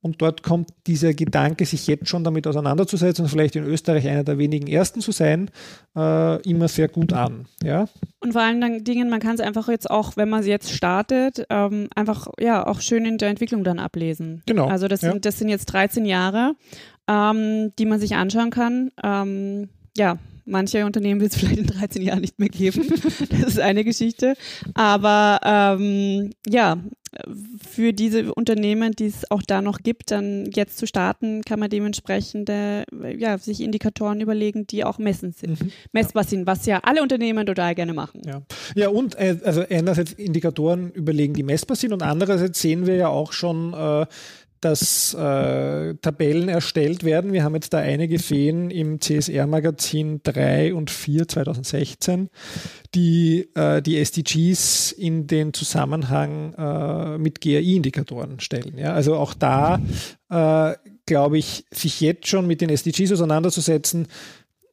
und 0.00 0.22
dort 0.22 0.42
kommt 0.42 0.70
dieser 0.86 1.12
Gedanke, 1.12 1.66
sich 1.66 1.86
jetzt 1.86 2.08
schon 2.08 2.22
damit 2.22 2.46
auseinanderzusetzen 2.46 3.24
und 3.24 3.30
vielleicht 3.30 3.56
in 3.56 3.64
Österreich 3.64 4.06
einer 4.06 4.24
der 4.24 4.38
wenigen 4.38 4.68
Ersten 4.68 5.00
zu 5.00 5.10
sein, 5.10 5.50
äh, 5.96 6.40
immer 6.48 6.68
sehr 6.68 6.88
gut 6.88 7.12
an. 7.12 7.46
Ja? 7.62 7.88
Und 8.20 8.32
vor 8.32 8.42
allen 8.42 8.84
Dingen, 8.84 9.10
man 9.10 9.20
kann 9.20 9.34
es 9.34 9.40
einfach 9.40 9.68
jetzt 9.68 9.90
auch, 9.90 10.16
wenn 10.16 10.28
man 10.28 10.42
sie 10.42 10.50
jetzt 10.50 10.72
startet, 10.72 11.44
ähm, 11.50 11.88
einfach 11.94 12.28
ja 12.38 12.66
auch 12.66 12.80
schön 12.80 13.06
in 13.06 13.18
der 13.18 13.28
Entwicklung 13.28 13.64
dann 13.64 13.78
ablesen. 13.78 14.42
Genau, 14.46 14.68
Also 14.68 14.86
das, 14.86 15.00
ja. 15.00 15.12
sind, 15.12 15.24
das 15.24 15.38
sind 15.38 15.48
jetzt 15.48 15.66
13 15.66 16.04
Jahre, 16.04 16.54
ähm, 17.08 17.72
die 17.78 17.86
man 17.86 17.98
sich 17.98 18.14
anschauen 18.14 18.50
kann. 18.50 18.90
Ähm, 19.02 19.68
ja, 19.96 20.18
manche 20.48 20.84
Unternehmen 20.84 21.20
wird 21.20 21.32
es 21.32 21.38
vielleicht 21.38 21.58
in 21.58 21.66
13 21.66 22.02
Jahren 22.02 22.20
nicht 22.20 22.38
mehr 22.38 22.48
geben. 22.48 22.88
das 23.30 23.40
ist 23.40 23.60
eine 23.60 23.84
Geschichte. 23.84 24.34
Aber 24.74 25.40
ähm, 25.44 26.30
ja, 26.46 26.78
für 27.68 27.92
diese 27.92 28.34
Unternehmen, 28.34 28.92
die 28.92 29.06
es 29.06 29.30
auch 29.30 29.42
da 29.42 29.62
noch 29.62 29.78
gibt, 29.78 30.10
dann 30.10 30.50
jetzt 30.52 30.78
zu 30.78 30.86
starten, 30.86 31.42
kann 31.42 31.58
man 31.58 31.70
dementsprechend 31.70 32.50
äh, 32.50 32.84
ja, 33.16 33.38
sich 33.38 33.60
Indikatoren 33.60 34.20
überlegen, 34.20 34.66
die 34.66 34.84
auch 34.84 34.98
messen 34.98 35.32
sind, 35.32 35.58
messbar 35.92 36.24
sind, 36.24 36.46
was 36.46 36.66
ja 36.66 36.80
alle 36.82 37.02
Unternehmen 37.02 37.46
total 37.46 37.74
gerne 37.74 37.94
machen. 37.94 38.22
Ja, 38.24 38.42
ja 38.74 38.88
und 38.88 39.16
äh, 39.16 39.38
also 39.44 39.64
einerseits 39.68 40.12
Indikatoren 40.12 40.90
überlegen, 40.92 41.34
die 41.34 41.42
messbar 41.42 41.76
sind 41.76 41.92
und 41.92 42.02
andererseits 42.02 42.60
sehen 42.60 42.86
wir 42.86 42.96
ja 42.96 43.08
auch 43.08 43.32
schon, 43.32 43.72
äh, 43.72 44.06
dass 44.60 45.14
äh, 45.14 45.94
Tabellen 45.94 46.48
erstellt 46.48 47.04
werden. 47.04 47.32
Wir 47.32 47.44
haben 47.44 47.54
jetzt 47.54 47.72
da 47.72 47.78
eine 47.78 48.08
gesehen 48.08 48.70
im 48.70 49.00
CSR-Magazin 49.00 50.20
3 50.22 50.74
und 50.74 50.90
4 50.90 51.28
2016, 51.28 52.28
die 52.94 53.48
äh, 53.54 53.82
die 53.82 53.98
SDGs 53.98 54.92
in 54.92 55.26
den 55.26 55.52
Zusammenhang 55.52 56.54
äh, 56.54 57.18
mit 57.18 57.40
GRI-Indikatoren 57.40 58.40
stellen. 58.40 58.78
Ja? 58.78 58.94
Also 58.94 59.16
auch 59.16 59.34
da, 59.34 59.80
äh, 60.30 60.74
glaube 61.06 61.38
ich, 61.38 61.64
sich 61.70 62.00
jetzt 62.00 62.26
schon 62.26 62.46
mit 62.46 62.60
den 62.60 62.70
SDGs 62.70 63.12
auseinanderzusetzen, 63.12 64.08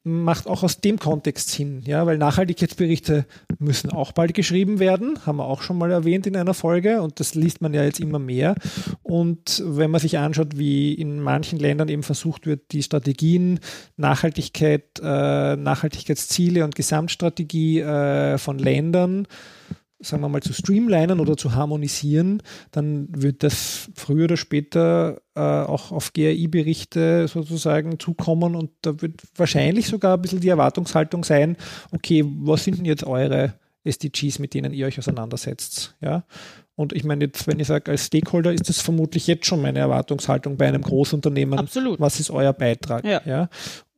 macht 0.08 0.46
auch 0.46 0.62
aus 0.62 0.82
dem 0.82 1.00
Kontext 1.00 1.50
Sinn, 1.50 1.82
ja, 1.84 2.06
weil 2.06 2.20
Nachhaltigkeitsberichte 2.20 3.26
müssen 3.58 3.90
auch 3.90 4.12
bald 4.12 4.36
geschrieben 4.36 4.78
werden, 4.78 5.18
haben 5.26 5.38
wir 5.38 5.46
auch 5.46 5.64
schon 5.64 5.80
mal 5.80 5.90
erwähnt 5.90 6.28
in 6.28 6.38
einer 6.38 6.54
Folge 6.54 7.02
und 7.02 7.20
das 7.20 7.34
liest 7.34 7.60
man 7.62 7.74
ja 7.74 7.84
jetzt 7.84 8.00
immer 8.00 8.20
mehr. 8.20 8.54
Und 9.02 9.64
wenn 9.66 9.90
man 9.90 10.00
sich 10.00 10.20
anschaut, 10.20 10.60
wie 10.60 10.94
in 10.94 11.20
manchen 11.20 11.58
Ländern 11.58 11.90
eben 11.90 12.04
versucht 12.04 12.46
wird, 12.46 12.72
die 12.72 12.84
Strategien 12.84 13.60
Nachhaltigkeit, 13.98 15.02
äh, 15.02 15.56
Nachhaltigkeitsziele 15.56 16.64
und 16.64 16.76
Gesamtstrategie 16.76 17.80
äh, 17.80 18.38
von 18.38 18.60
Ländern 18.60 19.28
sagen 20.06 20.22
wir 20.22 20.30
mal, 20.30 20.42
zu 20.42 20.54
streamlinen 20.54 21.20
oder 21.20 21.38
zu 21.38 21.56
harmonisieren, 21.56 22.42
dann 22.72 23.08
wird 23.10 23.44
das 23.44 23.90
früher 23.96 24.26
oder 24.26 24.38
später 24.38 25.22
äh, 25.36 25.40
auch 25.40 25.92
auf 25.92 26.14
GRI-Berichte 26.14 27.28
sozusagen 27.28 28.00
zukommen 28.00 28.56
und 28.56 28.72
da 28.82 29.02
wird 29.02 29.22
wahrscheinlich 29.36 29.88
sogar 29.88 30.16
ein 30.16 30.22
bisschen 30.22 30.42
die 30.42 30.50
Erwartungshaltung 30.50 31.24
sein, 31.24 31.58
okay, 31.92 32.24
was 32.26 32.64
sind 32.64 32.78
denn 32.78 32.86
jetzt 32.86 33.04
eure 33.04 33.54
SDGs, 33.86 34.40
mit 34.40 34.54
denen 34.54 34.74
ihr 34.74 34.88
euch 34.88 35.00
auseinandersetzt. 35.00 35.96
Ja? 36.02 36.24
Und 36.76 36.92
ich 36.92 37.06
meine, 37.06 37.26
jetzt, 37.26 37.48
wenn 37.48 37.60
ich 37.60 37.68
sage, 37.68 37.92
als 37.92 38.08
Stakeholder 38.08 38.52
ist 38.52 38.68
das 38.68 38.82
vermutlich 38.82 39.28
jetzt 39.28 39.46
schon 39.46 39.62
meine 39.62 39.80
Erwartungshaltung 39.80 40.58
bei 40.58 40.68
einem 40.68 40.82
Großunternehmen. 40.82 41.58
Absolut. 41.58 42.00
Was 42.00 42.20
ist 42.20 42.32
euer 42.32 42.52
Beitrag? 42.52 43.06
Ja. 43.06 43.22
ja? 43.26 43.50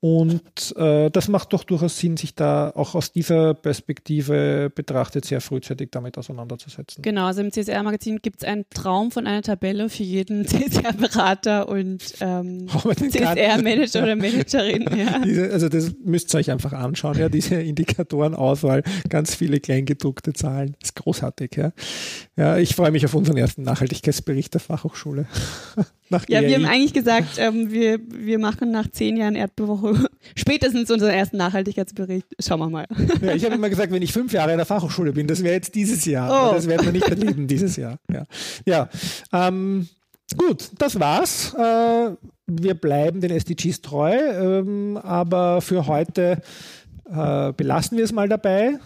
Und 0.08 0.74
äh, 0.78 1.10
das 1.10 1.28
macht 1.28 1.51
doch 1.51 1.64
durchaus 1.66 1.97
Sinn, 1.97 2.16
sich 2.16 2.34
da 2.34 2.72
auch 2.76 2.95
aus 2.95 3.12
dieser 3.12 3.53
Perspektive 3.53 4.72
betrachtet 4.74 5.26
sehr 5.26 5.41
frühzeitig 5.41 5.89
damit 5.91 6.18
auseinanderzusetzen. 6.18 7.01
Genau, 7.01 7.26
also 7.26 7.41
im 7.41 7.51
CSR-Magazin 7.51 8.20
gibt 8.22 8.41
es 8.41 8.47
einen 8.47 8.66
Traum 8.70 9.12
von 9.12 9.28
einer 9.28 9.41
Tabelle 9.41 9.89
für 9.89 10.03
jeden 10.03 10.45
CSR-Berater 10.47 11.68
und 11.68 12.01
ähm, 12.22 12.68
CSR-Manager 13.10 14.03
oder 14.03 14.16
Managerin. 14.16 14.86
Ja. 14.97 15.20
Diese, 15.26 15.51
also 15.51 15.68
das 15.68 15.91
müsst 16.03 16.34
ihr 16.34 16.38
euch 16.39 16.51
einfach 16.51 16.72
anschauen, 16.72 17.18
ja, 17.18 17.28
diese 17.28 17.55
Indikatorenauswahl, 17.55 18.84
ganz 19.10 19.36
viele 19.36 19.60
kleingedruckte 19.60 20.34
Zahlen, 20.34 20.76
das 20.80 20.89
ist 20.89 20.95
großartig, 20.95 21.55
ja. 21.58 21.72
Ja, 22.38 22.58
ich 22.58 22.76
freue 22.76 22.91
mich 22.91 23.03
auf 23.05 23.14
unseren 23.14 23.36
ersten 23.38 23.64
Nachhaltigkeitsbericht 23.64 24.53
der 24.53 24.62
Fachhochschule. 24.62 25.26
Nach 26.10 26.24
Ja, 26.30 26.41
wir 26.41 26.47
GRI. 26.49 26.53
haben 26.55 26.66
eigentlich 26.66 26.93
gesagt, 26.93 27.38
ähm, 27.39 27.72
wir, 27.72 27.99
wir 28.08 28.39
machen 28.39 28.72
nach 28.72 28.89
zehn 28.89 29.18
Jahren 29.18 29.36
Erdbewoche 29.36 29.97
spätestens 30.36 30.89
unseren 30.91 31.12
ersten 31.12 31.38
Nachhaltigkeitsbericht. 31.38 32.28
Schauen 32.39 32.60
wir 32.60 32.70
mal. 32.70 32.86
Ja, 33.22 33.34
ich 33.34 33.43
habe 33.45 33.56
immer 33.56 33.70
gesagt, 33.70 33.91
wenn 33.91 34.02
ich 34.02 34.14
fünf 34.14 34.32
Jahre 34.32 34.52
in 34.52 34.58
der 34.58 34.66
Fachhochschule 34.66 35.14
bin, 35.14 35.28
das 35.28 35.43
wäre 35.43 35.56
jetzt 35.56 35.76
dieses 35.76 36.06
Jahr. 36.06 36.50
Oh. 36.50 36.54
Das 36.54 36.68
werden 36.68 36.86
wir 36.86 36.91
nicht 36.91 37.08
erleben 37.08 37.48
dieses 37.48 37.76
Jahr. 37.76 37.98
Ja, 38.12 38.26
ja. 38.66 38.89
Ähm, 39.34 39.88
gut, 40.38 40.70
das 40.78 41.00
war's. 41.00 41.54
Äh, 41.56 42.12
wir 42.48 42.74
bleiben 42.76 43.22
den 43.22 43.32
SDGs 43.32 43.82
treu, 43.82 44.16
ähm, 44.16 44.98
aber 44.98 45.62
für 45.62 45.88
heute 45.88 46.41
äh, 47.10 47.54
belassen 47.54 47.98
wir 47.98 48.06
es 48.06 48.12
mal 48.12 48.30
dabei. 48.30 48.80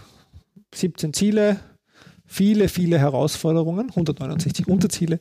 17 0.74 1.14
Ziele, 1.14 1.60
viele, 2.32 2.70
viele 2.70 2.98
Herausforderungen, 2.98 3.90
169 3.90 4.68
Unterziele. 4.68 5.20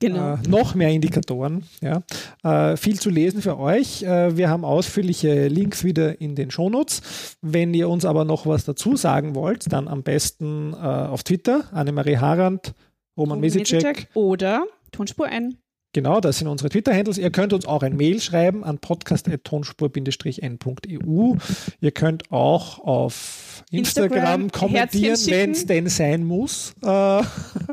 Genau. 0.00 0.34
Äh, 0.34 0.38
noch 0.48 0.74
mehr 0.74 0.88
Indikatoren. 0.90 1.64
Ja. 1.82 2.02
Äh, 2.42 2.76
viel 2.78 2.98
zu 2.98 3.10
lesen 3.10 3.42
für 3.42 3.58
euch. 3.58 4.02
Äh, 4.02 4.36
wir 4.36 4.48
haben 4.48 4.64
ausführliche 4.64 5.48
Links 5.48 5.84
wieder 5.84 6.20
in 6.22 6.34
den 6.34 6.50
Shownotes. 6.50 7.36
Wenn 7.42 7.74
ihr 7.74 7.90
uns 7.90 8.06
aber 8.06 8.24
noch 8.24 8.46
was 8.46 8.64
dazu 8.64 8.96
sagen 8.96 9.34
wollt, 9.34 9.70
dann 9.70 9.88
am 9.88 10.02
besten 10.02 10.72
äh, 10.72 10.76
auf 10.76 11.22
Twitter, 11.22 11.64
Annemarie 11.72 12.16
Harand, 12.16 12.74
Roman 13.16 13.40
Mesicek. 13.40 14.08
Oder 14.14 14.64
Tonspur 14.90 15.28
N. 15.28 15.58
Genau, 15.94 16.20
das 16.20 16.36
sind 16.38 16.48
unsere 16.48 16.68
Twitter-Handles. 16.68 17.16
Ihr 17.16 17.30
könnt 17.30 17.54
uns 17.54 17.64
auch 17.66 17.82
ein 17.82 17.96
Mail 17.96 18.20
schreiben 18.20 18.62
an 18.62 18.78
podcast.tonspur-n.eu. 18.78 21.34
Ihr 21.80 21.90
könnt 21.92 22.30
auch 22.30 22.78
auf 22.80 23.64
Instagram, 23.70 24.42
Instagram 24.42 24.52
kommentieren, 24.52 25.16
wenn 25.26 25.52
es 25.52 25.64
denn 25.64 25.86
sein 25.88 26.24
muss. 26.24 26.74
Äh, 26.82 27.22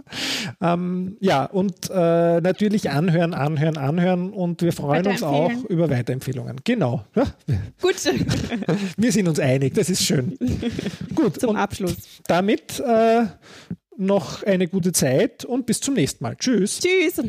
ähm, 0.61 1.17
ja, 1.19 1.43
und 1.45 1.89
äh, 1.89 2.39
natürlich 2.39 2.89
anhören, 2.89 3.33
anhören, 3.33 3.75
anhören 3.77 4.29
und 4.31 4.61
wir 4.61 4.71
freuen 4.71 5.07
uns 5.07 5.21
auch 5.21 5.51
über 5.65 5.89
Weiterempfehlungen. 5.89 6.61
Genau. 6.63 7.03
Ja, 7.15 7.25
Gut, 7.81 7.95
wir 8.97 9.11
sind 9.11 9.27
uns 9.27 9.39
einig, 9.39 9.73
das 9.73 9.89
ist 9.89 10.03
schön. 10.03 10.37
Gut, 11.13 11.41
zum 11.41 11.57
Abschluss. 11.57 11.97
damit 12.27 12.79
äh, 12.79 13.25
noch 13.97 14.43
eine 14.43 14.67
gute 14.67 14.91
Zeit 14.93 15.43
und 15.43 15.65
bis 15.65 15.81
zum 15.81 15.95
nächsten 15.95 16.23
Mal. 16.23 16.37
Tschüss. 16.37 16.79
Tschüss. 16.79 17.21